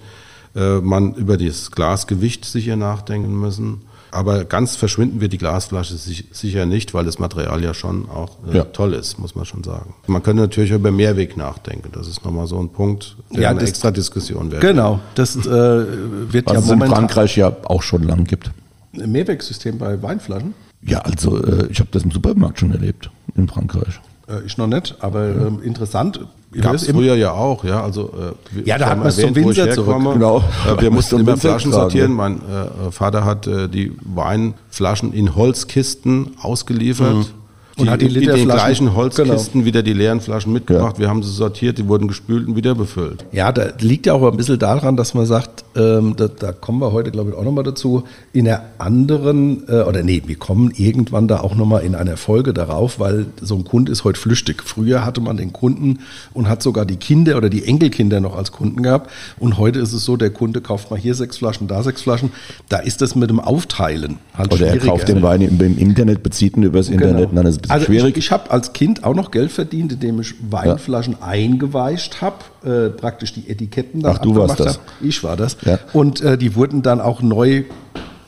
äh, 0.55 0.79
man 0.81 1.15
über 1.15 1.37
das 1.37 1.71
Glasgewicht 1.71 2.45
sicher 2.45 2.75
nachdenken 2.75 3.39
müssen. 3.39 3.81
Aber 4.13 4.45
ganz 4.45 4.75
verschwinden 4.75 5.21
wird 5.21 5.33
die 5.33 5.39
Glasflasche 5.39 5.95
sicher 5.95 6.67
nicht, 6.67 6.93
weil 6.93 7.03
das 7.03 7.17
Material 7.17 7.63
ja 7.63 7.73
schon 7.73 8.07
auch 8.09 8.37
äh, 8.47 8.57
ja. 8.57 8.63
toll 8.65 8.93
ist, 8.93 9.17
muss 9.17 9.33
man 9.33 9.43
schon 9.45 9.63
sagen. 9.63 9.95
Man 10.05 10.21
könnte 10.21 10.43
natürlich 10.43 10.69
über 10.69 10.91
Mehrweg 10.91 11.35
nachdenken. 11.35 11.89
Das 11.91 12.07
ist 12.07 12.23
nochmal 12.23 12.45
so 12.45 12.59
ein 12.59 12.69
Punkt, 12.69 13.17
der 13.31 13.41
ja, 13.41 13.49
eine 13.49 13.61
das, 13.61 13.69
extra 13.69 13.89
Diskussion 13.89 14.51
wäre. 14.51 14.61
Genau, 14.61 14.99
das 15.15 15.35
äh, 15.35 15.47
wird 15.47 16.45
Was 16.45 16.53
ja 16.53 16.59
es 16.59 16.69
in 16.69 16.79
Frankreich 16.81 17.37
ja 17.37 17.55
auch 17.63 17.81
schon 17.81 18.03
lang 18.03 18.25
gibt. 18.25 18.51
Ein 18.93 19.11
Mehrwegsystem 19.11 19.79
bei 19.79 19.99
Weinflaschen? 19.99 20.53
Ja, 20.83 20.99
also 20.99 21.43
äh, 21.43 21.67
ich 21.71 21.79
habe 21.79 21.89
das 21.91 22.03
im 22.03 22.11
Supermarkt 22.11 22.59
schon 22.59 22.71
erlebt 22.71 23.09
in 23.35 23.47
Frankreich. 23.47 23.99
Äh, 24.27 24.45
ich 24.45 24.59
noch 24.59 24.67
nicht, 24.67 24.95
aber 24.99 25.29
ähm, 25.29 25.59
interessant. 25.63 26.19
Gab 26.61 26.75
es 26.75 26.87
früher 26.87 27.15
ja 27.15 27.31
auch, 27.31 27.63
ja. 27.63 27.83
Also, 27.83 28.11
äh, 28.55 28.67
ja, 28.67 28.77
da 28.77 28.89
hat 28.89 28.99
man 28.99 29.07
es 29.07 29.17
zum 29.17 29.35
Winzer 29.35 29.71
zurück. 29.71 29.97
Genau. 30.13 30.43
Äh, 30.67 30.81
wir 30.81 30.91
mussten 30.91 31.19
immer 31.19 31.37
Flaschen 31.37 31.71
tragen, 31.71 31.83
sortieren. 31.83 32.13
Mein 32.13 32.37
äh, 32.37 32.91
Vater 32.91 33.25
hat 33.25 33.47
äh, 33.47 33.67
die 33.67 33.91
Weinflaschen 34.01 35.13
in 35.13 35.35
Holzkisten 35.35 36.35
ausgeliefert. 36.41 37.15
Mhm 37.15 37.42
und 37.77 37.89
hat 37.89 38.01
die 38.01 38.05
in 38.05 38.13
den 38.13 38.45
gleichen 38.45 38.95
Holzkisten 38.95 39.53
genau. 39.53 39.65
wieder 39.65 39.81
die 39.81 39.93
leeren 39.93 40.21
Flaschen 40.21 40.53
mitgebracht. 40.53 40.97
Ja. 40.97 41.01
Wir 41.01 41.09
haben 41.09 41.23
sie 41.23 41.31
sortiert, 41.31 41.77
die 41.79 41.87
wurden 41.87 42.07
gespült 42.07 42.47
und 42.47 42.55
wieder 42.55 42.75
befüllt. 42.75 43.25
Ja, 43.31 43.51
da 43.51 43.69
liegt 43.79 44.05
ja 44.05 44.13
auch 44.13 44.31
ein 44.31 44.37
bisschen 44.37 44.59
daran, 44.59 44.95
dass 44.95 45.13
man 45.13 45.25
sagt, 45.25 45.65
ähm, 45.75 46.13
da, 46.15 46.27
da, 46.27 46.51
kommen 46.51 46.79
wir 46.79 46.91
heute, 46.91 47.09
glaube 47.09 47.31
ich, 47.31 47.35
auch 47.35 47.43
nochmal 47.43 47.63
dazu, 47.63 48.03
in 48.31 48.47
einer 48.47 48.61
anderen, 48.77 49.67
äh, 49.67 49.81
oder 49.81 50.03
nee, 50.03 50.21
wir 50.25 50.35
kommen 50.35 50.71
irgendwann 50.75 51.27
da 51.27 51.39
auch 51.39 51.55
nochmal 51.55 51.81
in 51.83 51.95
einer 51.95 52.15
Folge 52.15 52.53
darauf, 52.53 52.99
weil 52.99 53.25
so 53.41 53.55
ein 53.55 53.63
Kunde 53.63 53.91
ist 53.91 54.03
heute 54.03 54.19
flüchtig. 54.19 54.61
Früher 54.63 55.03
hatte 55.03 55.21
man 55.21 55.37
den 55.37 55.51
Kunden 55.51 55.99
und 56.33 56.47
hat 56.47 56.61
sogar 56.61 56.85
die 56.85 56.97
Kinder 56.97 57.37
oder 57.37 57.49
die 57.49 57.65
Enkelkinder 57.65 58.19
noch 58.19 58.35
als 58.37 58.51
Kunden 58.51 58.83
gehabt. 58.83 59.09
Und 59.39 59.57
heute 59.57 59.79
ist 59.79 59.93
es 59.93 60.05
so, 60.05 60.15
der 60.15 60.29
Kunde 60.29 60.61
kauft 60.61 60.91
mal 60.91 60.99
hier 60.99 61.15
sechs 61.15 61.37
Flaschen, 61.37 61.67
da 61.67 61.81
sechs 61.81 62.03
Flaschen. 62.03 62.31
Da 62.69 62.77
ist 62.77 63.01
das 63.01 63.15
mit 63.15 63.31
dem 63.31 63.39
Aufteilen 63.39 64.19
halt 64.37 64.53
Oder 64.53 64.67
er 64.67 64.77
kauft 64.77 65.07
den 65.07 65.23
Wein 65.23 65.41
im, 65.41 65.77
Internet, 65.77 66.21
bezieht 66.21 66.55
ihn 66.55 66.63
übers 66.63 66.87
genau. 66.87 67.07
Internet, 67.07 67.29
dann 67.33 67.45
ist 67.47 67.62
bisschen 67.63 67.73
also 67.73 67.85
schwierig. 67.87 68.17
Ich, 68.17 68.25
ich 68.25 68.31
habe 68.31 68.51
als 68.51 68.73
Kind 68.73 69.03
auch 69.03 69.15
noch 69.15 69.31
Geld 69.31 69.51
verdient, 69.51 69.93
indem 69.93 70.21
ich 70.21 70.35
Weinflaschen 70.49 71.17
ja. 71.19 71.27
eingeweicht 71.27 72.21
habe, 72.21 72.37
äh, 72.63 72.89
praktisch 72.89 73.33
die 73.33 73.49
Etiketten 73.49 74.01
da 74.01 74.11
Ach, 74.11 74.17
du 74.19 74.35
warst 74.35 74.59
das. 74.59 74.77
Hab. 74.77 74.83
Ich 75.01 75.23
war 75.23 75.35
das. 75.35 75.57
Ja. 75.65 75.79
Und 75.93 76.21
äh, 76.21 76.37
die 76.37 76.55
wurden 76.55 76.81
dann 76.81 77.01
auch 77.01 77.21
neu 77.21 77.63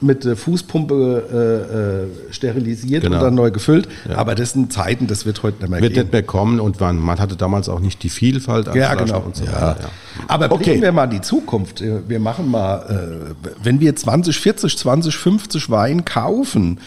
mit 0.02 0.24
der 0.24 0.36
Fußpumpe 0.36 2.06
äh, 2.30 2.30
äh, 2.30 2.34
sterilisiert 2.34 3.04
genau. 3.04 3.17
und 3.17 3.24
dann 3.24 3.36
neu 3.36 3.52
gefüllt. 3.52 3.88
Ja. 4.08 4.17
Aber 4.17 4.36
das 4.36 4.52
sind 4.52 4.71
Zeiten, 4.71 5.08
das 5.08 5.26
wird 5.26 5.43
heute 5.43 5.62
nicht 5.62 5.69
mehr 5.69 5.82
Wird 5.82 5.93
gehen. 5.93 6.04
nicht 6.04 6.13
mehr 6.13 6.24
kommen 6.24 6.60
und 6.60 6.80
man, 6.80 6.98
man 6.98 7.19
hatte 7.19 7.36
damals 7.36 7.69
auch 7.69 7.80
nicht 7.80 8.04
die 8.04 8.10
Vielfalt 8.10 8.67
an 8.67 8.78
ja, 8.78 8.93
genau. 8.95 9.21
und 9.21 9.36
so 9.36 9.45
ja. 9.45 9.54
weiter. 9.54 9.80
Ja. 9.84 10.24
Aber 10.28 10.48
blicken 10.50 10.63
okay. 10.63 10.82
wir 10.82 10.91
mal 10.91 11.06
in 11.06 11.12
die 11.12 11.21
Zukunft. 11.21 11.82
Wir 11.82 12.19
machen 12.19 12.50
mal, 12.50 13.34
äh, 13.34 13.50
wenn 13.63 13.80
wir 13.80 13.95
2040, 13.95 14.78
2050 14.78 15.69
Wein 15.69 16.06
kaufen, 16.06 16.80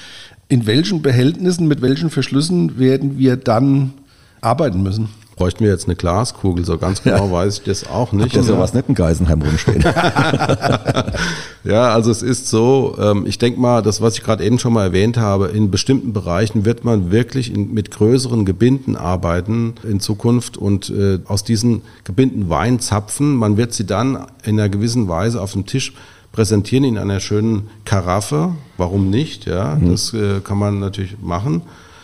in 0.49 0.67
welchen 0.67 1.03
Behältnissen, 1.03 1.69
mit 1.69 1.83
welchen 1.83 2.11
Verschlüssen 2.11 2.79
werden 2.79 3.19
wir 3.19 3.37
dann 3.37 3.93
arbeiten 4.41 4.83
müssen? 4.83 5.09
Bräuchten 5.37 5.63
wir 5.63 5.71
jetzt 5.71 5.85
eine 5.85 5.95
Glaskugel, 5.95 6.65
so 6.65 6.79
ganz 6.79 7.01
genau 7.05 7.27
ja. 7.27 7.33
weiß 7.33 7.59
ich 7.59 7.65
das 7.65 7.89
auch 7.89 8.11
nicht. 8.11 8.25
Habt 8.25 8.35
ihr 8.35 8.43
sowas 8.43 8.75
nicht 8.75 8.89
in 8.89 8.97
Geisenheim 8.97 9.41
rumstehen? 9.41 9.83
ja, 11.65 11.93
also 11.93 12.11
es 12.11 12.23
ist 12.23 12.49
so, 12.49 12.97
ähm, 12.99 13.25
ich 13.25 13.39
denke 13.39 13.61
mal, 13.61 13.81
das, 13.81 14.01
was 14.01 14.15
ich 14.15 14.25
gerade 14.25 14.43
eben 14.43 14.59
schon 14.59 14.73
mal 14.73 14.87
erwähnt 14.87 15.17
habe, 15.17 15.47
in 15.49 15.71
bestimmten 15.71 16.13
Bereichen 16.13 16.65
wird 16.65 16.85
man 16.85 17.13
wirklich 17.13 17.55
in, 17.55 17.73
mit 17.73 17.93
größeren 17.93 18.47
Gebinden 18.47 18.97
arbeiten 18.97 19.75
in 19.89 20.01
Zukunft 20.01 20.57
und 20.57 20.91
äh, 20.91 21.21
aus 21.27 21.45
diesen 21.45 21.83
Gebinden 22.03 22.49
Wein 22.49 22.81
zapfen. 22.81 23.37
Man 23.37 23.57
wird 23.57 23.73
sie 23.73 23.87
dann 23.87 24.27
in 24.43 24.59
einer 24.59 24.69
gewissen 24.69 25.07
Weise 25.07 25.41
auf 25.41 25.53
dem 25.53 25.67
Tisch 25.67 25.93
präsentieren 26.39 26.85
in 26.85 26.99
einer 26.99 27.19
schönen 27.19 27.69
Karaffe. 27.85 28.53
Warum 28.77 29.11
nicht? 29.11 29.47
Ja, 29.47 29.75
mhm. 29.75 29.91
das 29.91 30.15
äh, 30.15 30.39
kann 30.39 30.57
man 30.57 30.79
natürlich 30.79 31.17
machen. 31.21 31.63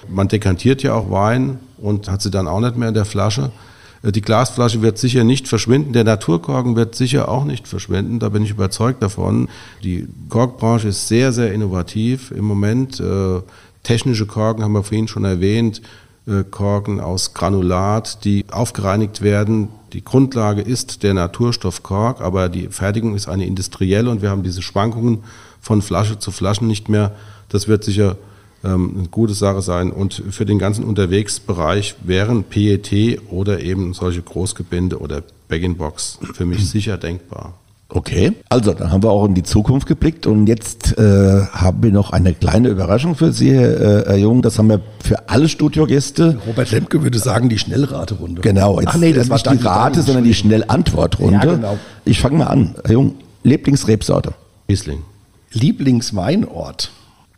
Man 0.09 0.27
dekantiert 0.27 0.83
ja 0.83 0.93
auch 0.95 1.09
Wein 1.09 1.61
und 1.79 2.11
hat 2.11 2.21
sie 2.21 2.33
dann 2.33 2.49
auch 2.49 2.59
nicht 2.59 2.77
mehr 2.77 2.89
in 2.89 2.95
der 2.95 3.05
Flasche. 3.05 3.53
Äh, 4.03 4.11
die 4.11 4.23
Glasflasche 4.23 4.83
wird 4.83 4.99
sicher 4.99 5.23
nicht 5.23 5.47
verschwinden, 5.47 5.93
der 5.93 6.03
Naturkorken 6.03 6.75
wird 6.75 6.97
sicher 6.97 7.29
auch 7.29 7.45
nicht 7.45 7.69
verschwinden, 7.69 8.19
da 8.19 8.29
bin 8.29 8.43
ich 8.43 8.51
überzeugt 8.51 9.05
davon. 9.05 9.49
Die 9.85 10.09
Korkbranche 10.31 10.89
ist 10.89 11.07
sehr, 11.07 11.31
sehr 11.31 11.53
innovativ 11.53 12.33
im 12.33 12.45
Moment. 12.45 12.99
Äh, 12.99 13.41
technische 13.85 14.27
Korken 14.27 14.65
haben 14.65 14.73
wir 14.73 14.83
vorhin 14.83 15.07
schon 15.07 15.25
erwähnt, 15.25 15.81
Korken 16.51 17.01
aus 17.01 17.35
Granulat, 17.35 18.25
die 18.25 18.45
aufgereinigt 18.51 19.21
werden, 19.21 19.69
die 19.93 20.03
Grundlage 20.03 20.61
ist 20.61 21.03
der 21.03 21.15
Naturstoff 21.15 21.83
Kork, 21.83 22.21
aber 22.21 22.49
die 22.49 22.69
Fertigung 22.69 23.15
ist 23.15 23.29
eine 23.29 23.47
industrielle 23.47 24.11
und 24.11 24.23
wir 24.23 24.31
haben 24.31 24.43
diese 24.43 24.61
Schwankungen 24.61 25.23
von 25.61 25.83
Flasche 25.83 26.19
zu 26.19 26.33
Flaschen 26.33 26.67
nicht 26.67 26.89
mehr. 26.89 27.13
Das 27.49 27.69
wird 27.69 27.85
sicher 27.85 28.17
ähm, 28.65 28.95
eine 28.99 29.09
gute 29.09 29.35
Sache 29.35 29.63
sein. 29.63 29.93
Und 29.93 30.23
für 30.31 30.47
den 30.47 30.59
ganzen 30.59 30.85
Unterwegsbereich 30.85 31.95
wären 32.03 32.43
PET 32.43 33.21
oder 33.31 33.61
eben 33.61 33.95
solche 33.95 34.23
Großgebinde 34.23 34.99
oder 34.99 35.23
Bag-in-Box 35.49 36.19
für 36.33 36.45
mich 36.45 36.69
sicher 36.69 36.97
denkbar. 36.97 37.55
Okay, 37.89 38.33
also 38.49 38.73
dann 38.73 38.91
haben 38.91 39.03
wir 39.03 39.11
auch 39.11 39.27
in 39.27 39.35
die 39.35 39.43
Zukunft 39.43 39.87
geblickt 39.87 40.27
und 40.27 40.47
jetzt 40.47 40.99
äh, 40.99 41.47
haben 41.53 41.83
wir 41.83 41.93
noch 41.93 42.11
eine 42.11 42.33
kleine 42.33 42.69
Überraschung 42.69 43.15
für 43.15 43.33
Sie, 43.33 43.51
äh, 43.51 44.05
Herr 44.07 44.17
Jung. 44.17 44.43
Das 44.43 44.59
haben 44.59 44.69
wir 44.69 44.81
für 45.01 45.29
alle 45.29 45.49
Studiogäste. 45.49 46.39
Robert 46.47 46.71
Lemke 46.71 47.03
würde 47.03 47.19
sagen, 47.19 47.49
die 47.49 47.59
Schnellraterunde. 47.59 48.41
Genau, 48.41 48.81
jetzt 48.81 48.89
Ach 48.89 48.97
nee, 48.97 49.13
das 49.13 49.29
war 49.29 49.37
nicht 49.37 49.63
die 49.63 49.67
Rate, 49.67 50.03
sondern 50.03 50.25
die 50.25 50.35
Schnellantwortrunde. 50.35 51.47
Ja, 51.47 51.55
genau. 51.55 51.79
Ich 52.05 52.21
fange 52.21 52.39
mal 52.39 52.47
an. 52.47 52.75
Herr 52.85 52.93
Jung, 52.93 53.15
Lieblingsrebsorte? 53.43 54.33
Riesling. 54.69 55.03
Lieblingsweinort? 55.53 56.91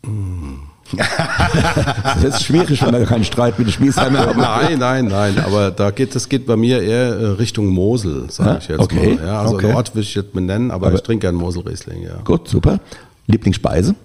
Mm. 0.03 0.66
Das 0.95 2.23
ist 2.23 2.43
schwierig, 2.43 2.81
wenn 2.81 2.93
wir 2.93 3.05
keinen 3.05 3.23
Streit 3.23 3.57
mit 3.59 3.67
den 3.67 3.73
Schmiesheimer 3.73 4.19
haben. 4.19 4.39
Nein, 4.39 4.79
nein, 4.79 5.05
nein, 5.07 5.37
aber 5.39 5.71
da 5.71 5.91
geht, 5.91 6.15
das 6.15 6.29
geht 6.29 6.45
bei 6.45 6.55
mir 6.55 6.81
eher 6.81 7.13
äh, 7.13 7.25
Richtung 7.31 7.67
Mosel, 7.67 8.29
sage 8.29 8.59
ich 8.61 8.67
jetzt 8.69 8.79
okay. 8.79 9.15
mal. 9.15 9.25
Ja, 9.25 9.41
also 9.41 9.55
okay. 9.55 9.67
einen 9.67 9.75
Ort 9.75 9.95
will 9.95 10.03
ich 10.03 10.15
jetzt 10.15 10.33
benennen, 10.33 10.71
aber, 10.71 10.87
aber 10.87 10.95
ich 10.95 11.01
trinke 11.03 11.25
gerne 11.25 11.37
Mosel-Riesling, 11.37 12.03
ja. 12.03 12.21
Gut, 12.23 12.47
super. 12.47 12.79
Lieblingsspeise? 13.27 13.95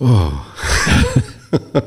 Oh. 0.00 0.30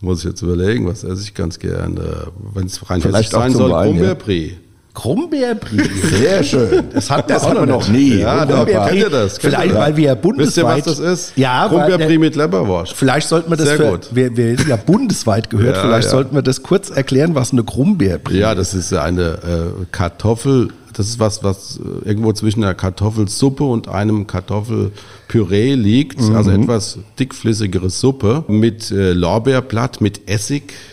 Muss 0.00 0.18
ich 0.18 0.24
jetzt 0.24 0.42
überlegen, 0.42 0.86
was 0.86 1.04
esse 1.04 1.22
ich 1.22 1.32
ganz 1.32 1.58
gerne. 1.58 2.26
Wenn 2.54 2.66
es 2.66 2.90
rein 2.90 3.00
Vielleicht 3.00 3.30
sein 3.30 3.52
soll, 3.52 3.70
Brombeerbrie. 3.70 4.58
Grumbeerbrie. 4.94 5.80
Sehr 6.18 6.44
schön. 6.44 6.84
Das 6.92 7.10
hat 7.10 7.30
das 7.30 7.44
auch 7.44 7.64
noch 7.64 7.88
nie. 7.88 8.18
Ja, 8.18 8.44
da 8.44 8.64
kennt 8.64 8.94
ihr 8.94 9.08
das. 9.08 9.38
Kennt 9.38 9.54
vielleicht, 9.54 9.72
ihr 9.72 9.80
weil 9.80 9.96
wir 9.96 10.04
ja 10.04 10.14
bundesweit. 10.14 10.86
Wisst 10.86 10.98
ihr, 10.98 10.98
was 10.98 10.98
das 10.98 11.20
ist? 11.28 11.32
Ja, 11.36 11.66
Grumbeerbrie 11.68 12.18
mit 12.18 12.36
Leberwurst. 12.36 12.92
Vielleicht 12.92 13.28
sollten 13.28 13.50
wir 13.50 13.56
das, 13.56 13.68
Sehr 13.68 13.76
für, 13.78 13.90
gut. 13.90 14.08
Wir, 14.12 14.36
wir 14.36 14.54
ja 14.54 14.76
bundesweit 14.76 15.48
gehört, 15.48 15.76
ja, 15.76 15.82
vielleicht 15.82 16.04
ja. 16.04 16.10
sollten 16.10 16.34
wir 16.34 16.42
das 16.42 16.62
kurz 16.62 16.90
erklären, 16.90 17.34
was 17.34 17.52
eine 17.52 17.64
Grumbeerbrie 17.64 18.34
ist. 18.34 18.40
Ja, 18.40 18.54
das 18.54 18.74
ist 18.74 18.92
eine 18.92 19.22
äh, 19.22 19.84
Kartoffel, 19.90 20.68
das 20.92 21.08
ist 21.08 21.18
was, 21.18 21.42
was 21.42 21.78
äh, 21.78 22.08
irgendwo 22.08 22.32
zwischen 22.32 22.62
einer 22.62 22.74
Kartoffelsuppe 22.74 23.64
und 23.64 23.88
einem 23.88 24.26
Kartoffelpüree 24.26 25.74
liegt. 25.74 26.20
Mhm. 26.20 26.36
Also 26.36 26.50
etwas 26.50 26.98
dickflüssigere 27.18 27.90
Suppe 27.90 28.44
mit 28.48 28.90
äh, 28.90 29.12
Lorbeerblatt, 29.12 30.00
mit 30.00 30.28
Essig, 30.28 30.72
äh, 30.72 30.91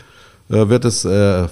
wird 0.52 0.84
es 0.84 1.06
äh, 1.06 1.46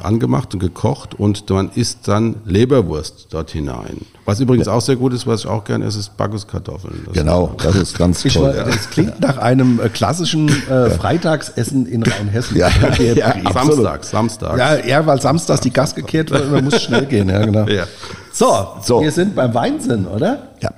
angemacht 0.00 0.54
und 0.54 0.60
gekocht 0.60 1.14
und 1.14 1.50
man 1.50 1.68
isst 1.74 2.06
dann 2.06 2.36
Leberwurst 2.44 3.26
dort 3.30 3.50
hinein. 3.50 4.02
Was 4.24 4.38
übrigens 4.38 4.68
auch 4.68 4.80
sehr 4.80 4.94
gut 4.94 5.12
ist, 5.12 5.26
was 5.26 5.40
ich 5.40 5.46
auch 5.48 5.64
gerne 5.64 5.84
esse, 5.84 5.98
ist 5.98 6.16
Bacchuskartoffeln. 6.16 7.02
Das 7.06 7.14
Genau, 7.14 7.54
das 7.60 7.74
ist 7.74 7.98
ganz 7.98 8.24
Ich, 8.24 8.34
toll. 8.34 8.56
war- 8.56 8.64
das 8.64 8.88
klingt 8.90 9.18
nach 9.20 9.38
einem 9.38 9.80
äh, 9.80 9.88
klassischen 9.88 10.48
äh, 10.70 10.90
Freitagsessen 10.90 11.86
in 11.86 12.04
Rheinhessen. 12.04 12.56
Ja, 12.56 12.68
ja, 12.98 13.26
absolut. 13.46 13.54
Samstag, 13.84 14.04
Samstag. 14.04 14.58
Ja, 14.58 14.76
ja, 14.86 15.06
weil 15.06 15.20
samstags 15.20 15.60
die 15.62 15.72
Gas 15.72 15.96
gekehrt 15.96 16.30
wird 16.30 16.44
und 16.44 16.52
man 16.52 16.64
muss 16.66 16.80
schnell 16.82 17.06
gehen. 17.06 17.28
Ja, 17.28 17.44
genau. 17.44 17.66
Ja. 17.66 17.84
So, 18.32 18.68
So. 18.82 19.00
wir 19.00 19.10
sind 19.10 19.34
beim 19.34 19.52
Weinsinn, 19.54 20.06
oder? 20.06 20.50
Ja. 20.60 20.70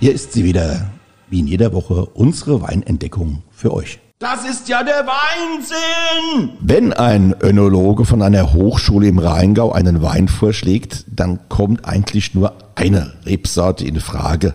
Hier 0.00 0.12
ist 0.14 0.32
sie 0.32 0.44
wieder, 0.44 0.90
wie 1.32 1.40
in 1.40 1.46
jeder 1.48 1.72
Woche, 1.72 2.06
unsere 2.14 2.60
Weinentdeckung 2.62 3.42
für 3.50 3.72
euch. 3.72 3.98
Das 4.18 4.48
ist 4.48 4.68
ja 4.68 4.84
der 4.84 5.04
Weinsinn! 5.04 6.50
Wenn 6.60 6.92
ein 6.92 7.34
Önologe 7.42 8.04
von 8.04 8.22
einer 8.22 8.52
Hochschule 8.52 9.08
im 9.08 9.18
Rheingau 9.18 9.72
einen 9.72 10.00
Wein 10.00 10.28
vorschlägt, 10.28 11.06
dann 11.08 11.40
kommt 11.48 11.84
eigentlich 11.84 12.34
nur 12.34 12.52
eine 12.76 13.14
Rebsorte 13.26 13.84
in 13.84 13.98
Frage. 13.98 14.54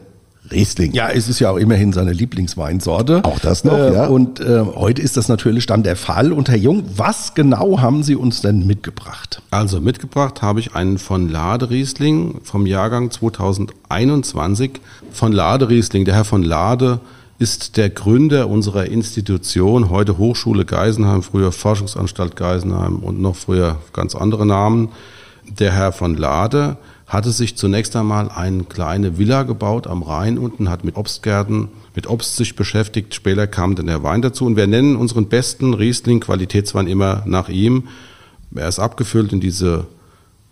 Riesling. 0.52 0.94
Ja, 0.94 1.10
es 1.10 1.30
ist 1.30 1.40
ja 1.40 1.52
auch 1.52 1.58
immerhin 1.58 1.94
seine 1.94 2.14
Lieblingsweinsorte. 2.14 3.24
Auch 3.24 3.40
das 3.40 3.64
noch, 3.64 3.78
äh, 3.78 3.94
ja. 3.94 4.08
Und 4.08 4.40
äh, 4.40 4.64
heute 4.76 5.02
ist 5.02 5.18
das 5.18 5.28
natürlich 5.28 5.66
dann 5.66 5.84
der 5.84 5.96
Fall. 5.96 6.32
Und 6.32 6.50
Herr 6.50 6.58
Jung, 6.58 6.84
was 6.96 7.34
genau 7.34 7.80
haben 7.82 8.04
Sie 8.04 8.16
uns 8.16 8.42
denn 8.42 8.66
mitgebracht? 8.66 9.42
Also 9.52 9.82
mitgebracht 9.82 10.42
habe 10.42 10.60
ich 10.60 10.76
einen 10.76 10.98
von 10.98 11.30
Lade 11.30 11.70
Riesling 11.70 12.40
vom 12.44 12.66
Jahrgang 12.66 13.12
2021. 13.12 14.80
Von 15.12 15.32
Lade 15.32 15.70
Riesling, 15.70 16.06
der 16.06 16.16
Herr 16.16 16.26
von 16.26 16.44
Lade 16.44 17.00
ist 17.40 17.78
der 17.78 17.90
Gründer 17.90 18.50
unserer 18.50 18.86
Institution, 18.86 19.90
heute 19.90 20.18
Hochschule 20.18 20.66
Geisenheim, 20.66 21.22
früher 21.22 21.52
Forschungsanstalt 21.52 22.36
Geisenheim 22.36 22.98
und 22.98 23.22
noch 23.22 23.36
früher 23.36 23.78
ganz 23.94 24.16
andere 24.16 24.46
Namen. 24.46 24.90
Der 25.48 25.72
Herr 25.72 25.92
von 25.92 26.16
Lade 26.16 26.78
hatte 27.08 27.32
sich 27.32 27.56
zunächst 27.56 27.96
einmal 27.96 28.30
eine 28.30 28.66
kleine 28.66 29.18
Villa 29.18 29.44
gebaut 29.44 29.88
am 29.88 30.04
Rhein 30.04 30.38
unten, 30.38 30.70
hat 30.70 30.84
mit 30.84 30.98
Obstgärten, 30.98 31.70
mit 31.96 32.08
Obst 32.08 32.36
sich 32.36 32.58
beschäftigt. 32.58 33.16
Später 33.16 33.48
kam 33.48 33.76
dann 33.76 33.88
der 33.88 34.04
Wein 34.04 34.22
dazu 34.22 34.46
und 34.46 34.58
wir 34.58 34.68
nennen 34.68 34.98
unseren 34.98 35.28
besten 35.30 35.74
Riesling 35.74 36.20
Qualitätswein 36.20 36.86
immer 36.86 37.24
nach 37.26 37.48
ihm. 37.48 37.88
Er 38.54 38.68
ist 38.68 38.80
abgefüllt 38.80 39.32
in 39.32 39.40
diese, 39.40 39.88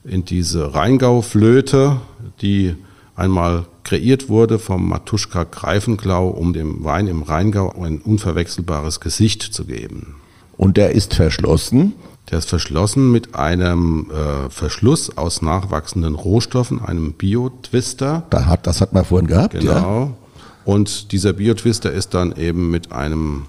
in 0.05 0.23
diese 0.23 0.73
Rheingau-Flöte, 0.73 1.99
die 2.41 2.75
einmal 3.17 3.65
kreiert 3.83 4.29
wurde 4.29 4.57
vom 4.57 4.87
Matuschka 4.87 5.43
Greifenklau, 5.43 6.29
um 6.29 6.53
dem 6.53 6.85
Wein 6.85 7.07
im 7.07 7.23
Rheingau 7.23 7.73
ein 7.81 7.99
unverwechselbares 7.99 9.01
Gesicht 9.01 9.43
zu 9.43 9.65
geben. 9.65 10.15
Und 10.55 10.77
der 10.77 10.91
ist 10.91 11.15
verschlossen. 11.15 11.93
Der 12.31 12.39
ist 12.39 12.49
verschlossen 12.49 13.11
mit 13.11 13.35
einem 13.35 14.09
äh, 14.09 14.49
Verschluss 14.49 15.15
aus 15.15 15.41
nachwachsenden 15.41 16.15
Rohstoffen, 16.15 16.81
einem 16.81 17.13
Bio-Twister. 17.13 18.23
Da 18.29 18.45
hat, 18.45 18.65
das 18.65 18.81
hat 18.81 18.93
man 18.93 19.05
vorhin 19.05 19.27
gehabt. 19.27 19.53
Ja. 19.53 19.59
Genau. 19.59 20.17
Und 20.63 21.11
dieser 21.11 21.33
Bio-Twister 21.33 21.91
ist 21.91 22.15
dann 22.15 22.35
eben 22.35 22.71
mit 22.71 22.91
einem 22.91 23.45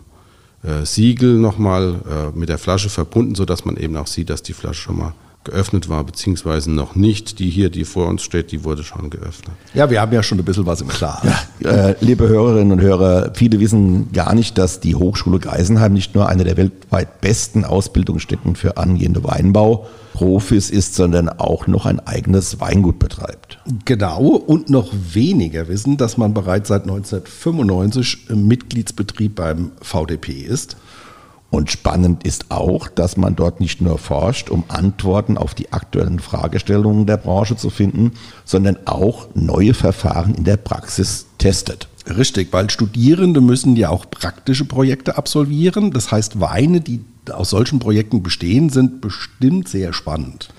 äh, 0.62 0.84
Siegel 0.84 1.38
nochmal 1.38 2.00
äh, 2.08 2.38
mit 2.38 2.50
der 2.50 2.58
Flasche 2.58 2.90
verbunden, 2.90 3.34
sodass 3.34 3.64
man 3.64 3.76
eben 3.78 3.96
auch 3.96 4.06
sieht, 4.06 4.28
dass 4.28 4.42
die 4.42 4.52
Flasche 4.52 4.82
schon 4.82 4.98
mal 4.98 5.14
geöffnet 5.46 5.88
war, 5.88 6.04
beziehungsweise 6.04 6.70
noch 6.70 6.94
nicht. 6.94 7.38
Die 7.38 7.48
hier, 7.48 7.70
die 7.70 7.84
vor 7.84 8.06
uns 8.08 8.22
steht, 8.22 8.52
die 8.52 8.64
wurde 8.64 8.84
schon 8.84 9.08
geöffnet. 9.10 9.56
Ja, 9.74 9.88
wir 9.90 10.00
haben 10.00 10.12
ja 10.12 10.22
schon 10.22 10.38
ein 10.38 10.44
bisschen 10.44 10.66
was 10.66 10.80
im 10.80 10.88
Klaren. 10.88 11.32
Äh, 11.64 11.94
liebe 12.00 12.28
Hörerinnen 12.28 12.70
und 12.70 12.80
Hörer, 12.80 13.32
viele 13.34 13.58
wissen 13.58 14.12
gar 14.12 14.34
nicht, 14.34 14.56
dass 14.58 14.78
die 14.78 14.94
Hochschule 14.94 15.40
Geisenheim 15.40 15.94
nicht 15.94 16.14
nur 16.14 16.28
eine 16.28 16.44
der 16.44 16.56
weltweit 16.56 17.20
besten 17.20 17.64
Ausbildungsstätten 17.64 18.54
für 18.56 18.76
angehende 18.76 19.24
Weinbauprofis 19.24 20.70
ist, 20.70 20.94
sondern 20.94 21.28
auch 21.28 21.66
noch 21.66 21.86
ein 21.86 21.98
eigenes 21.98 22.60
Weingut 22.60 22.98
betreibt. 22.98 23.58
Genau, 23.84 24.20
und 24.26 24.70
noch 24.70 24.92
weniger 24.92 25.66
wissen, 25.66 25.96
dass 25.96 26.18
man 26.18 26.34
bereits 26.34 26.68
seit 26.68 26.82
1995 26.82 28.30
im 28.30 28.46
Mitgliedsbetrieb 28.46 29.34
beim 29.34 29.72
VDP 29.80 30.32
ist. 30.32 30.76
Und 31.50 31.70
spannend 31.70 32.24
ist 32.24 32.50
auch, 32.50 32.88
dass 32.88 33.16
man 33.16 33.36
dort 33.36 33.60
nicht 33.60 33.80
nur 33.80 33.98
forscht, 33.98 34.50
um 34.50 34.64
Antworten 34.68 35.38
auf 35.38 35.54
die 35.54 35.72
aktuellen 35.72 36.18
Fragestellungen 36.18 37.06
der 37.06 37.16
Branche 37.16 37.56
zu 37.56 37.70
finden, 37.70 38.12
sondern 38.44 38.78
auch 38.84 39.28
neue 39.34 39.72
Verfahren 39.72 40.34
in 40.34 40.44
der 40.44 40.56
Praxis 40.56 41.26
testet. 41.38 41.88
Richtig, 42.08 42.52
weil 42.52 42.70
Studierende 42.70 43.40
müssen 43.40 43.76
ja 43.76 43.90
auch 43.90 44.10
praktische 44.10 44.64
Projekte 44.64 45.16
absolvieren. 45.16 45.92
Das 45.92 46.12
heißt, 46.12 46.40
Weine, 46.40 46.80
die 46.80 47.04
aus 47.30 47.50
solchen 47.50 47.78
Projekten 47.78 48.22
bestehen, 48.22 48.68
sind 48.68 49.00
bestimmt 49.00 49.68
sehr 49.68 49.92
spannend. 49.92 50.50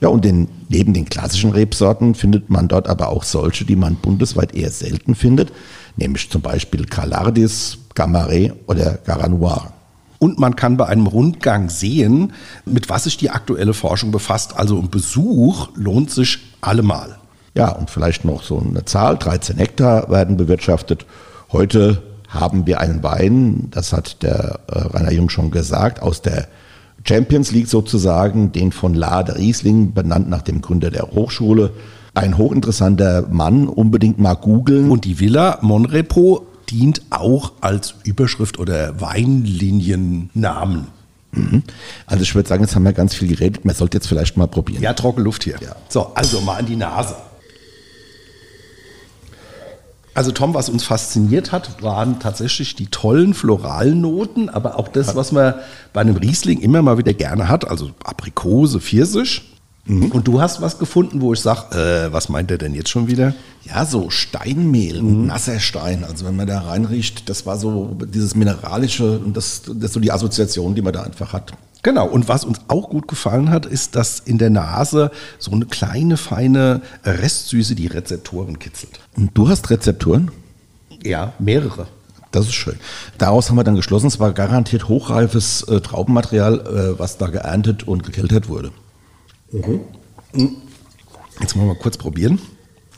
Ja, 0.00 0.08
und 0.08 0.24
den, 0.24 0.48
neben 0.68 0.94
den 0.94 1.06
klassischen 1.06 1.50
Rebsorten 1.50 2.14
findet 2.14 2.50
man 2.50 2.68
dort 2.68 2.88
aber 2.88 3.08
auch 3.08 3.24
solche, 3.24 3.64
die 3.64 3.76
man 3.76 3.96
bundesweit 3.96 4.54
eher 4.54 4.70
selten 4.70 5.14
findet, 5.16 5.52
nämlich 5.96 6.30
zum 6.30 6.40
Beispiel 6.40 6.84
Calardis, 6.84 7.78
Gamaret 7.94 8.52
oder 8.66 8.98
Garanoir. 9.04 9.72
Und 10.18 10.38
man 10.38 10.56
kann 10.56 10.76
bei 10.76 10.86
einem 10.86 11.06
Rundgang 11.06 11.70
sehen, 11.70 12.32
mit 12.64 12.88
was 12.88 13.04
sich 13.04 13.16
die 13.16 13.30
aktuelle 13.30 13.74
Forschung 13.74 14.10
befasst. 14.10 14.56
Also 14.56 14.78
ein 14.78 14.90
Besuch 14.90 15.68
lohnt 15.76 16.10
sich 16.10 16.38
allemal. 16.60 17.18
Ja, 17.54 17.70
und 17.70 17.90
vielleicht 17.90 18.24
noch 18.24 18.42
so 18.42 18.58
eine 18.58 18.84
Zahl, 18.84 19.16
13 19.16 19.56
Hektar 19.56 20.10
werden 20.10 20.36
bewirtschaftet. 20.36 21.06
Heute 21.52 22.02
haben 22.28 22.66
wir 22.66 22.80
einen 22.80 23.02
Wein, 23.02 23.68
das 23.70 23.92
hat 23.92 24.22
der 24.22 24.60
äh, 24.68 24.78
Rainer 24.78 25.12
Jung 25.12 25.30
schon 25.30 25.50
gesagt, 25.50 26.02
aus 26.02 26.20
der 26.20 26.48
Champions 27.04 27.52
League 27.52 27.68
sozusagen, 27.68 28.52
den 28.52 28.70
von 28.72 28.94
Lade 28.94 29.36
Riesling, 29.36 29.94
benannt 29.94 30.28
nach 30.28 30.42
dem 30.42 30.60
Gründer 30.60 30.90
der 30.90 31.10
Hochschule. 31.10 31.70
Ein 32.14 32.36
hochinteressanter 32.36 33.26
Mann, 33.30 33.68
unbedingt 33.68 34.18
mal 34.18 34.34
googeln. 34.34 34.90
Und 34.90 35.04
die 35.04 35.20
Villa 35.20 35.58
Monrepo 35.62 36.46
dient 36.70 37.02
auch 37.10 37.52
als 37.60 37.94
Überschrift 38.04 38.58
oder 38.58 39.00
Weinliniennamen. 39.00 40.88
Mhm. 41.32 41.62
Also 42.06 42.22
ich 42.22 42.34
würde 42.34 42.48
sagen, 42.48 42.62
jetzt 42.62 42.74
haben 42.74 42.84
wir 42.84 42.92
ganz 42.92 43.14
viel 43.14 43.28
geredet, 43.28 43.64
man 43.64 43.74
sollte 43.74 43.98
jetzt 43.98 44.06
vielleicht 44.06 44.36
mal 44.36 44.46
probieren. 44.46 44.82
Ja, 44.82 44.94
trockene 44.94 45.24
Luft 45.24 45.44
hier. 45.44 45.56
Ja. 45.60 45.76
So, 45.88 46.12
also 46.14 46.40
mal 46.40 46.56
an 46.56 46.66
die 46.66 46.76
Nase. 46.76 47.16
Also 50.14 50.32
Tom, 50.32 50.52
was 50.52 50.68
uns 50.68 50.82
fasziniert 50.82 51.52
hat, 51.52 51.80
waren 51.80 52.18
tatsächlich 52.18 52.74
die 52.74 52.88
tollen 52.88 53.34
floralen 53.34 54.00
Noten, 54.00 54.48
aber 54.48 54.76
auch 54.76 54.88
das, 54.88 55.14
was 55.14 55.30
man 55.30 55.54
bei 55.92 56.00
einem 56.00 56.16
Riesling 56.16 56.60
immer 56.60 56.82
mal 56.82 56.98
wieder 56.98 57.14
gerne 57.14 57.48
hat, 57.48 57.68
also 57.68 57.92
Aprikose, 58.02 58.80
Pfirsich. 58.80 59.57
Und 59.88 60.28
du 60.28 60.40
hast 60.40 60.60
was 60.60 60.78
gefunden, 60.78 61.22
wo 61.22 61.32
ich 61.32 61.40
sage, 61.40 61.74
äh, 61.74 62.12
was 62.12 62.28
meint 62.28 62.50
er 62.50 62.58
denn 62.58 62.74
jetzt 62.74 62.90
schon 62.90 63.08
wieder? 63.08 63.34
Ja, 63.64 63.86
so 63.86 64.10
Steinmehl 64.10 64.98
und 64.98 65.26
nasser 65.26 65.60
Stein. 65.60 66.04
Also 66.04 66.26
wenn 66.26 66.36
man 66.36 66.46
da 66.46 66.60
reinriecht, 66.60 67.28
das 67.28 67.46
war 67.46 67.56
so 67.56 67.96
dieses 68.04 68.34
Mineralische 68.34 69.18
und 69.18 69.34
das, 69.34 69.62
das 69.66 69.84
ist 69.84 69.92
so 69.94 70.00
die 70.00 70.12
Assoziation, 70.12 70.74
die 70.74 70.82
man 70.82 70.92
da 70.92 71.02
einfach 71.02 71.32
hat. 71.32 71.52
Genau, 71.82 72.06
und 72.06 72.28
was 72.28 72.44
uns 72.44 72.60
auch 72.68 72.90
gut 72.90 73.08
gefallen 73.08 73.50
hat, 73.50 73.64
ist, 73.64 73.94
dass 73.94 74.20
in 74.20 74.36
der 74.36 74.50
Nase 74.50 75.10
so 75.38 75.52
eine 75.52 75.64
kleine, 75.64 76.16
feine 76.16 76.82
Restsüße 77.04 77.74
die 77.74 77.86
Rezeptoren 77.86 78.58
kitzelt. 78.58 79.00
Und 79.16 79.30
du 79.34 79.48
hast 79.48 79.70
Rezepturen? 79.70 80.30
Ja, 81.02 81.32
mehrere. 81.38 81.86
Das 82.30 82.46
ist 82.46 82.54
schön. 82.54 82.76
Daraus 83.16 83.48
haben 83.48 83.56
wir 83.56 83.64
dann 83.64 83.76
geschlossen, 83.76 84.08
es 84.08 84.20
war 84.20 84.32
garantiert 84.32 84.88
hochreifes 84.88 85.62
äh, 85.62 85.80
Traubenmaterial, 85.80 86.60
äh, 86.60 86.98
was 86.98 87.16
da 87.16 87.28
geerntet 87.28 87.88
und 87.88 88.02
gekeltert 88.02 88.48
wurde. 88.50 88.70
Jetzt 89.52 91.56
wollen 91.56 91.66
wir 91.66 91.74
mal 91.74 91.76
kurz 91.76 91.96
probieren. 91.96 92.40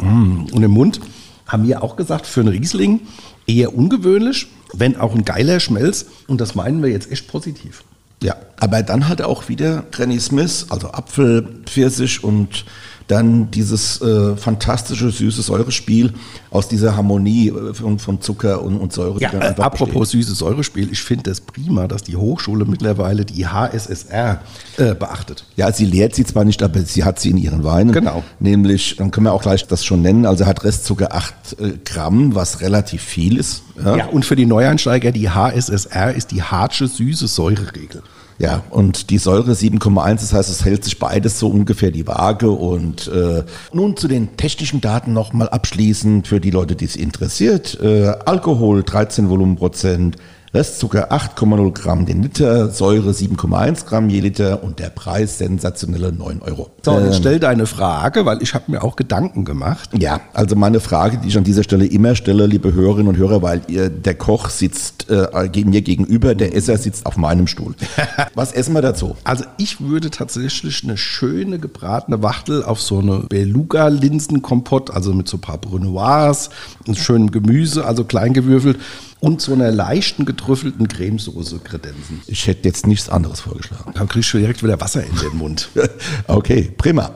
Mm, 0.01 0.45
Und 0.53 0.63
im 0.63 0.71
Mund 0.71 1.01
haben 1.47 1.67
wir 1.67 1.83
auch 1.83 1.97
gesagt, 1.97 2.27
für 2.27 2.41
einen 2.41 2.51
Riesling 2.51 3.01
eher 3.47 3.75
ungewöhnlich, 3.75 4.49
wenn 4.73 4.97
auch 4.97 5.15
ein 5.15 5.25
geiler 5.25 5.61
Schmelz. 5.61 6.07
Und 6.27 6.41
das 6.41 6.55
meinen 6.55 6.83
wir 6.83 6.91
jetzt 6.91 7.11
echt 7.11 7.29
positiv. 7.29 7.85
Ja, 8.23 8.37
aber 8.59 8.83
dann 8.83 9.09
hat 9.09 9.21
er 9.21 9.29
auch 9.29 9.49
wieder 9.49 9.85
Granny 9.91 10.21
Smith, 10.21 10.67
also 10.69 10.91
Apfel, 10.91 11.63
Pfirsich 11.65 12.23
und 12.23 12.67
dann 13.11 13.51
dieses 13.51 14.01
äh, 14.01 14.37
fantastische 14.37 15.11
süße 15.11 15.43
Säurespiel 15.43 16.13
aus 16.51 16.69
dieser 16.69 16.97
Harmonie 16.97 17.49
äh, 17.49 17.75
von, 17.75 17.99
von 17.99 18.21
Zucker 18.21 18.63
und, 18.63 18.77
und 18.77 18.93
Säure. 18.93 19.21
Ja, 19.21 19.33
äh, 19.33 19.55
apropos 19.59 20.11
süßes 20.11 20.39
Säurespiel, 20.39 20.91
ich 20.93 21.03
finde 21.03 21.31
es 21.31 21.41
prima, 21.41 21.89
dass 21.89 22.03
die 22.03 22.17
Hochschule 22.17 22.65
mittlerweile 22.65 23.25
die 23.25 23.47
HSSR 23.47 24.41
äh, 24.77 24.95
beachtet. 24.95 25.45
Ja, 25.57 25.73
sie 25.73 25.87
lehrt 25.87 26.15
sie 26.15 26.25
zwar 26.25 26.45
nicht, 26.45 26.63
aber 26.63 26.81
sie 26.81 27.05
hat 27.05 27.19
sie 27.19 27.31
in 27.31 27.39
ihren 27.39 27.65
Weinen. 27.65 27.93
Genau. 27.93 28.23
Nämlich, 28.39 28.97
dann 28.97 29.11
können 29.11 29.27
wir 29.27 29.33
auch 29.33 29.43
gleich 29.43 29.67
das 29.67 29.85
schon 29.85 30.03
nennen, 30.03 30.27
also 30.27 30.47
hat 30.47 30.63
Restzucker 30.65 31.15
8 31.15 31.35
äh, 31.61 31.73
Gramm, 31.85 32.35
was 32.35 32.61
relativ 32.61 33.03
viel 33.03 33.37
ist. 33.37 33.63
Ja. 33.83 34.09
und 34.09 34.27
für 34.27 34.37
die 34.37 34.45
Neueinsteiger, 34.45 35.11
die 35.11 35.31
HSSR 35.31 36.15
ist 36.15 36.33
die 36.33 36.43
Hartsche 36.43 36.87
süße 36.87 37.27
Säureregel. 37.29 38.03
Ja, 38.41 38.65
und 38.71 39.11
die 39.11 39.19
Säure 39.19 39.53
7,1, 39.53 40.15
das 40.15 40.33
heißt, 40.33 40.49
es 40.49 40.65
hält 40.65 40.83
sich 40.83 40.99
beides 40.99 41.39
so 41.39 41.49
ungefähr 41.49 41.91
die 41.91 42.07
Waage. 42.07 42.51
Und 42.51 43.07
äh, 43.09 43.45
nun 43.75 43.99
zu 43.99 44.09
den 44.09 44.35
technischen 44.39 44.81
Daten 44.81 45.13
nochmal 45.13 45.51
abschließend 45.51 46.27
für 46.27 46.41
die 46.41 46.51
Leute, 46.51 46.75
die 46.75 46.87
es 46.87 46.97
interessiert. 46.97 47.79
Äh, 47.83 48.07
Alkohol 48.25 48.83
13 48.83 49.29
Volumenprozent, 49.29 50.17
Restzucker 50.53 51.13
8,0 51.13 51.73
Gramm 51.75 52.07
den 52.07 52.25
Liter, 52.25 52.71
Säure 52.71 53.13
7,1 53.13 53.87
Gramm 53.87 54.11
je 54.11 54.19
Liter 54.19 54.65
und 54.65 54.81
der 54.81 54.91
Preis 54.91 55.39
sensationelle 55.39 56.13
9 56.13 56.43
Euro. 56.43 56.71
So, 56.83 56.91
und 56.91 57.05
jetzt 57.05 57.19
stell 57.19 57.39
deine 57.39 57.67
Frage, 57.67 58.27
weil 58.27 58.43
ich 58.43 58.53
habe 58.53 58.65
mir 58.73 58.83
auch 58.83 58.97
Gedanken 58.97 59.45
gemacht. 59.45 59.91
Ja, 59.97 60.21
also 60.35 60.57
meine 60.57 60.81
Frage, 60.81 61.19
die 61.19 61.29
ich 61.29 61.39
an 61.39 61.45
dieser 61.45 61.63
Stelle 61.63 61.87
immer 61.87 62.17
stelle, 62.17 62.47
liebe 62.47 62.75
Hörerinnen 62.75 63.07
und 63.07 63.17
Hörer, 63.17 63.43
weil 63.43 63.61
ihr, 63.69 63.91
der 63.91 64.15
Koch 64.15 64.49
sitzt 64.49 65.09
äh, 65.09 65.29
mir 65.65 65.83
gegenüber, 65.83 66.35
der 66.35 66.57
Esser 66.57 66.79
sitzt 66.79 67.07
auf 67.07 67.17
meinem 67.17 67.47
Stuhl. 67.47 67.77
Was 68.35 68.53
essen 68.53 68.75
wir 68.75 68.83
dazu? 68.83 69.17
Also 69.23 69.45
ich 69.57 69.81
würde 69.81 70.11
tatsächlich 70.11 70.83
eine 70.83 70.97
schöne 70.97 71.61
gebratene 71.61 72.25
Wachtel 72.25 72.65
auf 72.65 72.81
so 72.81 72.99
eine 72.99 73.21
Beluga-Linsenkompott, 73.29 74.91
also 74.91 75.13
mit 75.15 75.29
so 75.29 75.37
ein 75.37 75.43
paar 75.43 75.59
Brunoirs, 75.59 76.51
und 76.89 76.99
schönem 76.99 77.31
Gemüse, 77.31 77.85
also 77.85 78.03
klein 78.03 78.33
gewürfelt 78.33 78.79
und 79.21 79.41
so 79.41 79.53
einer 79.53 79.71
leichten 79.71 80.25
getrüffelten 80.25 80.89
Cremesoße 80.89 81.61
kredenzen. 81.61 82.23
Ich 82.27 82.47
hätte 82.47 82.67
jetzt 82.67 82.87
nichts 82.87 83.09
anderes 83.09 83.41
vorgeschlagen. 83.41 83.93
Dann 83.95 84.09
kriegst 84.09 84.33
du 84.33 84.39
direkt 84.39 84.63
wieder 84.63 84.81
Wasser 84.81 85.05
in 85.05 85.15
den 85.17 85.37
Mund. 85.37 85.69
okay, 86.27 86.73
prima. 86.77 87.13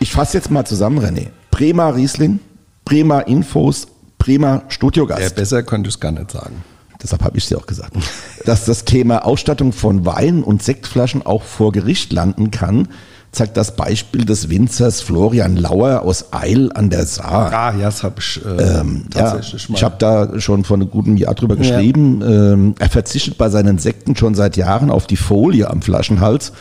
Ich 0.00 0.12
fasse 0.12 0.36
jetzt 0.36 0.50
mal 0.50 0.64
zusammen, 0.64 0.98
René. 0.98 1.28
Prima 1.50 1.90
Riesling, 1.90 2.40
prima 2.84 3.20
Infos, 3.20 3.86
prima 4.18 4.64
Studiogast. 4.68 5.22
Ja, 5.22 5.28
besser 5.30 5.62
könnte 5.62 5.88
ich 5.88 5.94
es 5.94 6.00
gar 6.00 6.12
nicht 6.12 6.30
sagen. 6.30 6.62
Deshalb 7.02 7.22
habe 7.22 7.38
ich 7.38 7.44
es 7.44 7.48
dir 7.48 7.58
auch 7.58 7.66
gesagt. 7.66 7.94
Dass 8.44 8.64
das 8.64 8.84
Thema 8.84 9.24
Ausstattung 9.24 9.72
von 9.72 10.04
Wein 10.04 10.42
und 10.42 10.62
Sektflaschen 10.62 11.24
auch 11.24 11.44
vor 11.44 11.70
Gericht 11.70 12.12
landen 12.12 12.50
kann, 12.50 12.88
zeigt 13.32 13.56
das 13.56 13.76
Beispiel 13.76 14.24
des 14.24 14.48
Winzers 14.48 15.00
Florian 15.00 15.56
Lauer 15.56 16.02
aus 16.02 16.32
Eil 16.32 16.70
an 16.72 16.90
der 16.90 17.04
Saar. 17.04 17.52
Ah, 17.52 17.74
ja, 17.76 17.84
das 17.84 18.02
habe 18.02 18.16
ich 18.18 18.40
äh, 18.44 18.80
ähm, 18.80 19.04
tatsächlich 19.10 19.64
ja, 19.64 19.72
mal. 19.72 19.76
Ich 19.76 19.84
habe 19.84 19.96
da 19.98 20.40
schon 20.40 20.64
vor 20.64 20.76
einem 20.76 20.90
guten 20.90 21.16
Jahr 21.16 21.34
drüber 21.34 21.56
geschrieben. 21.56 22.20
Ja. 22.20 22.52
Ähm, 22.52 22.74
er 22.78 22.88
verzichtet 22.88 23.36
bei 23.38 23.48
seinen 23.50 23.78
Sekten 23.78 24.16
schon 24.16 24.34
seit 24.34 24.56
Jahren 24.56 24.90
auf 24.90 25.06
die 25.06 25.16
Folie 25.16 25.68
am 25.68 25.82
Flaschenhals. 25.82 26.52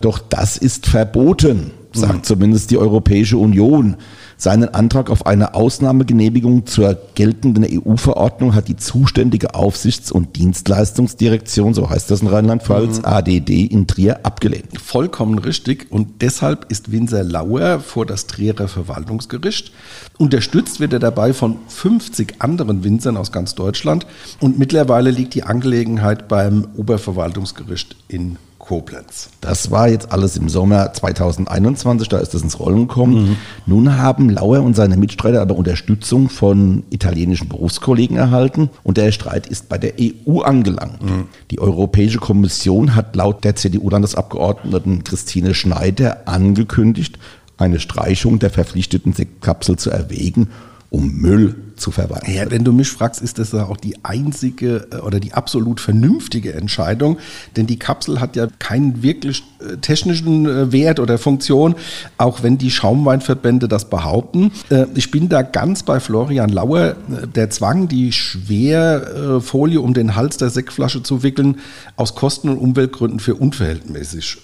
Doch 0.00 0.18
das 0.18 0.56
ist 0.56 0.86
verboten, 0.86 1.70
sagt 1.92 2.14
mhm. 2.14 2.24
zumindest 2.24 2.70
die 2.70 2.78
Europäische 2.78 3.38
Union. 3.38 3.96
Seinen 4.42 4.74
Antrag 4.74 5.08
auf 5.08 5.24
eine 5.24 5.54
Ausnahmegenehmigung 5.54 6.66
zur 6.66 6.98
geltenden 7.14 7.64
EU-Verordnung 7.64 8.56
hat 8.56 8.66
die 8.66 8.74
zuständige 8.74 9.54
Aufsichts- 9.54 10.10
und 10.10 10.34
Dienstleistungsdirektion, 10.34 11.74
so 11.74 11.88
heißt 11.88 12.10
das 12.10 12.22
in 12.22 12.26
Rheinland-Pfalz, 12.26 12.98
mhm. 12.98 13.04
ADD 13.04 13.66
in 13.66 13.86
Trier 13.86 14.26
abgelehnt. 14.26 14.66
Vollkommen 14.82 15.38
richtig 15.38 15.86
und 15.92 16.22
deshalb 16.22 16.72
ist 16.72 16.90
Winzer 16.90 17.22
Lauer 17.22 17.78
vor 17.78 18.04
das 18.04 18.26
Trierer 18.26 18.66
Verwaltungsgericht. 18.66 19.70
Unterstützt 20.18 20.80
wird 20.80 20.92
er 20.92 20.98
dabei 20.98 21.34
von 21.34 21.58
50 21.68 22.42
anderen 22.42 22.82
Winzern 22.82 23.16
aus 23.16 23.30
ganz 23.30 23.54
Deutschland 23.54 24.08
und 24.40 24.58
mittlerweile 24.58 25.12
liegt 25.12 25.34
die 25.34 25.44
Angelegenheit 25.44 26.26
beim 26.26 26.66
Oberverwaltungsgericht 26.76 27.94
in 28.08 28.38
Koblenz. 28.62 29.28
Das 29.40 29.72
war 29.72 29.88
jetzt 29.88 30.12
alles 30.12 30.36
im 30.36 30.48
Sommer 30.48 30.92
2021, 30.92 32.08
da 32.08 32.18
ist 32.18 32.32
das 32.32 32.42
ins 32.42 32.60
Rollen 32.60 32.86
gekommen. 32.86 33.14
Mhm. 33.14 33.36
Nun 33.66 33.98
haben 33.98 34.30
Lauer 34.30 34.62
und 34.62 34.74
seine 34.74 34.96
Mitstreiter 34.96 35.42
aber 35.42 35.56
Unterstützung 35.56 36.28
von 36.28 36.84
italienischen 36.88 37.48
Berufskollegen 37.48 38.16
erhalten 38.16 38.70
und 38.84 38.98
der 38.98 39.10
Streit 39.10 39.48
ist 39.48 39.68
bei 39.68 39.78
der 39.78 39.94
EU 40.00 40.40
angelangt. 40.42 41.02
Mhm. 41.02 41.26
Die 41.50 41.58
Europäische 41.58 42.18
Kommission 42.18 42.94
hat 42.94 43.16
laut 43.16 43.42
der 43.42 43.56
CDU-Landesabgeordneten 43.56 45.02
Christine 45.02 45.54
Schneider 45.54 46.28
angekündigt, 46.28 47.18
eine 47.58 47.80
Streichung 47.80 48.38
der 48.38 48.50
verpflichteten 48.50 49.12
Sektkapsel 49.12 49.76
zu 49.76 49.90
erwägen, 49.90 50.48
um 50.88 51.10
Müll 51.12 51.56
zu 51.82 51.90
verweigern. 51.90 52.32
Ja, 52.32 52.50
wenn 52.50 52.64
du 52.64 52.72
mich 52.72 52.88
fragst, 52.88 53.20
ist 53.20 53.38
das 53.38 53.52
auch 53.54 53.76
die 53.76 53.96
einzige 54.04 54.86
äh, 54.92 54.96
oder 54.98 55.20
die 55.20 55.34
absolut 55.34 55.80
vernünftige 55.80 56.54
Entscheidung, 56.54 57.18
denn 57.56 57.66
die 57.66 57.78
Kapsel 57.78 58.20
hat 58.20 58.36
ja 58.36 58.46
keinen 58.58 59.02
wirklich 59.02 59.42
äh, 59.58 59.76
technischen 59.78 60.46
äh, 60.46 60.72
Wert 60.72 61.00
oder 61.00 61.18
Funktion, 61.18 61.74
auch 62.18 62.42
wenn 62.42 62.56
die 62.56 62.70
Schaumweinverbände 62.70 63.68
das 63.68 63.90
behaupten. 63.90 64.52
Ich 64.94 65.10
bin 65.10 65.28
da 65.28 65.42
ganz 65.42 65.82
bei 65.82 65.98
Florian 65.98 66.50
Lauer. 66.50 66.94
Der 67.34 67.50
Zwang, 67.50 67.88
die 67.88 68.12
Schwerfolie 68.12 69.80
um 69.80 69.92
den 69.92 70.14
Hals 70.14 70.36
der 70.36 70.50
Sektflasche 70.50 71.02
zu 71.02 71.22
wickeln, 71.22 71.58
aus 71.96 72.14
Kosten- 72.14 72.48
und 72.48 72.58
Umweltgründen 72.58 73.18
für 73.18 73.34
unverhältnismäßig 73.34 74.38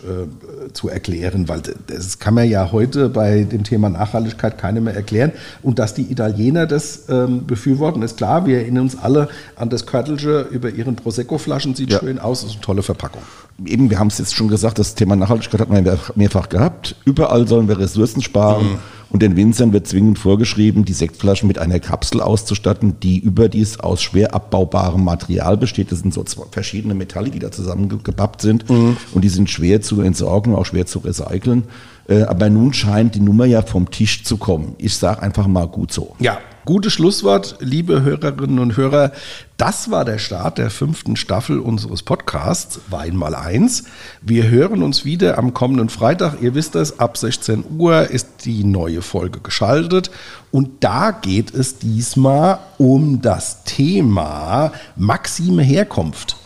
zu 0.72 0.88
erklären, 0.88 1.48
weil 1.48 1.62
das 1.86 2.18
kann 2.18 2.34
man 2.34 2.48
ja 2.48 2.72
heute 2.72 3.08
bei 3.08 3.44
dem 3.44 3.62
Thema 3.62 3.88
Nachhaltigkeit 3.88 4.58
keiner 4.58 4.80
mehr 4.80 4.94
erklären. 4.94 5.32
Und 5.62 5.78
dass 5.78 5.94
die 5.94 6.10
Italiener 6.10 6.66
das 6.66 7.04
ähm, 7.28 7.46
befürworten, 7.46 8.02
ist 8.02 8.16
klar. 8.16 8.46
Wir 8.46 8.58
erinnern 8.58 8.84
uns 8.84 8.98
alle 8.98 9.28
an 9.56 9.70
das 9.70 9.86
Körtelche 9.86 10.48
über 10.50 10.70
ihren 10.70 10.96
Prosecco-Flaschen. 10.96 11.74
Sieht 11.74 11.92
ja. 11.92 12.00
schön 12.00 12.18
aus, 12.18 12.42
ist 12.42 12.52
eine 12.52 12.60
tolle 12.60 12.82
Verpackung. 12.82 13.22
Eben, 13.64 13.90
wir 13.90 13.98
haben 13.98 14.08
es 14.08 14.18
jetzt 14.18 14.34
schon 14.34 14.48
gesagt, 14.48 14.78
das 14.78 14.94
Thema 14.94 15.16
Nachhaltigkeit 15.16 15.60
hat 15.60 15.68
man 15.68 15.98
mehrfach 16.14 16.48
gehabt. 16.48 16.96
Überall 17.04 17.48
sollen 17.48 17.68
wir 17.68 17.78
Ressourcen 17.78 18.22
sparen. 18.22 18.72
Mhm. 18.72 18.78
Und 19.10 19.22
den 19.22 19.36
Winzern 19.36 19.72
wird 19.72 19.86
zwingend 19.86 20.18
vorgeschrieben, 20.18 20.84
die 20.84 20.92
Sektflaschen 20.92 21.48
mit 21.48 21.58
einer 21.58 21.80
Kapsel 21.80 22.20
auszustatten, 22.20 23.00
die 23.00 23.18
überdies 23.18 23.80
aus 23.80 24.02
schwer 24.02 24.34
abbaubarem 24.34 25.02
Material 25.02 25.56
besteht. 25.56 25.90
Das 25.92 26.00
sind 26.00 26.12
so 26.12 26.24
zwei 26.24 26.44
verschiedene 26.50 26.94
Metalle, 26.94 27.30
die 27.30 27.38
da 27.38 27.50
zusammengepappt 27.50 28.42
sind. 28.42 28.68
Mhm. 28.68 28.98
Und 29.14 29.22
die 29.22 29.30
sind 29.30 29.48
schwer 29.48 29.80
zu 29.80 30.02
entsorgen, 30.02 30.54
auch 30.54 30.66
schwer 30.66 30.84
zu 30.84 30.98
recyceln. 30.98 31.64
Äh, 32.06 32.22
aber 32.22 32.50
nun 32.50 32.74
scheint 32.74 33.14
die 33.14 33.20
Nummer 33.20 33.46
ja 33.46 33.62
vom 33.62 33.90
Tisch 33.90 34.24
zu 34.24 34.36
kommen. 34.36 34.74
Ich 34.78 34.96
sage 34.96 35.22
einfach 35.22 35.46
mal 35.46 35.66
gut 35.66 35.90
so. 35.90 36.14
Ja, 36.18 36.38
Gutes 36.68 36.92
Schlusswort, 36.92 37.56
liebe 37.60 38.02
Hörerinnen 38.02 38.58
und 38.58 38.76
Hörer. 38.76 39.12
Das 39.56 39.90
war 39.90 40.04
der 40.04 40.18
Start 40.18 40.58
der 40.58 40.68
fünften 40.68 41.16
Staffel 41.16 41.60
unseres 41.60 42.02
Podcasts 42.02 42.80
Wein 42.90 43.16
mal 43.16 43.34
eins. 43.34 43.84
Wir 44.20 44.50
hören 44.50 44.82
uns 44.82 45.02
wieder 45.06 45.38
am 45.38 45.54
kommenden 45.54 45.88
Freitag. 45.88 46.42
Ihr 46.42 46.54
wisst 46.54 46.74
es, 46.74 46.98
ab 46.98 47.16
16 47.16 47.64
Uhr 47.78 48.10
ist 48.10 48.44
die 48.44 48.64
neue 48.64 49.00
Folge 49.00 49.40
geschaltet. 49.40 50.10
Und 50.50 50.84
da 50.84 51.10
geht 51.10 51.54
es 51.54 51.78
diesmal 51.78 52.58
um 52.76 53.22
das 53.22 53.64
Thema 53.64 54.72
Maxime 54.94 55.62
Herkunft. 55.62 56.36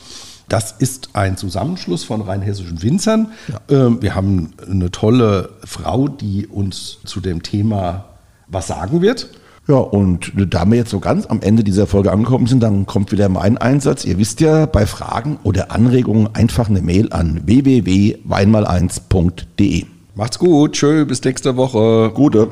Das 0.48 0.70
ist 0.70 1.16
ein 1.16 1.36
Zusammenschluss 1.36 2.04
von 2.04 2.20
rheinhessischen 2.20 2.80
Winzern. 2.80 3.32
Ja. 3.48 3.86
Ähm, 3.86 4.00
wir 4.00 4.14
haben 4.14 4.52
eine 4.70 4.92
tolle 4.92 5.48
Frau, 5.64 6.06
die 6.06 6.46
uns 6.46 6.98
zu 7.04 7.18
dem 7.18 7.42
Thema 7.42 8.04
was 8.46 8.68
sagen 8.68 9.02
wird. 9.02 9.41
Ja, 9.68 9.76
und 9.76 10.32
da 10.34 10.66
wir 10.66 10.76
jetzt 10.76 10.90
so 10.90 10.98
ganz 10.98 11.26
am 11.26 11.40
Ende 11.40 11.62
dieser 11.62 11.86
Folge 11.86 12.10
angekommen 12.10 12.48
sind, 12.48 12.64
dann 12.64 12.84
kommt 12.84 13.12
wieder 13.12 13.28
mein 13.28 13.58
Einsatz. 13.58 14.04
Ihr 14.04 14.18
wisst 14.18 14.40
ja, 14.40 14.66
bei 14.66 14.86
Fragen 14.86 15.38
oder 15.44 15.70
Anregungen 15.70 16.34
einfach 16.34 16.68
eine 16.68 16.82
Mail 16.82 17.12
an 17.12 17.42
www.weinmal1.de. 17.44 19.86
Macht's 20.16 20.40
gut, 20.40 20.72
tschö, 20.72 21.04
bis 21.04 21.22
nächste 21.22 21.56
Woche. 21.56 22.10
Gute. 22.12 22.48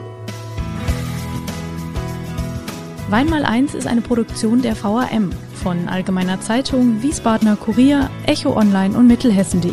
Weinmal 3.08 3.44
1 3.44 3.74
ist 3.74 3.88
eine 3.88 4.02
Produktion 4.02 4.62
der 4.62 4.80
VAM 4.80 5.30
von 5.54 5.88
Allgemeiner 5.88 6.40
Zeitung, 6.40 7.02
Wiesbadener 7.02 7.56
Kurier, 7.56 8.08
Echo 8.26 8.56
Online 8.56 8.96
und 8.96 9.08
Mittelhessen.de. 9.08 9.72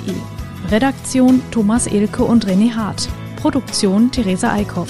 Redaktion 0.71 1.41
Thomas 1.51 1.85
Elke 1.85 2.23
und 2.23 2.47
René 2.47 2.73
Hart. 2.73 3.07
Produktion 3.35 4.09
Theresa 4.09 4.51
Eickhoff. 4.51 4.89